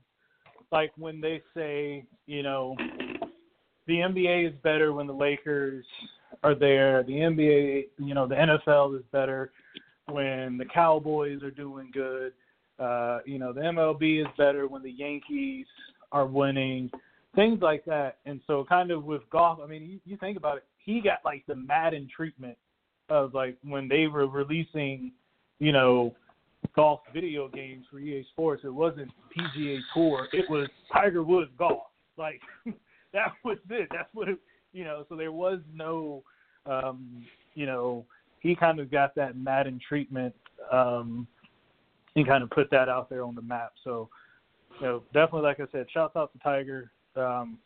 like 0.73 0.93
when 0.97 1.21
they 1.21 1.43
say 1.55 2.05
you 2.27 2.43
know 2.43 2.77
the 3.87 3.95
NBA 3.95 4.49
is 4.49 4.55
better 4.63 4.93
when 4.93 5.07
the 5.07 5.13
Lakers 5.13 5.85
are 6.43 6.55
there. 6.55 7.03
The 7.03 7.13
NBA, 7.13 7.85
you 7.99 8.15
know, 8.15 8.27
the 8.27 8.35
NFL 8.35 8.97
is 8.97 9.05
better 9.13 9.53
when 10.11 10.59
the 10.59 10.65
Cowboys 10.65 11.43
are 11.43 11.51
doing 11.51 11.91
good. 11.93 12.33
Uh, 12.79 13.21
you 13.25 13.39
know, 13.39 13.53
the 13.53 13.61
MLB 13.61 14.21
is 14.21 14.27
better 14.37 14.67
when 14.67 14.83
the 14.83 14.91
Yankees 14.91 15.67
are 16.13 16.27
winning, 16.27 16.91
things 17.35 17.61
like 17.63 17.85
that. 17.85 18.19
And 18.27 18.41
so, 18.47 18.65
kind 18.69 18.91
of 18.91 19.05
with 19.05 19.23
golf, 19.31 19.61
I 19.63 19.67
mean, 19.67 19.85
you, 19.85 20.01
you 20.05 20.17
think 20.17 20.37
about 20.37 20.57
it, 20.59 20.65
he 20.79 21.01
got 21.01 21.19
like 21.25 21.45
the 21.47 21.55
Madden 21.55 22.09
treatment 22.15 22.57
of 23.09 23.35
like 23.35 23.57
when 23.63 23.89
they 23.89 24.07
were 24.07 24.27
releasing, 24.27 25.13
you 25.59 25.73
know, 25.73 26.15
golf 26.75 27.01
video 27.13 27.49
games 27.49 27.85
for 27.91 27.99
EA 27.99 28.25
Sports. 28.33 28.63
It 28.65 28.73
wasn't 28.73 29.11
PGA 29.37 29.79
Tour, 29.93 30.29
it 30.33 30.49
was 30.49 30.69
Tiger 30.93 31.23
Woods 31.23 31.51
Golf. 31.59 31.85
Like, 32.17 32.41
that 33.13 33.33
was 33.45 33.59
it. 33.71 33.89
That's 33.91 34.09
what 34.13 34.29
it, 34.29 34.39
you 34.73 34.85
know. 34.85 35.05
So 35.09 35.17
there 35.17 35.33
was 35.33 35.61
no, 35.73 36.23
um, 36.67 37.25
you 37.55 37.67
know, 37.67 38.05
he 38.41 38.55
kind 38.55 38.79
of 38.79 38.91
got 38.91 39.15
that 39.15 39.37
Madden 39.37 39.81
treatment 39.87 40.35
um, 40.71 41.27
and 42.17 42.27
kind 42.27 42.43
of 42.43 42.51
put 42.51 42.71
that 42.71 42.89
out 42.89 43.11
there 43.11 43.25
on 43.25 43.35
the 43.35 43.43
map. 43.43 43.73
So, 43.83 44.09
you 44.81 44.87
know, 44.87 45.03
definitely, 45.13 45.43
like 45.43 45.61
I 45.61 45.65
said, 45.73 45.87
shouts 45.93 46.17
out 46.17 46.33
to 46.33 46.39
Tiger. 46.39 46.91
Um, 47.17 47.59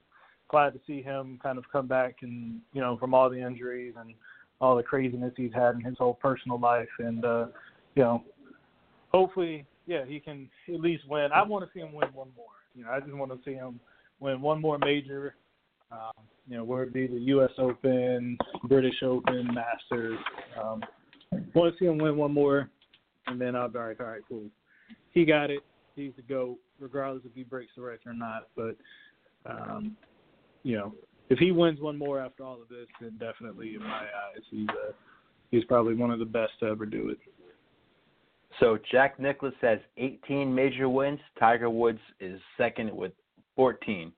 glad 0.49 0.73
to 0.73 0.81
see 0.87 1.03
him 1.03 1.39
kind 1.43 1.59
of 1.59 1.65
come 1.71 1.87
back 1.87 2.17
and 2.23 2.61
you 2.73 2.81
know 2.81 2.97
from 2.99 3.15
all 3.15 3.31
the 3.31 3.41
injuries 3.41 3.95
and 3.99 4.15
all 4.61 4.77
the 4.77 4.83
craziness 4.83 5.33
he's 5.37 5.53
had 5.55 5.75
in 5.77 5.81
his 5.83 5.97
whole 5.99 6.15
personal 6.15 6.59
life, 6.59 6.89
and 6.99 7.25
uh, 7.25 7.47
you 7.95 8.03
know, 8.03 8.25
hopefully, 9.11 9.65
yeah, 9.87 10.05
he 10.05 10.21
can 10.21 10.49
at 10.73 10.81
least 10.81 11.05
win. 11.09 11.31
I 11.33 11.43
want 11.43 11.65
to 11.65 11.71
see 11.73 11.81
him 11.81 11.93
win 11.93 12.09
one 12.13 12.29
more. 12.37 12.47
You 12.75 12.85
know, 12.85 12.91
I 12.91 13.01
just 13.01 13.13
want 13.13 13.33
to 13.33 13.39
see 13.45 13.55
him 13.55 13.79
win 14.21 14.41
one 14.41 14.61
more 14.61 14.79
major. 14.79 15.35
Um, 15.91 16.25
you 16.49 16.57
know, 16.57 16.65
whether 16.65 16.85
it 16.85 16.93
be 16.93 17.07
the 17.07 17.21
U.S. 17.21 17.51
Open, 17.59 18.37
British 18.65 19.03
Open, 19.03 19.49
Masters. 19.55 20.19
Um, 20.61 20.83
want 21.55 21.75
to 21.75 21.79
see 21.79 21.87
him 21.87 21.99
win 21.99 22.17
one 22.17 22.33
more, 22.33 22.71
and 23.29 23.41
then 23.41 23.55
I'll 23.55 23.69
be 23.69 23.79
like, 23.79 24.01
all 24.01 24.07
right, 24.07 24.23
cool. 24.29 24.45
He 25.13 25.25
got 25.25 25.51
it. 25.51 25.61
He's 25.95 26.13
the 26.17 26.23
goat, 26.23 26.59
regardless 26.79 27.25
if 27.25 27.35
he 27.35 27.43
breaks 27.43 27.73
the 27.77 27.83
record 27.83 28.11
or 28.11 28.15
not. 28.15 28.49
But 28.57 28.77
um, 29.47 29.97
you 30.63 30.77
know, 30.77 30.95
if 31.29 31.39
he 31.39 31.53
wins 31.53 31.81
one 31.81 31.97
more 31.97 32.21
after 32.21 32.45
all 32.45 32.61
of 32.61 32.69
this, 32.69 32.87
then 33.01 33.17
definitely, 33.19 33.75
in 33.75 33.83
my 33.83 34.03
eyes, 34.03 34.43
he's 34.51 34.69
uh, 34.69 34.93
he's 35.51 35.65
probably 35.65 35.95
one 35.95 36.11
of 36.11 36.19
the 36.19 36.25
best 36.25 36.53
to 36.61 36.67
ever 36.67 36.87
do 36.87 37.11
it. 37.11 37.19
So 38.61 38.79
Jack 38.91 39.21
Nicklaus 39.21 39.55
has 39.61 39.79
18 39.99 40.53
major 40.53 40.89
wins. 40.89 41.21
Tiger 41.39 41.71
Woods 41.71 42.01
is 42.19 42.41
second 42.57 42.95
with 42.95 43.13
14. 43.57 44.13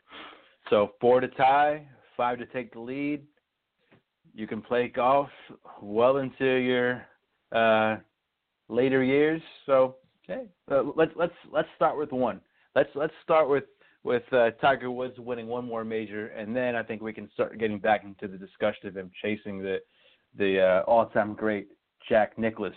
So 0.71 0.93
four 1.01 1.21
to 1.21 1.29
tie, 1.29 1.87
five 2.17 2.39
to 2.39 2.47
take 2.47 2.73
the 2.73 2.81
lead. 2.81 3.23
You 4.35 4.47
can 4.47 4.63
play 4.63 4.89
golf 4.89 5.29
well 5.83 6.19
into 6.19 6.45
your 6.45 7.07
uh, 7.53 7.97
later 8.71 9.03
years. 9.03 9.43
So 9.67 9.97
okay, 10.29 10.47
uh, 10.71 10.83
let's 10.97 11.13
let's 11.17 11.35
let's 11.53 11.69
start 11.77 11.99
with 11.99 12.13
one. 12.13 12.41
Let's 12.75 12.91
let's 12.95 13.15
start 13.23 13.49
with 13.49 13.65
with 14.03 14.23
uh, 14.33 14.51
Tiger 14.61 14.91
Woods 14.91 15.19
winning 15.19 15.47
one 15.47 15.67
more 15.67 15.85
major, 15.85 16.29
and 16.29 16.57
then 16.57 16.75
I 16.75 16.83
think 16.83 17.03
we 17.03 17.13
can 17.13 17.31
start 17.35 17.59
getting 17.59 17.79
back 17.79 18.05
into 18.05 18.29
the 18.29 18.39
discussion 18.39 18.89
of 18.89 18.97
him 18.97 19.11
chasing 19.23 19.63
the 19.63 19.79
the 20.39 20.61
uh, 20.61 20.91
all-time 20.91 21.35
great 21.35 21.69
Jack 22.09 22.39
Nicklaus. 22.39 22.73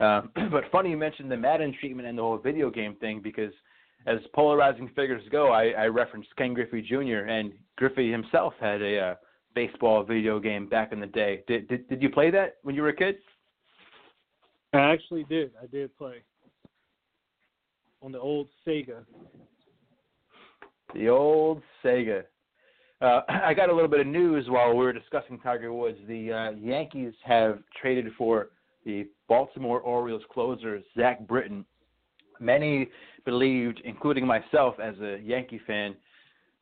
Um, 0.00 0.30
but 0.50 0.64
funny 0.72 0.90
you 0.90 0.96
mentioned 0.96 1.30
the 1.30 1.36
Madden 1.36 1.74
treatment 1.78 2.08
and 2.08 2.18
the 2.18 2.22
whole 2.22 2.38
video 2.38 2.70
game 2.70 2.96
thing 2.96 3.20
because 3.22 3.52
as 4.06 4.18
polarizing 4.34 4.90
figures 4.96 5.22
go, 5.30 5.52
I, 5.52 5.68
I 5.70 5.86
referenced 5.86 6.34
Ken 6.36 6.54
Griffey 6.54 6.82
Jr. 6.82 7.28
and 7.28 7.52
Griffey 7.76 8.10
himself 8.10 8.54
had 8.60 8.82
a 8.82 8.98
uh, 8.98 9.14
baseball 9.54 10.02
video 10.02 10.40
game 10.40 10.68
back 10.68 10.92
in 10.92 11.00
the 11.00 11.06
day. 11.06 11.42
Did, 11.46 11.68
did 11.68 11.88
did 11.88 12.02
you 12.02 12.10
play 12.10 12.30
that 12.30 12.56
when 12.62 12.74
you 12.74 12.82
were 12.82 12.88
a 12.88 12.96
kid? 12.96 13.16
I 14.74 14.92
actually 14.92 15.24
did. 15.24 15.52
I 15.62 15.66
did 15.66 15.96
play 15.96 16.16
on 18.02 18.12
the 18.12 18.18
old 18.18 18.48
Sega. 18.66 19.04
The 20.94 21.08
old 21.08 21.62
Sega. 21.82 22.24
Uh, 23.00 23.20
I 23.28 23.54
got 23.54 23.70
a 23.70 23.74
little 23.74 23.88
bit 23.88 24.00
of 24.00 24.06
news 24.06 24.46
while 24.48 24.70
we 24.70 24.84
were 24.84 24.92
discussing 24.92 25.38
Tiger 25.38 25.72
Woods. 25.72 25.98
The 26.08 26.32
uh, 26.32 26.50
Yankees 26.58 27.14
have 27.24 27.60
traded 27.80 28.12
for 28.18 28.48
the 28.84 29.06
Baltimore 29.28 29.80
Orioles 29.80 30.22
closer 30.30 30.80
Zach 30.96 31.26
Britton. 31.26 31.64
Many 32.40 32.88
believed, 33.24 33.80
including 33.84 34.26
myself 34.26 34.74
as 34.82 34.94
a 34.98 35.18
Yankee 35.22 35.60
fan, 35.66 35.94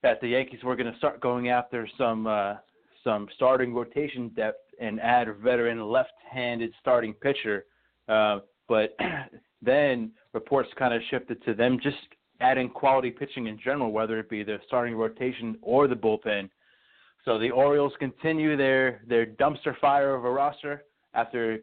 that 0.03 0.21
the 0.21 0.29
Yankees 0.29 0.63
were 0.63 0.77
going 0.77 0.93
to 0.93 0.99
start 0.99 1.21
going 1.21 1.49
after 1.49 1.89
some 1.97 2.27
uh, 2.27 2.55
some 3.03 3.27
starting 3.35 3.75
rotation 3.75 4.29
depth 4.37 4.61
and 4.81 5.01
add 5.01 5.29
a 5.29 5.33
veteran 5.33 5.83
left-handed 5.85 6.73
starting 6.81 7.15
pitcher. 7.15 7.65
Uh, 8.09 8.41
but 8.69 8.97
then 9.63 10.11
reports 10.33 10.69
kind 10.79 10.95
of 10.95 11.03
shifted 11.11 11.43
to 11.45 11.55
them 11.55 11.79
just 11.83 11.97
adding 12.41 12.69
quality 12.69 13.11
pitching 13.11 13.47
in 13.47 13.59
general, 13.63 13.93
whether 13.93 14.19
it 14.19 14.29
be 14.29 14.43
the 14.43 14.59
starting 14.67 14.95
rotation 14.95 15.57
or 15.63 15.87
the 15.87 15.95
bullpen. 15.95 16.49
So 17.25 17.39
the 17.39 17.51
Orioles 17.51 17.93
continue 17.99 18.57
their 18.57 19.03
their 19.07 19.27
dumpster 19.27 19.79
fire 19.81 20.15
of 20.15 20.25
a 20.25 20.31
roster 20.31 20.85
after 21.15 21.61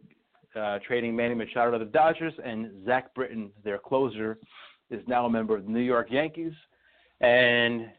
uh, 0.56 0.80
trading 0.88 1.16
Manny 1.16 1.36
Machado 1.36 1.78
to 1.78 1.80
the 1.80 1.92
Dodgers, 1.92 2.34
and 2.44 2.72
Zach 2.86 3.14
Britton, 3.14 3.52
their 3.64 3.78
closer, 3.78 4.38
is 4.90 5.02
now 5.08 5.26
a 5.26 5.30
member 5.30 5.56
of 5.56 5.66
the 5.66 5.72
New 5.72 5.82
York 5.82 6.08
Yankees. 6.10 6.54
And 7.22 7.90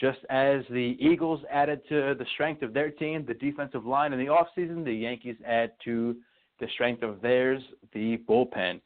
just 0.00 0.18
as 0.30 0.62
the 0.70 0.96
Eagles 0.98 1.40
added 1.50 1.82
to 1.88 2.14
the 2.18 2.26
strength 2.34 2.62
of 2.62 2.72
their 2.72 2.90
team, 2.90 3.24
the 3.26 3.34
defensive 3.34 3.84
line 3.84 4.12
in 4.12 4.18
the 4.18 4.26
offseason, 4.26 4.84
the 4.84 4.92
Yankees 4.92 5.36
add 5.46 5.72
to 5.84 6.16
the 6.60 6.68
strength 6.74 7.02
of 7.02 7.20
theirs, 7.20 7.62
the 7.92 8.18
bullpen. 8.28 8.80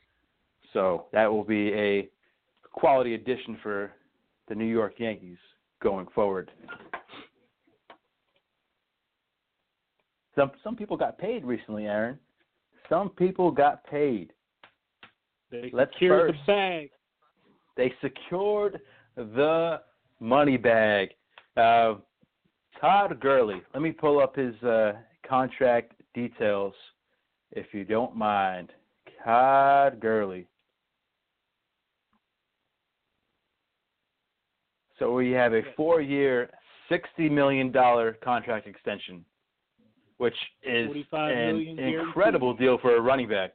So 0.72 1.07
that 1.12 1.31
will 1.31 1.45
be 1.45 1.72
a 1.72 2.09
quality 2.72 3.14
addition 3.14 3.59
for 3.62 3.93
the 4.49 4.55
New 4.55 4.64
York 4.64 4.95
Yankees 4.99 5.39
going 5.83 6.07
forward. 6.14 6.51
Some 10.35 10.51
some 10.64 10.75
people 10.75 10.97
got 10.97 11.16
paid 11.18 11.45
recently, 11.45 11.87
Aaron. 11.87 12.18
Some 12.89 13.11
people 13.11 13.51
got 13.51 13.85
paid. 13.87 14.33
They 15.51 15.70
Let's 15.72 15.93
secured 15.95 16.33
first, 16.33 16.41
the 16.47 16.53
bag. 16.53 16.91
They 17.77 17.93
secured 18.01 18.81
the 19.16 19.81
money 20.20 20.57
bag. 20.57 21.11
Uh, 21.57 21.95
Todd 22.81 23.20
Gurley. 23.20 23.62
Let 23.72 23.83
me 23.83 23.93
pull 23.93 24.20
up 24.20 24.35
his 24.35 24.61
uh, 24.62 24.95
contract 25.27 25.93
details, 26.14 26.75
if 27.55 27.66
you 27.72 27.84
don't 27.84 28.16
mind. 28.16 28.70
Todd 29.24 30.00
Gurley. 30.00 30.46
So 34.98 35.12
we 35.12 35.30
have 35.32 35.52
a 35.55 35.62
four-year, 35.76 36.50
sixty 36.88 37.28
million 37.28 37.72
dollar 37.72 38.12
contract 38.22 38.66
extension, 38.66 39.24
which 40.18 40.36
is 40.62 40.90
an 41.12 41.78
incredible 41.78 42.55
deal 42.55 42.78
for 42.78 42.96
a 42.96 43.00
running 43.00 43.28
back. 43.28 43.55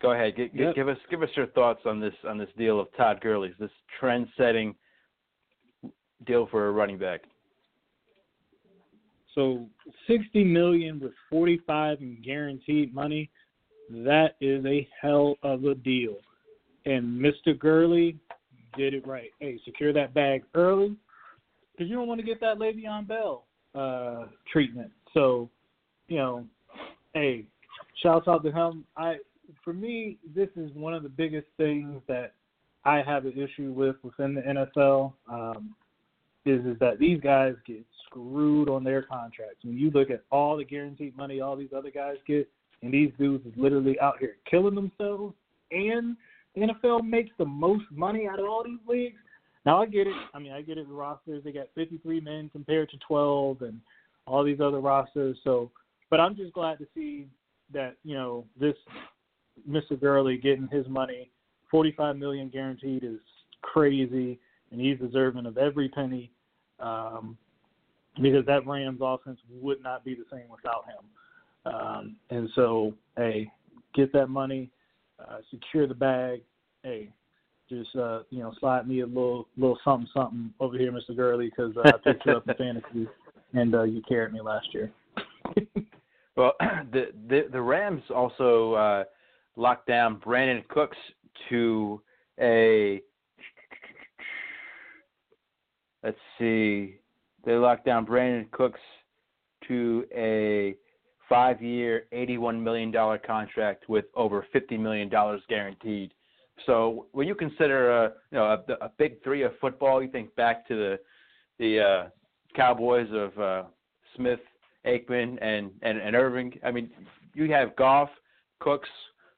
Go 0.00 0.12
ahead, 0.12 0.34
give, 0.34 0.48
yep. 0.54 0.74
give 0.74 0.88
us 0.88 0.96
give 1.10 1.22
us 1.22 1.28
your 1.36 1.48
thoughts 1.48 1.80
on 1.84 2.00
this 2.00 2.14
on 2.26 2.38
this 2.38 2.48
deal 2.56 2.80
of 2.80 2.88
Todd 2.96 3.20
Gurley's 3.20 3.52
this 3.58 3.70
trend-setting 3.98 4.74
deal 6.26 6.48
for 6.50 6.68
a 6.68 6.72
running 6.72 6.96
back. 6.96 7.20
So 9.34 9.66
sixty 10.06 10.44
million 10.44 11.00
with 11.00 11.12
forty-five 11.28 12.00
in 12.00 12.20
guaranteed 12.24 12.94
money. 12.94 13.30
that 13.90 14.36
is 14.40 14.64
a 14.66 14.86
hell 15.00 15.36
of 15.42 15.64
a 15.64 15.74
deal. 15.74 16.16
And 16.86 17.20
Mr. 17.20 17.58
Gurley 17.58 18.16
did 18.76 18.94
it 18.94 19.06
right. 19.06 19.30
Hey, 19.38 19.60
secure 19.64 19.92
that 19.92 20.14
bag 20.14 20.44
early 20.54 20.96
because 21.72 21.88
you 21.90 21.96
don't 21.96 22.08
want 22.08 22.20
to 22.20 22.26
get 22.26 22.40
that 22.40 22.58
Le'Veon 22.58 23.06
Bell 23.06 23.44
uh, 23.74 24.26
treatment. 24.52 24.90
So, 25.14 25.48
you 26.08 26.16
know, 26.16 26.44
hey, 27.14 27.44
shouts 28.02 28.28
out 28.28 28.44
to 28.44 28.52
him. 28.52 28.84
I, 28.96 29.16
for 29.64 29.72
me, 29.72 30.18
this 30.34 30.48
is 30.56 30.70
one 30.74 30.94
of 30.94 31.02
the 31.02 31.08
biggest 31.08 31.46
things 31.56 32.00
that 32.08 32.34
I 32.84 33.02
have 33.02 33.26
an 33.26 33.32
issue 33.32 33.72
with 33.72 33.96
within 34.02 34.34
the 34.34 34.42
NFL. 34.42 35.12
Um, 35.30 35.74
is 36.46 36.64
is 36.64 36.78
that 36.80 36.98
these 36.98 37.20
guys 37.20 37.54
get 37.66 37.84
screwed 38.10 38.68
on 38.68 38.84
their 38.84 39.02
contracts. 39.02 39.64
When 39.64 39.78
you 39.78 39.90
look 39.90 40.10
at 40.10 40.24
all 40.30 40.56
the 40.56 40.64
guaranteed 40.64 41.16
money 41.16 41.40
all 41.40 41.56
these 41.56 41.72
other 41.76 41.90
guys 41.90 42.16
get, 42.26 42.48
and 42.82 42.92
these 42.92 43.12
dudes 43.18 43.46
is 43.46 43.52
literally 43.56 43.98
out 44.00 44.18
here 44.18 44.36
killing 44.50 44.74
themselves, 44.74 45.34
and 45.70 46.16
the 46.54 46.62
NFL 46.62 47.04
makes 47.04 47.30
the 47.38 47.44
most 47.44 47.84
money 47.90 48.26
out 48.26 48.40
of 48.40 48.46
all 48.46 48.64
these 48.64 48.80
leagues. 48.88 49.18
Now 49.64 49.82
I 49.82 49.86
get 49.86 50.06
it. 50.06 50.14
I 50.34 50.38
mean, 50.38 50.52
I 50.52 50.62
get 50.62 50.78
it. 50.78 50.88
The 50.88 50.94
rosters 50.94 51.44
they 51.44 51.52
got 51.52 51.68
53 51.74 52.20
men 52.20 52.48
compared 52.50 52.90
to 52.90 52.96
12, 53.06 53.62
and 53.62 53.80
all 54.26 54.42
these 54.42 54.60
other 54.60 54.80
rosters. 54.80 55.36
So, 55.44 55.70
but 56.08 56.20
I'm 56.20 56.34
just 56.34 56.52
glad 56.52 56.78
to 56.78 56.86
see 56.94 57.26
that 57.72 57.96
you 58.02 58.14
know 58.14 58.46
this 58.58 58.74
Mr. 59.68 60.00
Gurley 60.00 60.38
getting 60.38 60.68
his 60.68 60.88
money, 60.88 61.30
45 61.70 62.16
million 62.16 62.48
guaranteed 62.48 63.04
is 63.04 63.20
crazy, 63.62 64.38
and 64.70 64.80
he's 64.80 64.98
deserving 64.98 65.46
of 65.46 65.58
every 65.58 65.88
penny. 65.88 66.30
Um, 66.78 67.36
because 68.16 68.44
that 68.46 68.66
Rams 68.66 69.00
offense 69.02 69.38
would 69.50 69.82
not 69.82 70.04
be 70.04 70.14
the 70.14 70.24
same 70.30 70.48
without 70.50 70.84
him. 70.86 71.72
Um, 71.72 72.16
and 72.30 72.48
so, 72.54 72.94
hey, 73.16 73.50
get 73.94 74.12
that 74.12 74.28
money, 74.28 74.70
uh, 75.18 75.38
secure 75.50 75.86
the 75.86 75.94
bag. 75.94 76.42
Hey, 76.82 77.10
just 77.68 77.94
uh, 77.96 78.22
you 78.30 78.40
know, 78.40 78.52
slide 78.58 78.88
me 78.88 79.00
a 79.00 79.06
little 79.06 79.46
little 79.56 79.78
something 79.84 80.08
something 80.14 80.52
over 80.58 80.76
here, 80.76 80.90
Mr. 80.92 81.14
Gurley, 81.14 81.50
because 81.50 81.76
uh, 81.76 81.88
I 81.88 81.92
picked 82.02 82.26
you 82.26 82.32
up 82.32 82.48
in 82.48 82.54
fantasy, 82.54 83.08
and 83.52 83.74
uh, 83.74 83.82
you 83.84 84.02
carried 84.08 84.32
me 84.32 84.40
last 84.40 84.66
year. 84.72 84.90
well, 86.36 86.54
the, 86.92 87.10
the 87.28 87.48
the 87.52 87.60
Rams 87.60 88.02
also 88.14 88.74
uh, 88.74 89.04
locked 89.56 89.86
down 89.86 90.16
Brandin 90.16 90.66
Cooks 90.68 90.96
to 91.48 92.00
a 92.40 93.02
let's 96.02 96.18
see, 96.38 96.99
they 97.44 97.54
locked 97.54 97.84
down 97.84 98.06
Brandin 98.06 98.50
Cooks 98.50 98.80
to 99.68 100.04
a 100.14 100.74
five-year, 101.28 102.06
$81 102.12 102.60
million 102.60 102.92
contract 103.24 103.88
with 103.88 104.06
over 104.14 104.46
$50 104.54 104.78
million 104.78 105.10
guaranteed. 105.48 106.12
So 106.66 107.06
when 107.12 107.26
you 107.26 107.34
consider 107.34 107.90
a 107.90 108.12
you 108.30 108.38
know 108.38 108.44
a, 108.44 108.84
a 108.84 108.90
big 108.98 109.22
three 109.22 109.42
of 109.42 109.52
football, 109.60 110.02
you 110.02 110.10
think 110.10 110.34
back 110.36 110.66
to 110.68 110.74
the 110.76 110.98
the 111.58 111.80
uh, 111.80 112.08
Cowboys 112.54 113.08
of 113.12 113.38
uh, 113.38 113.62
Smith, 114.16 114.40
Aikman, 114.86 115.38
and, 115.42 115.70
and 115.82 115.98
and 115.98 116.14
Irvin. 116.14 116.52
I 116.64 116.70
mean, 116.70 116.90
you 117.34 117.50
have 117.52 117.76
Goff, 117.76 118.10
Cooks, 118.60 118.88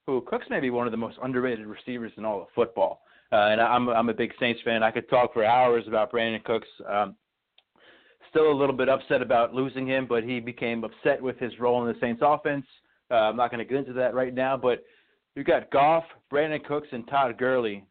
who 0.05 0.21
Cooks 0.21 0.45
may 0.49 0.59
be 0.59 0.69
one 0.69 0.87
of 0.87 0.91
the 0.91 0.97
most 0.97 1.17
underrated 1.23 1.65
receivers 1.65 2.11
in 2.17 2.25
all 2.25 2.41
of 2.41 2.47
football. 2.55 3.01
Uh, 3.31 3.47
and 3.51 3.61
I'm 3.61 3.89
I'm 3.89 4.09
a 4.09 4.13
big 4.13 4.31
Saints 4.39 4.61
fan. 4.63 4.83
I 4.83 4.91
could 4.91 5.09
talk 5.09 5.33
for 5.33 5.45
hours 5.45 5.85
about 5.87 6.11
Brandin 6.11 6.43
Cooks. 6.43 6.67
Um, 6.87 7.15
still 8.33 8.51
a 8.51 8.59
little 8.59 8.75
bit 8.75 8.89
upset 8.89 9.21
about 9.21 9.53
losing 9.53 9.85
him, 9.85 10.07
but 10.07 10.23
he 10.23 10.39
became 10.39 10.83
upset 10.83 11.21
with 11.21 11.37
his 11.37 11.57
role 11.59 11.85
in 11.85 11.93
the 11.93 11.99
Saints 12.01 12.21
offense. 12.25 12.65
Uh, 13.11 13.15
I'm 13.15 13.37
not 13.37 13.51
going 13.51 13.59
to 13.59 13.65
get 13.65 13.77
into 13.77 13.93
that 13.93 14.15
right 14.15 14.33
now, 14.33 14.57
but 14.57 14.83
you've 15.35 15.45
got 15.45 15.69
Goff, 15.69 16.03
Brandin 16.31 16.63
Cooks, 16.65 16.87
and 16.91 17.07
Todd 17.07 17.37
Gurley 17.37 17.85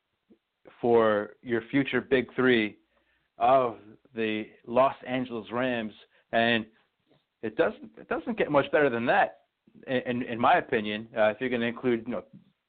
for 0.81 1.31
your 1.43 1.63
future 1.71 2.01
big 2.01 2.27
three 2.35 2.77
of 3.39 3.77
the 4.17 4.47
Los 4.67 4.97
Angeles 5.07 5.47
Rams, 5.53 5.93
and 6.33 6.67
it 7.45 7.57
doesn't 7.57 7.91
it 7.97 8.09
doesn't 8.09 8.37
get 8.37 8.51
much 8.51 8.71
better 8.73 8.91
than 8.91 9.07
that, 9.07 9.39
in 9.87 10.23
in 10.23 10.41
my 10.41 10.55
opinion. 10.55 11.07
Uh, 11.17 11.29
if 11.29 11.37
you're 11.41 11.51
going 11.51 11.61
to 11.61 11.69
include 11.69 12.03
you 12.07 12.13
know 12.13 12.25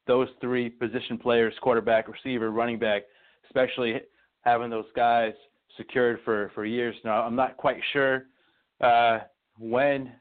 those 0.05 0.27
three 0.39 0.69
position 0.69 1.17
players, 1.17 1.53
quarterback, 1.61 2.07
receiver, 2.07 2.51
running 2.51 2.77
back, 2.77 3.03
especially 3.45 3.99
having 4.41 4.69
those 4.69 4.85
guys 4.95 5.33
secured 5.77 6.19
for 6.25 6.51
for 6.55 6.65
years 6.65 6.95
now. 7.03 7.21
I'm 7.21 7.35
not 7.35 7.57
quite 7.57 7.77
sure 7.91 8.25
uh, 8.81 9.19
when 9.57 10.11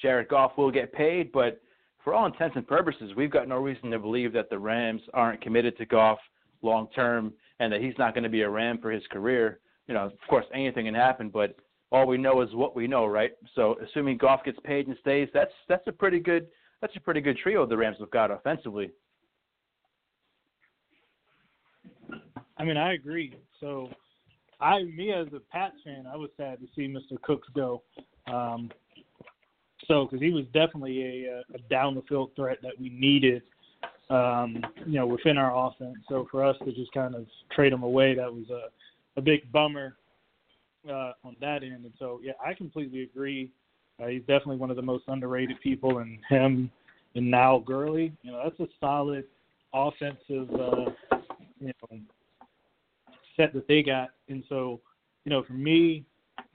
Jared 0.00 0.28
Goff 0.28 0.52
will 0.56 0.70
get 0.70 0.92
paid, 0.92 1.32
but 1.32 1.60
for 2.04 2.14
all 2.14 2.26
intents 2.26 2.56
and 2.56 2.66
purposes, 2.66 3.12
we've 3.16 3.30
got 3.30 3.48
no 3.48 3.56
reason 3.56 3.90
to 3.90 3.98
believe 3.98 4.32
that 4.32 4.48
the 4.48 4.58
Rams 4.58 5.02
aren't 5.12 5.40
committed 5.40 5.76
to 5.78 5.86
Goff 5.86 6.18
long 6.62 6.88
term 6.94 7.32
and 7.58 7.72
that 7.72 7.80
he's 7.80 7.94
not 7.98 8.14
going 8.14 8.24
to 8.24 8.30
be 8.30 8.42
a 8.42 8.50
Ram 8.50 8.78
for 8.78 8.90
his 8.90 9.02
career. 9.10 9.60
You 9.88 9.94
know, 9.94 10.04
of 10.04 10.12
course, 10.28 10.44
anything 10.52 10.86
can 10.86 10.94
happen, 10.94 11.30
but 11.30 11.56
all 11.92 12.06
we 12.06 12.18
know 12.18 12.42
is 12.42 12.52
what 12.52 12.74
we 12.76 12.86
know, 12.86 13.06
right? 13.06 13.32
So, 13.54 13.76
assuming 13.82 14.18
Goff 14.18 14.44
gets 14.44 14.58
paid 14.64 14.88
and 14.88 14.96
stays, 15.00 15.28
that's 15.32 15.52
that's 15.68 15.86
a 15.86 15.92
pretty 15.92 16.20
good 16.20 16.48
that's 16.80 16.94
a 16.96 17.00
pretty 17.00 17.20
good 17.20 17.38
trio 17.38 17.66
the 17.66 17.76
Rams 17.76 17.96
have 18.00 18.10
got 18.10 18.30
offensively. 18.30 18.90
I 22.58 22.64
mean, 22.64 22.76
I 22.76 22.94
agree. 22.94 23.34
So, 23.60 23.88
I 24.60 24.82
me 24.84 25.12
as 25.12 25.26
a 25.34 25.40
Pats 25.40 25.76
fan, 25.84 26.06
I 26.10 26.16
was 26.16 26.30
sad 26.36 26.58
to 26.60 26.66
see 26.74 26.88
Mr. 26.88 27.20
Cooks 27.22 27.48
go. 27.54 27.82
Um, 28.26 28.70
so 29.86 30.04
because 30.04 30.20
he 30.20 30.30
was 30.30 30.44
definitely 30.46 31.26
a, 31.26 31.42
a 31.54 31.58
down 31.70 31.94
the 31.94 32.02
field 32.08 32.30
threat 32.34 32.58
that 32.62 32.72
we 32.80 32.88
needed, 32.90 33.42
um, 34.10 34.64
you 34.86 34.94
know, 34.94 35.06
within 35.06 35.36
our 35.36 35.68
offense. 35.68 35.98
So 36.08 36.26
for 36.30 36.44
us 36.44 36.56
to 36.64 36.72
just 36.72 36.92
kind 36.92 37.14
of 37.14 37.26
trade 37.54 37.72
him 37.72 37.82
away, 37.82 38.14
that 38.14 38.32
was 38.32 38.48
a 38.50 38.68
a 39.18 39.22
big 39.22 39.50
bummer 39.50 39.96
uh, 40.88 41.12
on 41.24 41.36
that 41.40 41.62
end. 41.62 41.84
And 41.84 41.92
so 41.98 42.20
yeah, 42.22 42.32
I 42.44 42.54
completely 42.54 43.02
agree. 43.02 43.50
Uh, 44.02 44.08
he's 44.08 44.20
definitely 44.20 44.56
one 44.56 44.70
of 44.70 44.76
the 44.76 44.82
most 44.82 45.04
underrated 45.08 45.60
people, 45.62 45.98
and 45.98 46.18
him 46.28 46.70
and 47.14 47.30
now 47.30 47.62
Gurley, 47.66 48.12
you 48.22 48.30
know, 48.30 48.42
that's 48.44 48.60
a 48.60 48.70
solid 48.78 49.24
offensive, 49.72 50.50
uh, 50.52 50.90
you 51.58 51.72
know, 51.90 51.98
set 53.36 53.52
that 53.54 53.68
they 53.68 53.82
got. 53.82 54.10
And 54.28 54.42
so, 54.48 54.80
you 55.24 55.30
know, 55.30 55.42
for 55.42 55.54
me, 55.54 56.04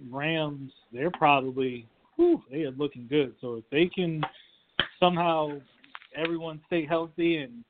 Rams, 0.09 0.71
they're 0.91 1.11
probably 1.11 1.87
whew, 2.15 2.43
they 2.51 2.63
are 2.63 2.71
looking 2.71 3.07
good. 3.09 3.33
So 3.41 3.55
if 3.55 3.63
they 3.71 3.87
can 3.87 4.21
somehow 4.99 5.59
everyone 6.15 6.61
stay 6.67 6.85
healthy 6.85 7.37
and 7.37 7.63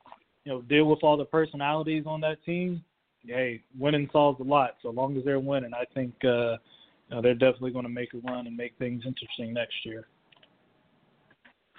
you 0.43 0.51
know 0.51 0.61
deal 0.63 0.85
with 0.85 0.99
all 1.03 1.17
the 1.17 1.25
personalities 1.25 2.03
on 2.05 2.21
that 2.21 2.43
team, 2.43 2.83
hey, 3.25 3.61
winning 3.77 4.09
solves 4.11 4.39
a 4.39 4.43
lot. 4.43 4.75
So 4.81 4.89
long 4.89 5.17
as 5.17 5.23
they're 5.23 5.39
winning, 5.39 5.73
I 5.73 5.85
think 5.93 6.13
uh, 6.23 6.57
you 7.07 7.15
know, 7.15 7.21
they're 7.21 7.33
definitely 7.33 7.71
going 7.71 7.85
to 7.85 7.89
make 7.89 8.13
a 8.13 8.17
run 8.19 8.47
and 8.47 8.55
make 8.55 8.73
things 8.77 9.03
interesting 9.05 9.53
next 9.53 9.75
year. 9.85 10.07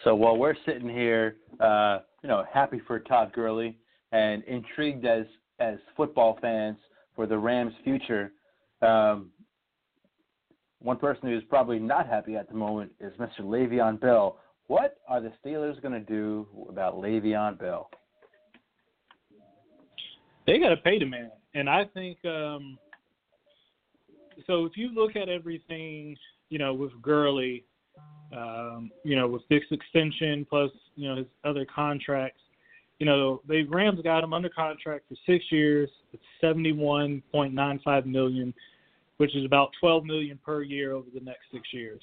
So 0.04 0.14
while 0.14 0.36
we're 0.36 0.56
sitting 0.66 0.88
here, 0.88 1.36
uh, 1.60 2.00
you 2.22 2.28
know, 2.28 2.44
happy 2.52 2.80
for 2.86 2.98
Todd 2.98 3.32
Gurley 3.32 3.76
and 4.12 4.42
intrigued 4.44 5.04
as 5.04 5.26
as 5.58 5.78
football 5.96 6.38
fans 6.40 6.76
for 7.14 7.26
the 7.26 7.36
Rams' 7.36 7.74
future, 7.84 8.32
um, 8.80 9.30
one 10.80 10.96
person 10.96 11.28
who's 11.28 11.44
probably 11.44 11.78
not 11.78 12.08
happy 12.08 12.36
at 12.36 12.48
the 12.48 12.54
moment 12.54 12.92
is 13.00 13.12
Mr. 13.18 13.40
Le'Veon 13.40 14.00
Bell. 14.00 14.38
What 14.66 14.96
are 15.08 15.20
the 15.20 15.32
Steelers 15.44 15.80
going 15.80 15.94
to 15.94 16.00
do 16.00 16.46
about 16.68 16.96
Le'Veon 16.96 17.58
Bell? 17.58 17.88
They 20.46 20.58
got 20.58 20.70
to 20.70 20.76
pay 20.76 20.98
the 20.98 21.06
man, 21.06 21.30
and 21.54 21.70
I 21.70 21.84
think 21.94 22.18
um, 22.24 22.76
so. 24.46 24.64
If 24.64 24.76
you 24.76 24.92
look 24.92 25.14
at 25.14 25.28
everything, 25.28 26.16
you 26.48 26.58
know, 26.58 26.74
with 26.74 26.90
Gurley, 27.00 27.64
um, 28.36 28.90
you 29.04 29.14
know, 29.14 29.28
with 29.28 29.42
this 29.48 29.62
extension 29.70 30.44
plus 30.50 30.72
you 30.96 31.08
know 31.08 31.16
his 31.16 31.26
other 31.44 31.64
contracts, 31.64 32.40
you 33.02 33.06
know, 33.06 33.42
they 33.48 33.62
Rams 33.64 34.00
got 34.04 34.22
him 34.22 34.32
under 34.32 34.48
contract 34.48 35.06
for 35.08 35.16
six 35.26 35.44
years. 35.50 35.90
It's 36.12 36.22
seventy 36.40 36.70
one 36.70 37.20
point 37.32 37.52
nine 37.52 37.80
five 37.84 38.06
million 38.06 38.54
which 39.16 39.34
is 39.34 39.44
about 39.44 39.70
12 39.80 40.04
million 40.04 40.38
per 40.44 40.62
year 40.62 40.92
over 40.92 41.08
the 41.12 41.20
next 41.20 41.42
six 41.52 41.62
years. 41.72 42.00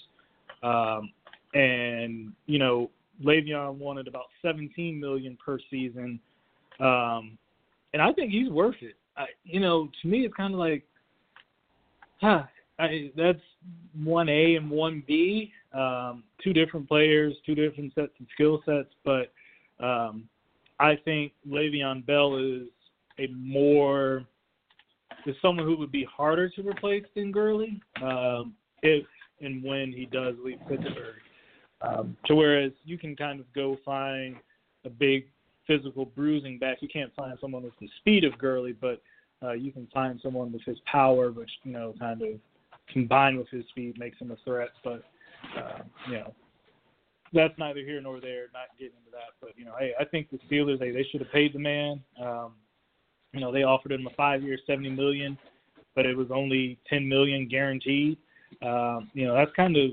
Um, 0.62 1.12
and 1.54 2.34
you 2.48 2.60
know, 2.60 2.92
Le'Veon 3.24 3.78
wanted 3.78 4.10
about 4.10 4.26
17 4.42 5.00
million 5.00 5.38
per 5.44 5.58
season, 5.72 6.20
um, 6.82 7.38
and 7.94 8.02
I 8.02 8.12
think 8.12 8.32
he's 8.32 8.50
worth 8.50 8.76
it. 8.82 8.96
I, 9.16 9.28
you 9.46 9.62
know, 9.62 9.90
to 10.02 10.08
me, 10.08 10.26
it's 10.26 10.36
kind 10.36 10.54
of 10.54 10.60
like, 10.60 10.84
huh, 12.20 12.44
I, 12.78 13.12
that's 13.16 13.40
one 14.04 14.28
A 14.28 14.56
and 14.56 14.70
one 14.70 15.02
B, 15.08 15.54
um, 15.74 16.24
two 16.44 16.52
different 16.52 16.90
players, 16.90 17.34
two 17.46 17.56
different 17.56 17.94
sets 17.96 18.12
of 18.20 18.28
skill 18.34 18.62
sets, 18.66 18.94
but 19.06 19.32
um, 19.82 20.28
I 20.80 20.96
think 21.04 21.34
Le'Veon 21.48 22.06
Bell 22.06 22.38
is 22.38 22.68
a 23.20 23.28
more 23.34 24.26
is 25.26 25.36
someone 25.42 25.66
who 25.66 25.78
would 25.78 25.92
be 25.92 26.06
harder 26.06 26.50
to 26.50 26.62
replace 26.62 27.04
than 27.16 27.32
Gurley 27.32 27.82
um, 28.02 28.54
if 28.82 29.06
and 29.42 29.64
when 29.64 29.92
he 29.92 30.06
does 30.06 30.36
leave 30.44 30.60
Pittsburgh. 30.68 31.16
Um, 31.82 32.18
to 32.26 32.36
whereas 32.36 32.72
you 32.84 32.98
can 32.98 33.16
kind 33.16 33.40
of 33.40 33.52
go 33.54 33.78
find 33.86 34.36
a 34.86 34.90
big 34.90 35.28
physical 35.66 36.06
bruising 36.06 36.58
back. 36.58 36.78
You 36.82 36.90
can't 36.90 37.14
find 37.16 37.38
someone 37.40 37.64
with 37.64 37.78
the 37.80 37.90
speed 38.00 38.24
of 38.24 38.38
Gurley, 38.38 38.74
but 38.74 39.02
uh, 39.42 39.54
you 39.54 39.72
can 39.72 39.88
find 39.94 40.20
someone 40.22 40.52
with 40.52 40.64
his 40.64 40.78
power, 40.92 41.32
which 41.32 41.50
you 41.64 41.72
know 41.72 41.94
kind 42.00 42.22
of 42.22 42.28
combined 42.92 43.38
with 43.38 43.48
his 43.50 43.66
speed 43.70 43.98
makes 43.98 44.20
him 44.20 44.32
a 44.32 44.38
threat. 44.44 44.70
But 44.84 45.04
uh, 45.58 45.80
you 46.10 46.16
know 46.16 46.34
that's 47.34 47.58
neither 47.58 47.82
here 47.82 48.02
nor 48.02 48.20
there. 48.20 48.48
Not 48.54 48.78
getting 48.78 48.98
into 48.98 49.12
that, 49.12 49.34
but 49.42 49.52
you 49.58 49.66
know, 49.66 49.74
hey, 49.80 49.94
I 50.00 50.06
think 50.06 50.30
the 50.30 50.40
Steelers 50.50 50.80
they 50.80 50.92
they 50.92 51.06
should 51.12 51.22
have 51.22 51.32
paid 51.32 51.54
the 51.54 51.60
man. 51.60 52.02
Um, 52.22 52.54
you 53.34 53.40
know, 53.40 53.52
they 53.52 53.64
offered 53.64 53.92
him 53.92 54.08
a 54.08 54.16
five-year, 54.16 54.58
seventy 54.66 54.90
million, 54.90 55.38
but 55.96 56.06
it 56.06 56.18
was 56.18 56.28
only 56.32 56.80
ten 56.90 57.08
million 57.08 57.48
guaranteed. 57.48 58.18
Um, 58.64 59.12
you 59.14 59.28
know, 59.28 59.36
that's 59.36 59.52
kind 59.56 59.78
of, 59.78 59.92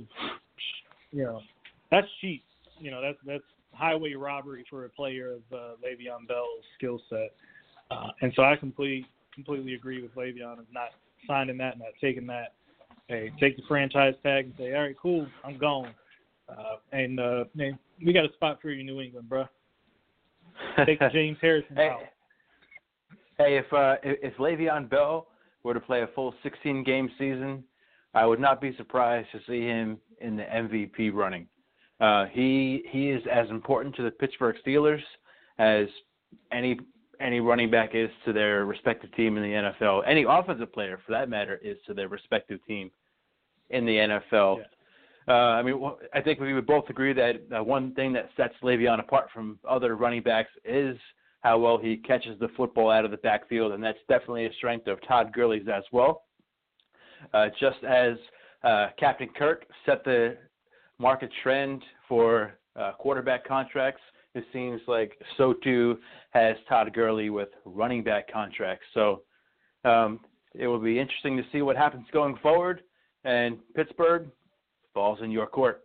you 1.13 1.25
know, 1.25 1.41
that's 1.91 2.07
cheap. 2.21 2.43
You 2.79 2.91
know, 2.91 3.03
that's 3.03 3.19
that's 3.27 3.45
highway 3.73 4.15
robbery 4.15 4.65
for 4.71 4.87
a 4.87 4.89
player 4.89 5.33
of 5.33 5.41
uh, 5.53 5.75
Le'Veon 5.85 6.27
Bell's 6.27 6.65
skill 6.79 7.01
set. 7.11 7.35
Uh, 7.91 8.09
and 8.23 8.33
so 8.35 8.43
I 8.43 8.57
completely 8.57 9.07
completely 9.35 9.75
agree 9.75 10.01
with 10.01 10.15
Le'Veon 10.15 10.59
of 10.59 10.67
not 10.73 10.89
signing 11.27 11.59
that, 11.59 11.79
not 11.79 11.89
taking 12.01 12.27
that. 12.29 12.55
Hey, 13.09 13.31
take 13.39 13.57
the 13.57 13.63
franchise 13.69 14.15
tag 14.23 14.47
and 14.47 14.55
say, 14.59 14.75
all 14.75 14.83
right, 14.83 14.97
cool, 15.01 15.27
I'm 15.45 15.59
gone. 15.59 15.95
Uh, 16.49 16.77
and 16.93 17.19
uh, 17.19 17.45
man, 17.55 17.79
we 18.05 18.13
got 18.13 18.25
a 18.25 18.33
spot 18.35 18.59
for 18.61 18.71
you 18.71 18.81
in 18.81 18.87
New 18.87 19.01
England, 19.01 19.29
bro. 19.29 19.47
Take 20.85 21.01
James 21.13 21.39
Harrison 21.41 21.77
hey, 21.77 21.89
out. 21.89 22.01
Hey, 23.39 23.59
if 23.59 23.73
uh, 23.73 23.97
if 24.03 24.35
Le'Veon 24.37 24.89
Bell 24.89 25.27
were 25.63 25.75
to 25.75 25.81
play 25.81 26.03
a 26.03 26.09
full 26.09 26.35
16 26.43 26.85
game 26.85 27.11
season, 27.19 27.65
I 28.15 28.25
would 28.25 28.41
not 28.41 28.61
be 28.61 28.75
surprised 28.77 29.29
to 29.33 29.41
see 29.47 29.63
him 29.63 29.99
in 30.21 30.37
the 30.37 30.45
MVP 30.45 31.13
running. 31.13 31.47
Uh, 32.01 32.27
he 32.27 32.85
he 32.91 33.11
is 33.11 33.23
as 33.31 33.49
important 33.51 33.95
to 33.97 34.03
the 34.03 34.11
Pittsburgh 34.11 34.57
Steelers 34.65 35.03
as 35.59 35.87
any 36.53 36.79
any 37.21 37.41
running 37.41 37.71
back 37.71 37.95
is 37.95 38.11
to 38.25 38.33
their 38.33 38.67
respective 38.67 39.15
team 39.15 39.37
in 39.37 39.43
the 39.43 39.73
NFL. 39.81 40.03
Any 40.07 40.25
offensive 40.29 40.73
player, 40.73 40.99
for 41.05 41.13
that 41.13 41.29
matter, 41.29 41.59
is 41.63 41.79
to 41.87 41.95
their 41.95 42.09
respective 42.09 42.65
team 42.67 42.91
in 43.71 43.87
the 43.87 43.97
NFL. 43.97 44.59
Yeah. 44.59 44.65
Uh, 45.29 45.33
I 45.33 45.63
mean, 45.63 45.81
I 46.15 46.21
think 46.21 46.39
we 46.39 46.55
would 46.55 46.67
both 46.67 46.89
agree 46.89 47.13
that 47.13 47.37
uh, 47.57 47.63
one 47.63 47.95
thing 47.95 48.13
that 48.13 48.31
sets 48.37 48.55
Le'Veon 48.63 49.01
apart 49.01 49.27
from 49.35 49.59
other 49.69 49.97
running 49.97 50.23
backs 50.23 50.51
is 50.65 50.97
how 51.41 51.59
well 51.59 51.79
he 51.79 51.97
catches 51.97 52.39
the 52.39 52.49
football 52.57 52.91
out 52.91 53.05
of 53.05 53.11
the 53.11 53.17
backfield, 53.19 53.73
and 53.73 53.83
that's 53.83 53.99
definitely 54.09 54.47
a 54.47 54.53
strength 54.55 54.87
of 54.87 54.99
Todd 55.07 55.33
Gurley's 55.33 55.67
as 55.73 55.83
well. 55.93 56.23
Uh, 57.35 57.49
just 57.59 57.83
as 57.85 58.17
uh, 58.63 58.89
Captain 58.99 59.29
Kirk 59.37 59.65
set 59.85 60.05
the 60.05 60.37
market 60.99 61.31
trend 61.43 61.83
for 62.09 62.59
uh, 62.77 62.93
quarterback 62.99 63.47
contracts, 63.47 64.03
it 64.35 64.45
seems 64.53 64.81
like 64.87 65.13
so 65.37 65.55
too 65.65 65.99
has 66.31 66.57
Todd 66.69 66.93
Gurley 66.93 67.31
with 67.31 67.49
running 67.65 68.03
back 68.03 68.31
contracts. 68.31 68.85
So 68.93 69.23
um, 69.85 70.21
it 70.55 70.67
will 70.67 70.79
be 70.79 70.99
interesting 70.99 71.37
to 71.37 71.43
see 71.53 71.63
what 71.63 71.77
happens 71.77 72.07
going 72.13 72.37
forward. 72.43 72.83
And 73.25 73.59
Pittsburgh, 73.75 74.29
falls 74.97 75.19
in 75.23 75.31
your 75.31 75.47
court. 75.47 75.85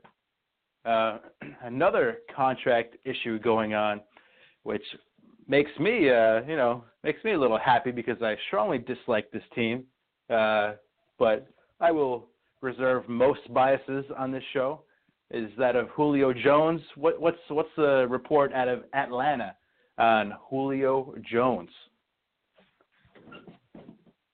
Uh, 0.86 1.18
another 1.64 2.20
contract 2.34 2.96
issue 3.04 3.38
going 3.40 3.74
on, 3.74 4.00
which 4.64 4.86
makes 5.50 5.70
me, 5.82 6.10
uh, 6.10 6.42
you 6.48 6.56
know, 6.56 6.86
makes 7.04 7.22
me 7.26 7.34
a 7.34 7.40
little 7.40 7.60
happy 7.60 7.92
because 7.92 8.22
I 8.22 8.36
strongly 8.48 8.78
dislike 8.78 9.30
this 9.32 9.44
team. 9.54 9.84
Uh, 10.30 10.76
but 11.20 11.46
I 11.82 11.92
will 11.92 12.30
reserve 12.62 13.10
most 13.10 13.42
biases 13.54 14.06
on 14.18 14.32
this 14.32 14.44
show. 14.54 14.84
Is 15.30 15.52
that 15.58 15.76
of 15.76 15.90
Julio 15.90 16.32
Jones? 16.34 16.82
What, 16.96 17.20
what's 17.20 17.38
what's 17.50 17.70
the 17.76 18.08
report 18.10 18.54
out 18.54 18.70
of 18.70 18.84
Atlanta 18.94 19.56
on 19.98 20.34
Julio 20.50 21.16
Jones? 21.30 21.70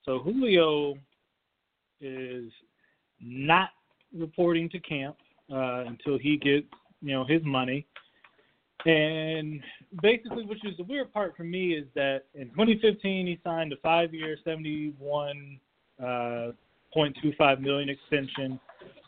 So 0.05 0.19
Julio 0.19 0.95
is 1.99 2.51
not 3.19 3.69
reporting 4.15 4.69
to 4.69 4.79
camp 4.79 5.15
uh, 5.51 5.85
until 5.85 6.17
he 6.17 6.37
gets 6.37 6.67
you 7.01 7.13
know 7.13 7.25
his 7.25 7.41
money. 7.43 7.85
And 8.85 9.61
basically, 10.01 10.45
which 10.45 10.63
is 10.63 10.77
the 10.77 10.83
weird 10.83 11.11
part 11.11 11.35
for 11.35 11.43
me 11.43 11.73
is 11.73 11.85
that 11.95 12.25
in 12.35 12.49
2015 12.49 13.27
he 13.27 13.39
signed 13.43 13.73
a 13.73 13.77
five-year, 13.77 14.37
71 14.45 15.59
uh, 15.99 16.51
0.25 16.95 17.59
million 17.59 17.89
extension, 17.89 18.59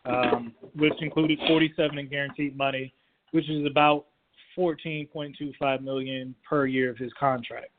um, 0.05 0.53
which 0.75 0.93
included 1.01 1.39
47 1.47 1.97
in 1.97 2.09
guaranteed 2.09 2.57
money, 2.57 2.93
which 3.31 3.49
is 3.49 3.65
about 3.65 4.05
14.25 4.57 5.81
million 5.81 6.35
per 6.47 6.65
year 6.65 6.89
of 6.89 6.97
his 6.97 7.11
contract, 7.19 7.69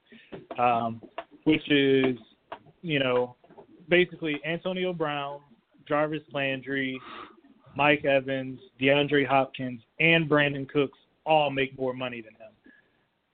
um, 0.59 1.03
which 1.45 1.71
is 1.71 2.17
you 2.83 2.99
know 2.99 3.37
basically 3.89 4.41
Antonio 4.47 4.93
Brown, 4.93 5.41
Jarvis 5.91 6.23
Landry, 6.33 7.01
Mike 7.77 8.05
Evans, 8.05 8.61
DeAndre 8.81 9.27
Hopkins, 9.27 9.81
and 9.99 10.31
Brandin 10.31 10.69
Cooks 10.69 10.99
all 11.27 11.51
make 11.51 11.77
more 11.77 11.93
money 11.93 12.21
than 12.21 12.35
him. 12.35 12.53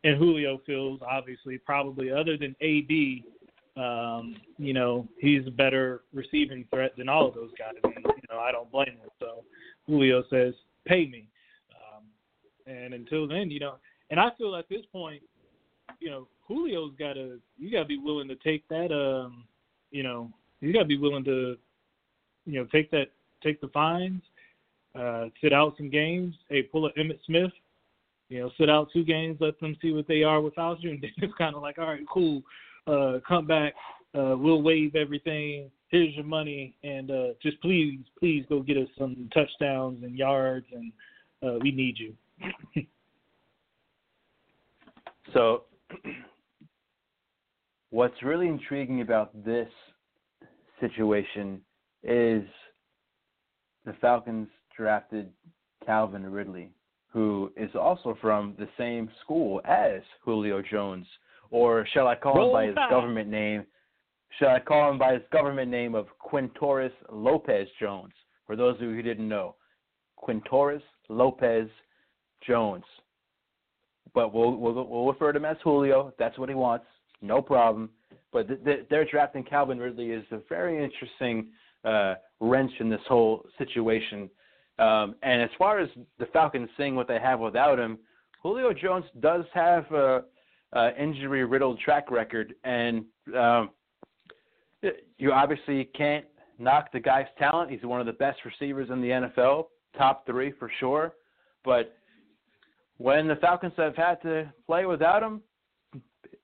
And 0.05 0.17
Julio 0.17 0.59
feels 0.65 1.01
obviously 1.07 1.59
probably 1.59 2.11
other 2.11 2.39
than 2.39 2.57
AB, 2.63 3.25
um, 3.77 4.37
you 4.57 4.73
know, 4.73 5.07
he's 5.19 5.47
a 5.47 5.51
better 5.51 6.01
receiving 6.15 6.65
threat 6.71 6.93
than 6.97 7.11
all 7.11 7.29
of 7.29 7.35
those 7.35 7.51
guys. 7.59 7.75
And, 7.85 7.93
you 8.07 8.23
know, 8.31 8.39
I 8.39 8.53
don't 8.53 8.73
blame 8.73 8.89
him. 8.89 9.11
So 9.21 9.45
Julio 9.87 10.25
says, 10.31 10.55
"Pay 10.87 11.07
me." 11.09 11.29
Um, 11.75 12.05
and 12.67 12.95
until 12.95 13.29
then, 13.29 13.51
you 13.51 13.61
know, 13.61 13.75
and 14.09 14.19
I 14.19 14.31
feel 14.39 14.57
at 14.57 14.69
this 14.71 14.87
point, 14.91 15.23
you 16.01 16.09
know, 16.09 16.27
Julio's 16.49 16.95
got 16.99 17.15
to 17.15 17.39
you 17.59 17.71
got 17.71 17.81
to 17.81 17.85
be 17.87 17.99
willing 17.99 18.29
to 18.29 18.37
take 18.37 18.67
that. 18.69 18.93
Um, 18.93 19.45
you 19.91 20.03
know, 20.03 20.33
you 20.61 20.73
got 20.73 20.81
to 20.81 20.87
be 20.87 20.97
willing 20.97 21.25
to 21.25 21.59
you 22.47 22.61
know, 22.61 22.67
take 22.73 22.91
that, 22.93 23.09
take 23.43 23.61
the 23.61 23.69
fines, 23.69 24.23
uh, 24.99 25.27
sit 25.43 25.53
out 25.53 25.75
some 25.77 25.91
games. 25.91 26.35
Hey, 26.49 26.63
pull 26.63 26.87
a 26.87 26.93
Emmitt 26.93 27.19
Smith. 27.27 27.53
You 28.29 28.41
know, 28.41 28.51
sit 28.59 28.71
out 28.71 28.89
two 28.93 29.05
games, 29.05 29.37
let 29.41 29.59
them 29.61 29.77
see 29.81 29.93
what 29.93 30.09
they 30.09 30.23
are 30.23 30.41
without 30.41 30.83
you, 30.83 30.91
and 30.93 31.03
then 31.03 31.11
it's 31.19 31.35
kind 31.37 31.55
of 31.55 31.63
like, 31.63 31.79
all 31.79 31.87
right, 31.87 32.01
cool, 32.13 32.43
uh, 32.87 33.19
come 33.27 33.47
back, 33.47 33.75
uh, 34.15 34.35
we'll 34.37 34.63
waive 34.63 34.97
everything. 34.97 35.71
Here's 35.89 36.15
your 36.15 36.25
money, 36.25 36.77
and 36.83 37.11
uh, 37.11 37.27
just 37.41 37.61
please, 37.61 38.01
please 38.19 38.45
go 38.49 38.61
get 38.61 38.77
us 38.77 38.89
some 38.99 39.29
touchdowns 39.33 40.03
and 40.03 40.17
yards, 40.17 40.67
and 40.73 40.93
uh, 41.45 41.59
we 41.63 41.71
need 41.71 41.97
you. 41.99 42.15
so, 45.33 45.65
what's 47.91 48.21
really 48.25 48.49
intriguing 48.49 49.03
about 49.03 49.45
this 49.45 49.69
situation 50.81 51.61
is 52.03 52.45
the 53.85 53.93
Falcons 54.01 54.49
drafted 54.77 55.31
Calvin 55.85 56.31
Ridley, 56.31 56.71
who 57.13 57.53
is 57.57 57.71
also 57.75 58.17
from 58.21 58.55
the 58.59 58.69
same 58.77 59.09
school 59.23 59.61
as 59.65 60.03
Julio 60.25 60.63
Jones, 60.63 61.07
or 61.51 61.87
shall 61.93 62.09
I 62.09 62.17
call 62.17 62.35
Roll 62.35 62.49
him 62.49 62.53
by 62.53 62.67
his 62.67 62.91
government 62.91 63.31
name? 63.31 63.65
Shall 64.39 64.51
I 64.51 64.61
call 64.61 64.91
him 64.91 64.99
by 64.99 65.15
his 65.15 65.23
government 65.33 65.71
name 65.71 65.95
of 65.95 66.07
Quintorris 66.21 66.93
Lopez 67.11 67.69
Jones? 67.81 68.13
For 68.47 68.57
those 68.57 68.77
of 68.77 68.83
you 68.83 68.95
who 68.95 69.03
didn't 69.03 69.29
know, 69.29 69.55
Quintorris 70.23 70.83
Lopez 71.09 71.69
Jones. 72.47 72.85
But 74.15 74.33
we'll, 74.33 74.57
we'll 74.57 74.75
we'll 74.87 75.07
refer 75.07 75.33
to 75.33 75.39
him 75.39 75.45
as 75.45 75.57
Julio. 75.63 76.13
That's 76.19 76.39
what 76.39 76.49
he 76.49 76.55
wants. 76.55 76.87
No 77.23 77.43
problem. 77.43 77.91
But 78.33 78.49
th- 78.49 78.65
th- 78.65 78.87
they're 78.91 79.05
drafting 79.05 79.45
Calvin 79.45 79.79
Ridley 79.79 80.11
is 80.11 80.25
a 80.31 80.41
very 80.49 80.83
interesting 80.83 81.49
uh, 81.87 82.15
wrench 82.41 82.73
in 82.81 82.91
this 82.91 83.01
whole 83.09 83.47
situation. 83.59 84.29
Um, 84.79 85.15
and 85.23 85.41
as 85.41 85.51
far 85.59 85.79
as 85.79 85.89
the 86.19 86.27
Falcons 86.27 86.69
seeing 86.77 86.95
what 86.95 87.09
they 87.09 87.19
have 87.19 87.41
without 87.41 87.79
him, 87.79 87.99
Julio 88.43 88.73
Jones 88.73 89.05
does 89.21 89.45
have 89.55 89.91
a, 89.93 90.25
a 90.73 90.91
injury-riddled 91.01 91.81
track 91.81 92.11
record, 92.11 92.55
and 92.65 93.05
um, 93.35 93.71
you 95.19 95.33
obviously 95.33 95.85
can't 95.97 96.27
knock 96.59 96.93
the 96.93 97.01
guy's 97.01 97.27
talent. 97.39 97.71
He's 97.71 97.83
one 97.83 98.01
of 98.01 98.07
the 98.07 98.13
best 98.13 98.41
receivers 98.45 98.91
in 98.91 99.01
the 99.01 99.09
NFL, 99.09 99.65
top 99.97 100.27
three 100.27 100.53
for 100.59 100.71
sure. 100.79 101.15
But 101.65 101.97
when 102.99 103.27
the 103.27 103.37
Falcons 103.37 103.73
have 103.77 103.97
had 103.97 104.21
to 104.23 104.53
play 104.67 104.85
without 104.87 105.23
him, 105.23 105.43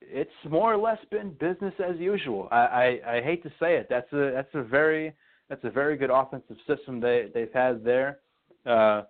it's 0.01 0.31
more 0.49 0.73
or 0.73 0.77
less 0.77 0.99
been 1.09 1.31
business 1.39 1.73
as 1.79 1.97
usual. 1.97 2.47
I, 2.51 2.99
I, 3.05 3.15
I 3.17 3.21
hate 3.21 3.41
to 3.43 3.49
say 3.59 3.77
it. 3.77 3.87
That's 3.89 4.11
a 4.13 4.31
that's 4.33 4.53
a 4.53 4.63
very 4.63 5.13
that's 5.49 5.63
a 5.63 5.69
very 5.69 5.97
good 5.97 6.09
offensive 6.09 6.57
system 6.67 6.99
they 6.99 7.29
they've 7.33 7.53
had 7.53 7.83
there. 7.83 8.19
Uh, 8.65 9.03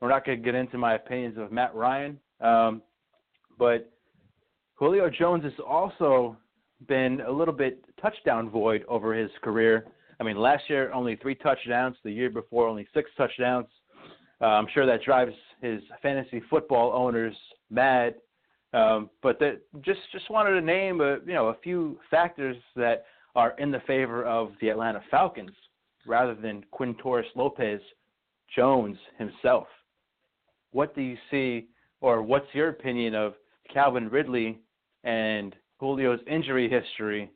we're 0.00 0.08
not 0.08 0.24
going 0.24 0.38
to 0.38 0.44
get 0.44 0.54
into 0.54 0.78
my 0.78 0.94
opinions 0.94 1.36
of 1.38 1.52
Matt 1.52 1.74
Ryan, 1.74 2.18
um, 2.40 2.82
but 3.58 3.90
Julio 4.74 5.10
Jones 5.10 5.44
has 5.44 5.52
also 5.66 6.36
been 6.88 7.20
a 7.20 7.30
little 7.30 7.54
bit 7.54 7.84
touchdown 8.00 8.48
void 8.48 8.84
over 8.88 9.14
his 9.14 9.30
career. 9.42 9.86
I 10.18 10.24
mean, 10.24 10.36
last 10.36 10.64
year 10.68 10.92
only 10.92 11.16
three 11.16 11.34
touchdowns. 11.34 11.96
The 12.04 12.12
year 12.12 12.30
before 12.30 12.66
only 12.66 12.86
six 12.94 13.10
touchdowns. 13.16 13.66
Uh, 14.40 14.46
I'm 14.46 14.66
sure 14.72 14.86
that 14.86 15.02
drives 15.02 15.34
his 15.60 15.82
fantasy 16.02 16.42
football 16.48 16.92
owners 16.94 17.36
mad. 17.70 18.14
Um, 18.72 19.10
but 19.22 19.38
that 19.40 19.60
just 19.82 20.00
just 20.12 20.30
wanted 20.30 20.52
to 20.52 20.60
name 20.60 21.00
a 21.00 21.18
you 21.26 21.34
know 21.34 21.48
a 21.48 21.56
few 21.62 21.98
factors 22.10 22.56
that 22.76 23.04
are 23.34 23.54
in 23.58 23.70
the 23.70 23.80
favor 23.86 24.24
of 24.24 24.52
the 24.60 24.68
Atlanta 24.68 25.02
Falcons 25.10 25.50
rather 26.06 26.34
than 26.34 26.64
Quintorris 26.72 27.24
Lopez 27.34 27.80
Jones 28.54 28.96
himself. 29.18 29.66
What 30.72 30.94
do 30.94 31.02
you 31.02 31.16
see, 31.30 31.68
or 32.00 32.22
what's 32.22 32.46
your 32.52 32.68
opinion 32.68 33.14
of 33.14 33.34
Calvin 33.72 34.08
Ridley 34.08 34.60
and 35.04 35.54
Julio's 35.80 36.20
injury 36.26 36.68
history 36.68 37.30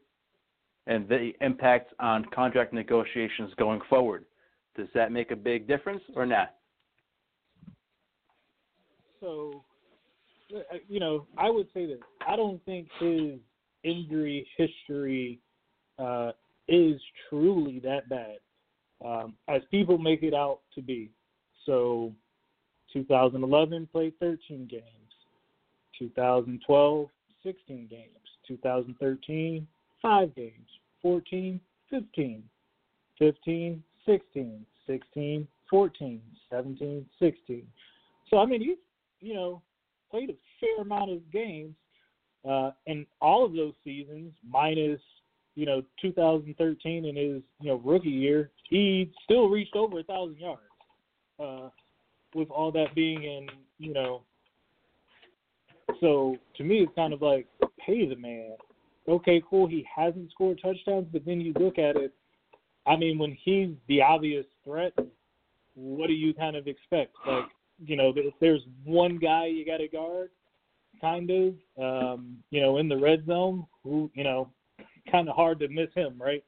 and 0.86 1.08
the 1.08 1.32
impact 1.40 1.92
on 1.98 2.24
contract 2.26 2.72
negotiations 2.72 3.52
going 3.56 3.80
forward? 3.88 4.24
Does 4.76 4.88
that 4.94 5.12
make 5.12 5.30
a 5.30 5.36
big 5.36 5.68
difference 5.68 6.02
or 6.16 6.26
not? 6.26 6.54
So, 9.20 9.64
uh, 10.54 10.76
you 10.88 11.00
know, 11.00 11.26
I 11.38 11.48
would 11.48 11.68
say 11.72 11.86
that 11.86 11.98
I 12.26 12.36
don't 12.36 12.62
think 12.64 12.88
his 13.00 13.38
injury 13.84 14.46
history 14.56 15.40
uh, 15.98 16.32
is 16.68 17.00
truly 17.28 17.78
that 17.80 18.08
bad 18.08 18.36
um, 19.04 19.34
as 19.48 19.62
people 19.70 19.98
make 19.98 20.22
it 20.22 20.34
out 20.34 20.60
to 20.74 20.82
be. 20.82 21.10
So, 21.66 22.12
2011 22.92 23.88
played 23.92 24.14
13 24.20 24.66
games, 24.70 24.84
2012 25.98 27.08
16 27.42 27.86
games, 27.90 28.08
2013 28.48 29.66
5 30.00 30.34
games, 30.34 30.52
14 31.02 31.60
15, 31.90 32.42
15 33.18 33.82
16, 34.06 34.66
16 34.86 35.48
14, 35.70 36.22
17 36.50 37.06
16. 37.18 37.66
So 38.30 38.38
I 38.38 38.46
mean, 38.46 38.60
he's 38.60 38.76
you 39.20 39.34
know 39.34 39.62
played 40.10 40.30
a 40.30 40.34
fair 40.60 40.82
amount 40.82 41.10
of 41.10 41.30
games, 41.32 41.74
uh, 42.48 42.70
and 42.86 43.06
all 43.20 43.44
of 43.44 43.54
those 43.54 43.74
seasons 43.82 44.32
minus 44.48 45.00
you 45.54 45.66
know 45.66 45.82
2013 46.00 47.04
in 47.04 47.16
his 47.16 47.42
you 47.60 47.68
know 47.68 47.80
rookie 47.84 48.08
year, 48.08 48.50
he 48.68 49.10
still 49.24 49.48
reached 49.48 49.76
over 49.76 50.00
a 50.00 50.04
thousand 50.04 50.38
yards. 50.38 50.60
Uh, 51.38 51.68
with 52.34 52.50
all 52.50 52.72
that 52.72 52.94
being 52.94 53.22
in, 53.22 53.48
you 53.78 53.92
know, 53.92 54.22
so 56.00 56.36
to 56.56 56.64
me 56.64 56.78
it's 56.78 56.94
kind 56.94 57.12
of 57.12 57.22
like, 57.22 57.46
pay 57.84 58.08
the 58.08 58.16
man. 58.16 58.56
Okay, 59.08 59.42
cool. 59.48 59.66
He 59.66 59.86
hasn't 59.94 60.30
scored 60.30 60.58
touchdowns, 60.62 61.06
but 61.12 61.24
then 61.24 61.40
you 61.40 61.52
look 61.58 61.78
at 61.78 61.96
it. 61.96 62.12
I 62.86 62.96
mean, 62.96 63.18
when 63.18 63.36
he's 63.42 63.70
the 63.88 64.02
obvious 64.02 64.46
threat, 64.64 64.92
what 65.74 66.06
do 66.06 66.12
you 66.12 66.34
kind 66.34 66.56
of 66.56 66.66
expect? 66.66 67.14
Like, 67.26 67.44
you 67.84 67.96
know, 67.96 68.12
if 68.14 68.34
there's 68.40 68.62
one 68.84 69.18
guy 69.18 69.46
you 69.46 69.66
got 69.66 69.78
to 69.78 69.88
guard, 69.88 70.30
kind 71.00 71.30
of, 71.30 71.54
um, 71.82 72.38
you 72.50 72.60
know, 72.60 72.78
in 72.78 72.88
the 72.88 72.96
red 72.96 73.26
zone, 73.26 73.66
who, 73.82 74.10
you 74.14 74.24
know, 74.24 74.48
kind 75.10 75.28
of 75.28 75.36
hard 75.36 75.60
to 75.60 75.68
miss 75.68 75.88
him, 75.94 76.14
right? 76.18 76.44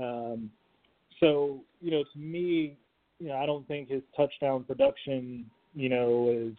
Um, 0.00 0.50
so, 1.20 1.60
you 1.80 1.90
know, 1.90 2.04
to 2.12 2.18
me, 2.18 2.76
you 3.18 3.28
know, 3.28 3.36
I 3.36 3.46
don't 3.46 3.66
think 3.66 3.88
his 3.88 4.02
touchdown 4.16 4.64
production, 4.64 5.46
you 5.74 5.88
know, 5.88 6.30
is, 6.30 6.56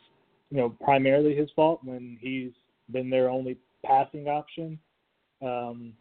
you 0.50 0.58
know, 0.58 0.76
primarily 0.84 1.36
his 1.36 1.50
fault 1.56 1.80
when 1.84 2.18
he's 2.20 2.52
been 2.92 3.10
their 3.10 3.30
only 3.30 3.58
passing 3.86 4.28
option 4.28 4.78
um, 5.42 5.94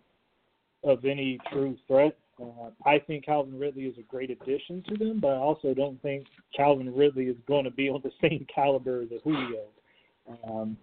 of 0.84 1.04
any 1.04 1.38
true 1.52 1.76
threat. 1.86 2.16
Uh, 2.40 2.70
I 2.86 2.98
think 2.98 3.24
Calvin 3.24 3.58
Ridley 3.58 3.84
is 3.84 3.98
a 3.98 4.02
great 4.02 4.30
addition 4.30 4.82
to 4.88 4.96
them, 4.96 5.18
but 5.20 5.28
I 5.28 5.36
also 5.36 5.74
don't 5.74 6.00
think 6.02 6.26
Calvin 6.56 6.94
Ridley 6.94 7.24
is 7.24 7.36
going 7.46 7.64
to 7.64 7.70
be 7.70 7.88
on 7.88 8.00
the 8.02 8.12
same 8.28 8.46
caliber 8.52 9.02
as 9.02 9.08
Julio. 9.24 9.66
Um, 10.48 10.76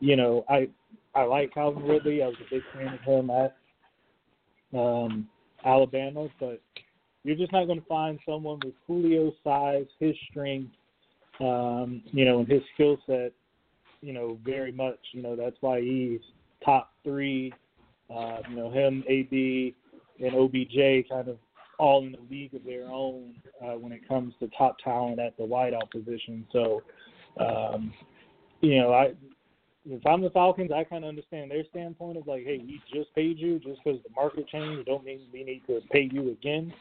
you 0.00 0.16
know, 0.16 0.44
I 0.48 0.68
I 1.14 1.24
like 1.24 1.52
Calvin 1.54 1.84
Ridley. 1.84 2.22
I 2.22 2.26
was 2.26 2.36
a 2.40 2.54
big 2.54 2.62
fan 2.74 2.94
of 2.94 3.00
him 3.00 3.30
at 3.30 3.56
um, 4.74 5.28
Alabama, 5.64 6.28
but 6.40 6.60
you're 7.24 7.36
just 7.36 7.52
not 7.52 7.66
going 7.66 7.80
to 7.80 7.86
find 7.86 8.18
someone 8.26 8.60
with 8.64 8.74
Julio's 8.86 9.34
size, 9.44 9.86
his 9.98 10.14
strength, 10.30 10.72
um, 11.40 12.02
you 12.06 12.24
know, 12.24 12.40
and 12.40 12.48
his 12.48 12.62
skill 12.74 12.96
set, 13.06 13.32
you 14.00 14.12
know, 14.12 14.38
very 14.44 14.72
much. 14.72 14.98
You 15.12 15.22
know, 15.22 15.36
that's 15.36 15.56
why 15.60 15.80
he's 15.80 16.20
top 16.64 16.92
three. 17.04 17.52
Uh, 18.10 18.38
you 18.48 18.56
know, 18.56 18.70
him, 18.70 19.04
AB, 19.06 19.74
and 20.20 20.34
OBJ 20.34 21.08
kind 21.10 21.28
of 21.28 21.36
all 21.78 22.04
in 22.04 22.12
the 22.12 22.18
league 22.30 22.54
of 22.54 22.64
their 22.64 22.88
own 22.88 23.34
uh, 23.62 23.78
when 23.78 23.92
it 23.92 24.06
comes 24.08 24.34
to 24.40 24.48
top 24.56 24.76
talent 24.82 25.20
at 25.20 25.36
the 25.36 25.42
wideout 25.42 25.90
position. 25.90 26.46
So, 26.52 26.82
um, 27.38 27.92
you 28.60 28.80
know, 28.80 28.92
I 28.92 29.12
if 29.90 30.06
I'm 30.06 30.20
the 30.20 30.30
Falcons, 30.30 30.70
I 30.74 30.84
kind 30.84 31.04
of 31.04 31.08
understand 31.08 31.50
their 31.50 31.64
standpoint 31.70 32.18
of 32.18 32.26
like, 32.26 32.44
hey, 32.44 32.58
we 32.58 32.80
just 32.92 33.14
paid 33.14 33.38
you 33.38 33.58
just 33.58 33.80
because 33.82 34.00
the 34.02 34.14
market 34.14 34.48
changed. 34.48 34.86
Don't 34.86 35.04
mean 35.04 35.20
we 35.32 35.44
need 35.44 35.62
to 35.66 35.80
pay 35.90 36.08
you 36.12 36.30
again. 36.30 36.72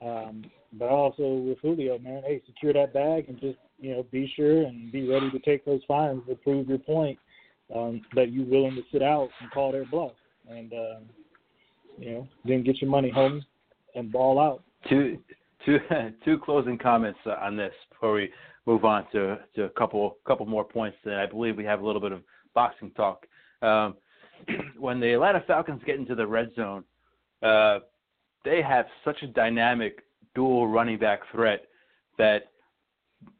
Um, 0.00 0.44
but 0.72 0.88
also 0.88 1.34
with 1.34 1.58
Julio, 1.60 1.98
man, 1.98 2.22
hey, 2.26 2.42
secure 2.46 2.72
that 2.72 2.92
bag 2.92 3.28
and 3.28 3.40
just 3.40 3.58
you 3.78 3.90
know 3.94 4.04
be 4.10 4.32
sure 4.36 4.62
and 4.62 4.92
be 4.92 5.08
ready 5.08 5.30
to 5.30 5.38
take 5.40 5.64
those 5.64 5.80
fines 5.88 6.22
to 6.28 6.34
prove 6.36 6.68
your 6.68 6.78
point 6.78 7.18
um, 7.74 8.02
that 8.14 8.32
you're 8.32 8.46
willing 8.46 8.76
to 8.76 8.82
sit 8.92 9.02
out 9.02 9.28
and 9.40 9.50
call 9.50 9.72
their 9.72 9.86
bluff, 9.86 10.12
and 10.48 10.72
um, 10.72 11.02
you 11.98 12.12
know 12.12 12.28
then 12.44 12.62
get 12.62 12.80
your 12.80 12.90
money 12.90 13.10
home 13.10 13.44
and 13.94 14.12
ball 14.12 14.38
out. 14.38 14.62
Two, 14.88 15.18
two, 15.64 15.78
two 16.24 16.38
closing 16.38 16.78
comments 16.78 17.18
on 17.26 17.56
this 17.56 17.72
before 17.90 18.14
we 18.14 18.30
move 18.66 18.84
on 18.84 19.06
to 19.12 19.38
to 19.56 19.64
a 19.64 19.70
couple 19.70 20.16
couple 20.26 20.46
more 20.46 20.64
points. 20.64 20.98
And 21.04 21.14
I 21.14 21.26
believe 21.26 21.56
we 21.56 21.64
have 21.64 21.80
a 21.80 21.86
little 21.86 22.00
bit 22.00 22.12
of 22.12 22.22
boxing 22.58 22.90
talk. 22.96 23.24
Um, 23.62 23.94
when 24.78 24.98
the 24.98 25.14
Atlanta 25.14 25.44
Falcons 25.46 25.80
get 25.86 25.94
into 25.96 26.16
the 26.16 26.26
red 26.26 26.50
zone, 26.56 26.82
uh, 27.40 27.78
they 28.44 28.60
have 28.62 28.86
such 29.04 29.22
a 29.22 29.28
dynamic 29.28 30.02
dual 30.34 30.66
running 30.66 30.98
back 30.98 31.20
threat 31.30 31.60
that 32.18 32.50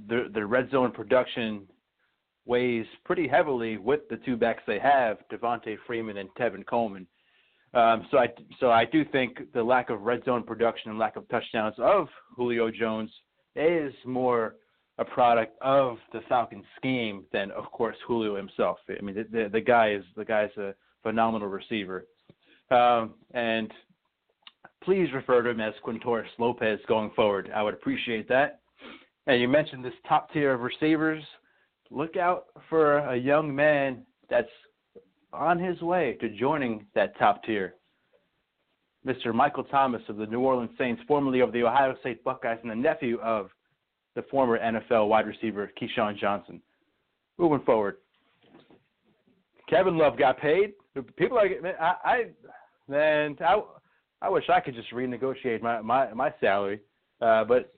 the 0.08 0.30
the 0.34 0.46
red 0.46 0.70
zone 0.70 0.92
production 0.92 1.66
weighs 2.46 2.86
pretty 3.04 3.26
heavily 3.26 3.76
with 3.76 4.02
the 4.08 4.18
two 4.18 4.36
backs 4.36 4.62
they 4.68 4.78
have, 4.78 5.18
Devonta 5.32 5.76
Freeman 5.84 6.18
and 6.18 6.28
Tevin 6.38 6.64
Coleman. 6.64 7.04
Um, 7.74 8.06
so 8.12 8.18
I 8.18 8.28
so 8.60 8.70
I 8.70 8.84
do 8.84 9.04
think 9.04 9.52
the 9.52 9.62
lack 9.62 9.90
of 9.90 10.02
red 10.02 10.24
zone 10.24 10.44
production 10.44 10.90
and 10.90 10.98
lack 10.98 11.16
of 11.16 11.28
touchdowns 11.28 11.74
of 11.78 12.06
Julio 12.36 12.70
Jones 12.70 13.10
is 13.56 13.92
more 14.04 14.54
a 14.98 15.04
product 15.04 15.56
of 15.62 15.98
the 16.12 16.20
Falcons 16.28 16.64
scheme 16.76 17.24
than 17.32 17.50
of 17.52 17.64
course 17.70 17.96
Julio 18.06 18.36
himself. 18.36 18.78
I 18.88 19.02
mean 19.02 19.14
the 19.14 19.24
the, 19.30 19.48
the 19.48 19.60
guy 19.60 19.92
is 19.92 20.04
the 20.16 20.24
guy's 20.24 20.54
a 20.56 20.74
phenomenal 21.02 21.48
receiver. 21.48 22.06
Um, 22.70 23.14
and 23.32 23.72
please 24.82 25.08
refer 25.14 25.42
to 25.42 25.50
him 25.50 25.60
as 25.60 25.74
Quintorris 25.84 26.26
Lopez 26.38 26.80
going 26.86 27.10
forward. 27.16 27.50
I 27.54 27.62
would 27.62 27.74
appreciate 27.74 28.28
that. 28.28 28.60
And 29.26 29.40
you 29.40 29.48
mentioned 29.48 29.84
this 29.84 29.94
top 30.08 30.32
tier 30.32 30.52
of 30.54 30.60
receivers. 30.60 31.22
Look 31.90 32.16
out 32.16 32.46
for 32.68 32.98
a 32.98 33.16
young 33.16 33.54
man 33.54 34.04
that's 34.28 34.48
on 35.32 35.58
his 35.58 35.80
way 35.80 36.16
to 36.20 36.28
joining 36.28 36.86
that 36.94 37.18
top 37.18 37.44
tier. 37.44 37.74
Mr. 39.06 39.34
Michael 39.34 39.64
Thomas 39.64 40.02
of 40.08 40.16
the 40.16 40.26
New 40.26 40.40
Orleans 40.40 40.70
Saints, 40.76 41.00
formerly 41.06 41.40
of 41.40 41.52
the 41.52 41.62
Ohio 41.62 41.94
State 42.00 42.24
Buckeyes, 42.24 42.58
and 42.62 42.70
the 42.70 42.74
nephew 42.74 43.18
of 43.20 43.50
the 44.18 44.24
former 44.32 44.58
NFL 44.58 45.06
wide 45.06 45.28
receiver 45.28 45.70
Keyshawn 45.80 46.18
Johnson. 46.18 46.60
Moving 47.38 47.64
forward, 47.64 47.98
Kevin 49.70 49.96
Love 49.96 50.18
got 50.18 50.40
paid. 50.40 50.72
People 51.16 51.36
like 51.36 51.62
man, 51.62 51.74
I, 51.80 51.94
I 52.04 52.22
man, 52.88 53.36
I, 53.40 53.60
I 54.20 54.28
wish 54.28 54.42
I 54.52 54.58
could 54.58 54.74
just 54.74 54.90
renegotiate 54.92 55.62
my 55.62 55.80
my 55.80 56.12
my 56.14 56.34
salary, 56.40 56.80
uh, 57.22 57.44
but 57.44 57.72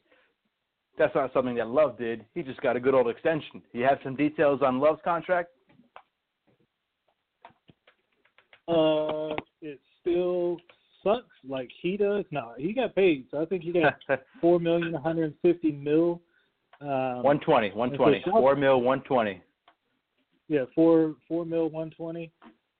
that's 0.97 1.15
not 1.15 1.31
something 1.35 1.57
that 1.57 1.69
Love 1.69 1.99
did. 1.99 2.25
He 2.35 2.43
just 2.43 2.63
got 2.63 2.75
a 2.75 2.81
good 2.81 2.95
old 2.95 3.09
extension. 3.09 3.61
You 3.75 3.85
have 3.85 3.99
some 4.03 4.17
details 4.17 4.61
on 4.63 4.81
Love's 4.81 5.03
contract? 5.05 5.51
Uh, 8.67 9.35
it 9.61 9.79
still 10.01 10.57
sucks 11.03 11.27
like 11.47 11.69
he 11.83 11.99
does. 11.99 12.25
No, 12.31 12.55
he 12.57 12.73
got 12.73 12.95
paid. 12.95 13.27
So 13.31 13.43
I 13.43 13.45
think 13.45 13.63
he 13.63 13.73
got 13.73 13.99
four 14.41 14.59
million, 14.59 14.93
one 14.93 15.03
hundred 15.03 15.25
and 15.25 15.35
fifty 15.43 15.71
mil. 15.71 16.23
Um, 16.81 17.21
four 18.25 18.57
mil, 18.57 18.81
one 18.81 19.03
twenty. 19.03 19.43
Yeah, 20.49 20.65
four 20.75 21.15
four 21.29 21.45
mil, 21.45 21.69
one 21.69 21.91
twenty. 21.91 22.33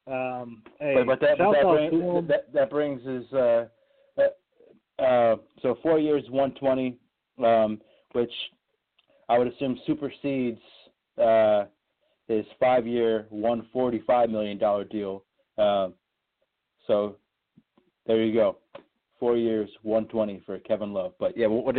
Um, 0.07 0.63
hey, 0.81 0.95
but, 0.97 1.07
but 1.07 1.21
that, 1.21 1.39
but 1.39 1.53
that, 1.53 1.91
brings, 1.91 2.29
that, 2.29 2.53
that 2.53 2.71
brings 2.71 3.05
his 3.05 3.33
uh, 3.33 3.67
uh, 4.19 5.03
uh, 5.03 5.37
so 5.63 5.79
four 5.83 5.99
years, 5.99 6.25
one 6.31 6.53
twenty, 6.55 6.97
um, 7.45 7.81
which 8.13 8.33
I 9.29 9.39
would 9.39 9.49
assume 9.49 9.79
supersedes 9.87 10.61
uh, 11.23 11.65
his 12.27 12.47
five-year, 12.59 13.27
one 13.29 13.69
forty-five 13.73 14.31
million 14.31 14.59
dollar 14.59 14.85
deal. 14.85 15.25
Uh, 15.59 15.89
so 16.87 17.17
there 18.07 18.25
you 18.25 18.33
go, 18.33 18.57
four 19.21 19.37
years, 19.37 19.69
one 19.83 20.07
twenty 20.07 20.43
for 20.47 20.59
Kevin 20.61 20.93
Love. 20.93 21.13
But 21.21 21.37
yeah, 21.37 21.47
what, 21.47 21.65
what 21.67 21.77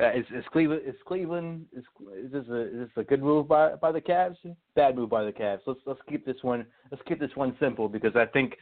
Uh, 0.00 0.12
is, 0.12 0.24
is 0.34 0.44
Cleveland 0.52 0.82
is 0.86 0.94
Cleveland 1.06 1.66
is, 1.76 1.84
is 2.24 2.32
this 2.32 2.44
a 2.48 2.60
is 2.62 2.88
this 2.88 2.88
a 2.96 3.04
good 3.04 3.22
move 3.22 3.46
by 3.48 3.74
by 3.74 3.92
the 3.92 4.00
Cavs? 4.00 4.36
Bad 4.74 4.96
move 4.96 5.10
by 5.10 5.24
the 5.24 5.32
Cavs. 5.32 5.60
Let's 5.66 5.80
let's 5.84 6.00
keep 6.08 6.24
this 6.24 6.36
one 6.42 6.64
let's 6.90 7.02
keep 7.06 7.20
this 7.20 7.30
one 7.34 7.56
simple 7.60 7.88
because 7.88 8.16
I 8.16 8.26
think 8.26 8.54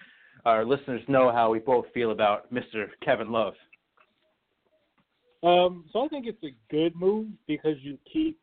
our 0.44 0.64
listeners 0.64 1.02
know 1.06 1.30
how 1.30 1.50
we 1.50 1.58
both 1.58 1.86
feel 1.92 2.10
about 2.10 2.52
Mr. 2.52 2.86
Kevin 3.04 3.30
Love. 3.30 3.54
Um, 5.42 5.84
so 5.92 6.04
I 6.04 6.08
think 6.08 6.26
it's 6.26 6.42
a 6.42 6.54
good 6.70 6.96
move 6.96 7.28
because 7.46 7.76
you 7.82 7.98
keep 8.12 8.38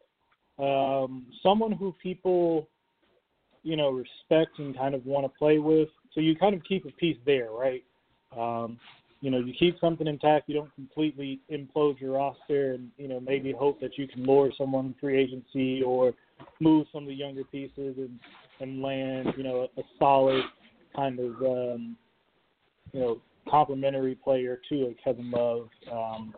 um, 0.57 1.25
someone 1.43 1.73
who 1.73 1.93
people, 2.01 2.69
you 3.63 3.75
know, 3.75 3.89
respect 3.89 4.57
and 4.59 4.75
kind 4.77 4.95
of 4.95 5.05
want 5.05 5.25
to 5.25 5.37
play 5.37 5.59
with. 5.59 5.89
So 6.13 6.21
you 6.21 6.35
kind 6.35 6.55
of 6.55 6.63
keep 6.63 6.85
a 6.85 6.91
piece 6.91 7.17
there, 7.25 7.51
right? 7.51 7.83
Um, 8.37 8.79
you 9.21 9.31
know, 9.31 9.39
you 9.39 9.53
keep 9.57 9.79
something 9.79 10.07
intact. 10.07 10.47
You 10.47 10.55
don't 10.55 10.75
completely 10.75 11.39
implode 11.51 11.99
your 11.99 12.13
roster, 12.13 12.73
and 12.73 12.89
you 12.97 13.07
know 13.07 13.19
maybe 13.19 13.51
hope 13.51 13.79
that 13.81 13.97
you 13.97 14.07
can 14.07 14.23
lure 14.23 14.51
someone 14.57 14.93
free 14.99 15.19
agency 15.19 15.81
or 15.81 16.13
move 16.59 16.87
some 16.93 17.03
of 17.03 17.09
the 17.09 17.15
younger 17.15 17.43
pieces 17.45 17.95
and 17.97 18.19
and 18.59 18.81
land 18.81 19.33
you 19.37 19.43
know 19.43 19.67
a, 19.77 19.79
a 19.79 19.83
solid 19.97 20.43
kind 20.95 21.19
of 21.19 21.31
um, 21.41 21.95
you 22.91 22.99
know 22.99 23.21
complementary 23.49 24.15
player 24.15 24.59
to 24.69 24.85
a 24.85 24.95
Kevin 25.03 25.31
Love. 25.31 25.69
Um, 25.91 26.33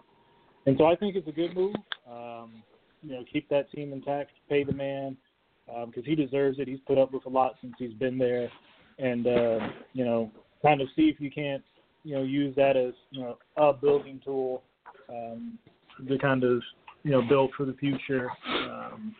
and 0.65 0.75
so 0.77 0.85
I 0.85 0.95
think 0.95 1.15
it's 1.15 1.27
a 1.27 1.31
good 1.31 1.55
move. 1.55 1.75
Um, 2.09 2.63
you 3.01 3.13
know, 3.13 3.23
keep 3.31 3.47
that 3.49 3.71
team 3.71 3.93
intact, 3.93 4.31
pay 4.49 4.63
the 4.63 4.73
man 4.73 5.15
because 5.65 6.03
um, 6.03 6.03
he 6.05 6.15
deserves 6.15 6.59
it. 6.59 6.67
He's 6.67 6.79
put 6.85 6.97
up 6.97 7.13
with 7.13 7.25
a 7.25 7.29
lot 7.29 7.55
since 7.61 7.73
he's 7.77 7.93
been 7.93 8.17
there, 8.17 8.49
and 8.99 9.27
uh, 9.27 9.59
you 9.93 10.05
know, 10.05 10.31
kind 10.61 10.81
of 10.81 10.87
see 10.95 11.03
if 11.03 11.19
you 11.19 11.31
can't 11.31 11.63
you 12.07 12.15
know 12.15 12.23
use 12.23 12.55
that 12.55 12.77
as 12.77 12.93
you 13.11 13.21
know 13.21 13.37
a 13.57 13.73
building 13.73 14.21
tool 14.23 14.63
um, 15.09 15.57
to 16.07 16.17
kind 16.17 16.45
of 16.45 16.61
you 17.03 17.11
know 17.11 17.21
build 17.21 17.51
for 17.57 17.65
the 17.65 17.73
future 17.73 18.29
um, 18.69 19.13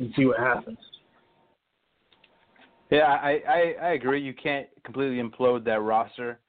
and 0.00 0.12
see 0.16 0.24
what 0.24 0.40
happens. 0.40 0.78
Yeah, 2.90 3.04
I, 3.04 3.40
I 3.48 3.74
I 3.80 3.88
agree. 3.92 4.20
You 4.20 4.34
can't 4.34 4.66
completely 4.84 5.22
implode 5.22 5.64
that 5.66 5.80
roster, 5.82 6.40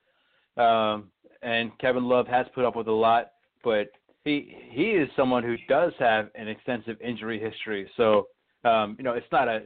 um, 0.58 1.12
and 1.44 1.72
Kevin 1.78 2.06
Love 2.06 2.28
has 2.28 2.48
put 2.56 2.66
up 2.66 2.76
with 2.76 2.88
a 2.88 2.92
lot, 2.92 3.34
but 3.64 3.92
he 4.26 4.56
he 4.72 4.86
is 4.92 5.08
someone 5.16 5.44
who 5.44 5.58
does 5.70 5.94
have 6.00 6.30
an 6.34 6.48
extensive 6.48 7.00
injury 7.02 7.40
history. 7.40 7.88
So 7.98 8.28
um, 8.64 8.96
you 8.98 9.04
know, 9.04 9.14
it's 9.14 9.32
not 9.32 9.48
a 9.48 9.62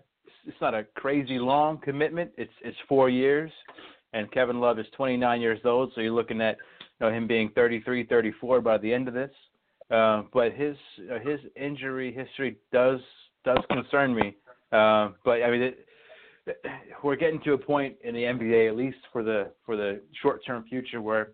it's 0.45 0.59
not 0.59 0.73
a 0.73 0.83
crazy 0.95 1.39
long 1.39 1.77
commitment. 1.77 2.31
It's 2.37 2.51
it's 2.65 2.77
four 2.89 3.09
years, 3.09 3.49
and 4.15 4.31
Kevin 4.31 4.59
Love 4.59 4.79
is 4.79 4.87
29 4.95 5.41
years 5.41 5.59
old. 5.65 5.91
So 5.93 6.01
you're 6.01 6.11
looking 6.11 6.41
at 6.41 6.57
you 6.99 7.05
know 7.05 7.13
him 7.13 7.27
being 7.27 7.51
33, 7.53 8.05
34 8.05 8.61
by 8.61 8.77
the 8.77 8.91
end 8.91 9.07
of 9.07 9.13
this. 9.13 9.31
Uh, 9.91 10.23
but 10.33 10.53
his 10.53 10.75
uh, 11.11 11.19
his 11.19 11.39
injury 11.55 12.11
history 12.11 12.57
does 12.71 12.99
does 13.43 13.59
concern 13.69 14.15
me. 14.15 14.35
Uh, 14.71 15.09
but 15.23 15.43
I 15.43 15.51
mean, 15.51 15.61
it, 15.61 15.85
we're 17.03 17.17
getting 17.17 17.41
to 17.41 17.53
a 17.53 17.57
point 17.57 17.95
in 18.03 18.15
the 18.15 18.21
NBA, 18.21 18.69
at 18.69 18.75
least 18.75 18.97
for 19.11 19.21
the 19.21 19.51
for 19.65 19.75
the 19.75 20.01
short 20.21 20.41
term 20.45 20.63
future, 20.67 21.01
where 21.01 21.33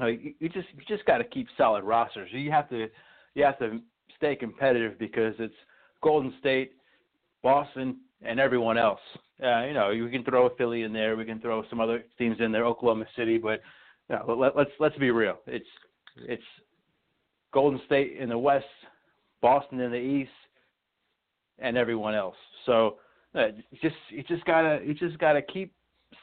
uh, 0.00 0.06
you, 0.06 0.34
you 0.40 0.48
just 0.48 0.66
you 0.74 0.82
just 0.88 1.04
got 1.04 1.18
to 1.18 1.24
keep 1.24 1.46
solid 1.56 1.84
rosters. 1.84 2.28
You 2.32 2.50
have 2.50 2.68
to 2.70 2.88
you 3.34 3.44
have 3.44 3.58
to 3.58 3.80
stay 4.16 4.34
competitive 4.34 4.98
because 4.98 5.34
it's 5.38 5.54
Golden 6.02 6.32
State, 6.40 6.72
Boston, 7.42 7.98
and 8.22 8.40
everyone 8.40 8.78
else. 8.78 9.00
Uh, 9.42 9.64
you 9.64 9.74
know, 9.74 9.90
you 9.90 10.08
can 10.08 10.24
throw 10.24 10.46
a 10.46 10.56
Philly 10.56 10.82
in 10.82 10.92
there. 10.92 11.16
We 11.16 11.24
can 11.24 11.40
throw 11.40 11.62
some 11.68 11.80
other 11.80 12.04
teams 12.18 12.36
in 12.40 12.52
there, 12.52 12.64
Oklahoma 12.64 13.06
City. 13.16 13.38
But 13.38 13.60
you 14.08 14.16
know, 14.16 14.34
let, 14.34 14.56
let's 14.56 14.70
let's 14.80 14.96
be 14.96 15.10
real. 15.10 15.38
It's 15.46 15.66
it's 16.16 16.42
Golden 17.52 17.80
State 17.86 18.16
in 18.18 18.28
the 18.28 18.38
West, 18.38 18.64
Boston 19.42 19.80
in 19.80 19.90
the 19.90 19.98
East, 19.98 20.30
and 21.58 21.76
everyone 21.76 22.14
else. 22.14 22.36
So 22.64 22.96
uh, 23.34 23.48
just 23.82 23.96
you 24.10 24.22
just 24.22 24.44
gotta 24.46 24.80
you 24.84 24.94
just 24.94 25.18
gotta 25.18 25.42
keep 25.42 25.74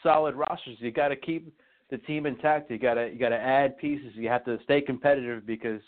solid 0.01 0.35
rosters. 0.35 0.77
You 0.79 0.91
gotta 0.91 1.15
keep 1.15 1.53
the 1.91 1.97
team 1.99 2.25
intact. 2.25 2.71
You 2.71 2.79
gotta 2.79 3.09
you 3.11 3.19
gotta 3.19 3.39
add 3.39 3.77
pieces. 3.77 4.13
You 4.15 4.29
have 4.29 4.45
to 4.45 4.57
stay 4.63 4.81
competitive 4.81 5.45
because 5.45 5.81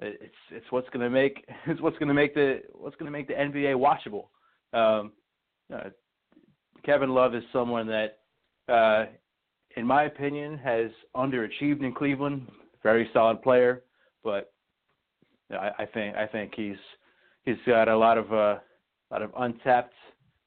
it's 0.00 0.34
it's 0.50 0.66
what's 0.70 0.88
gonna 0.90 1.10
make 1.10 1.44
it's 1.66 1.80
what's 1.80 1.98
gonna 1.98 2.14
make 2.14 2.34
the 2.34 2.62
what's 2.72 2.96
gonna 2.96 3.10
make 3.10 3.26
the 3.26 3.34
NBA 3.34 3.74
watchable. 3.74 4.26
Um, 4.72 5.12
uh, 5.72 5.90
Kevin 6.84 7.10
Love 7.10 7.34
is 7.34 7.42
someone 7.52 7.86
that, 7.86 8.18
uh, 8.72 9.06
in 9.76 9.86
my 9.86 10.04
opinion, 10.04 10.58
has 10.58 10.90
underachieved 11.16 11.82
in 11.82 11.94
Cleveland. 11.94 12.48
Very 12.82 13.08
solid 13.12 13.42
player, 13.42 13.82
but 14.22 14.52
I, 15.50 15.70
I 15.80 15.86
think 15.86 16.16
I 16.16 16.26
think 16.26 16.52
he's 16.54 16.76
he's 17.44 17.56
got 17.66 17.88
a 17.88 17.96
lot 17.96 18.16
of 18.18 18.32
uh, 18.32 18.36
a 18.36 18.60
lot 19.10 19.22
of 19.22 19.32
untapped 19.38 19.94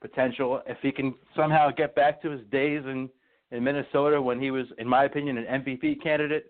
potential. 0.01 0.61
If 0.65 0.77
he 0.81 0.91
can 0.91 1.13
somehow 1.35 1.71
get 1.71 1.93
back 1.93 2.21
to 2.21 2.31
his 2.31 2.41
days 2.51 2.83
in 2.85 3.09
in 3.51 3.63
Minnesota 3.63 4.21
when 4.21 4.39
he 4.39 4.49
was, 4.51 4.65
in 4.77 4.87
my 4.87 5.03
opinion, 5.03 5.37
an 5.37 5.61
MVP 5.61 6.01
candidate. 6.01 6.45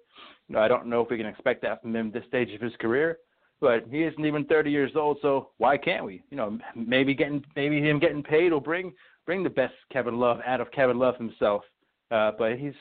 I 0.56 0.68
don't 0.68 0.88
know 0.88 1.02
if 1.02 1.10
we 1.10 1.18
can 1.18 1.26
expect 1.26 1.62
that 1.64 1.82
from 1.82 1.96
him 1.96 2.12
this 2.12 2.26
stage 2.28 2.54
of 2.54 2.62
his 2.62 2.74
career, 2.80 3.20
but 3.62 3.86
he 3.90 4.04
isn't 4.04 4.26
even 4.26 4.44
30 4.46 4.72
years 4.72 4.92
old, 4.96 5.20
so 5.22 5.50
why 5.60 5.78
can't 5.78 6.04
we? 6.04 6.24
You 6.32 6.38
know, 6.38 6.58
maybe 6.76 7.14
getting 7.14 7.46
maybe 7.56 7.80
him 7.80 8.00
getting 8.00 8.24
paid 8.24 8.52
will 8.52 8.60
bring 8.60 8.92
bring 9.26 9.44
the 9.44 9.50
best 9.50 9.76
Kevin 9.94 10.20
Love 10.20 10.40
out 10.46 10.60
of 10.60 10.72
Kevin 10.72 10.98
Love 10.98 11.16
himself. 11.18 11.62
Uh, 12.10 12.32
but 12.38 12.58
he's 12.58 12.74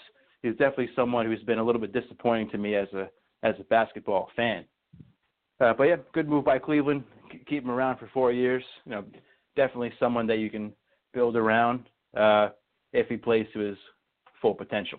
he's 0.42 0.52
definitely 0.52 0.88
someone 0.96 1.26
who's 1.26 1.42
been 1.42 1.58
a 1.58 1.64
little 1.64 1.80
bit 1.80 1.92
disappointing 1.92 2.50
to 2.50 2.58
me 2.58 2.74
as 2.74 2.88
a 2.94 3.08
as 3.42 3.54
a 3.60 3.64
basketball 3.64 4.30
fan. 4.34 4.64
Uh, 5.60 5.74
but 5.74 5.84
yeah, 5.84 5.96
good 6.14 6.28
move 6.28 6.44
by 6.44 6.58
Cleveland. 6.58 7.04
Keep 7.46 7.64
him 7.64 7.70
around 7.70 7.98
for 7.98 8.08
four 8.12 8.32
years. 8.32 8.64
You 8.86 8.92
know, 8.92 9.04
definitely 9.56 9.92
someone 10.00 10.26
that 10.28 10.38
you 10.38 10.48
can 10.48 10.72
build 11.12 11.36
around 11.36 11.84
uh, 12.16 12.48
if 12.94 13.06
he 13.08 13.16
plays 13.16 13.46
to 13.52 13.60
his 13.60 13.76
full 14.40 14.54
potential. 14.54 14.98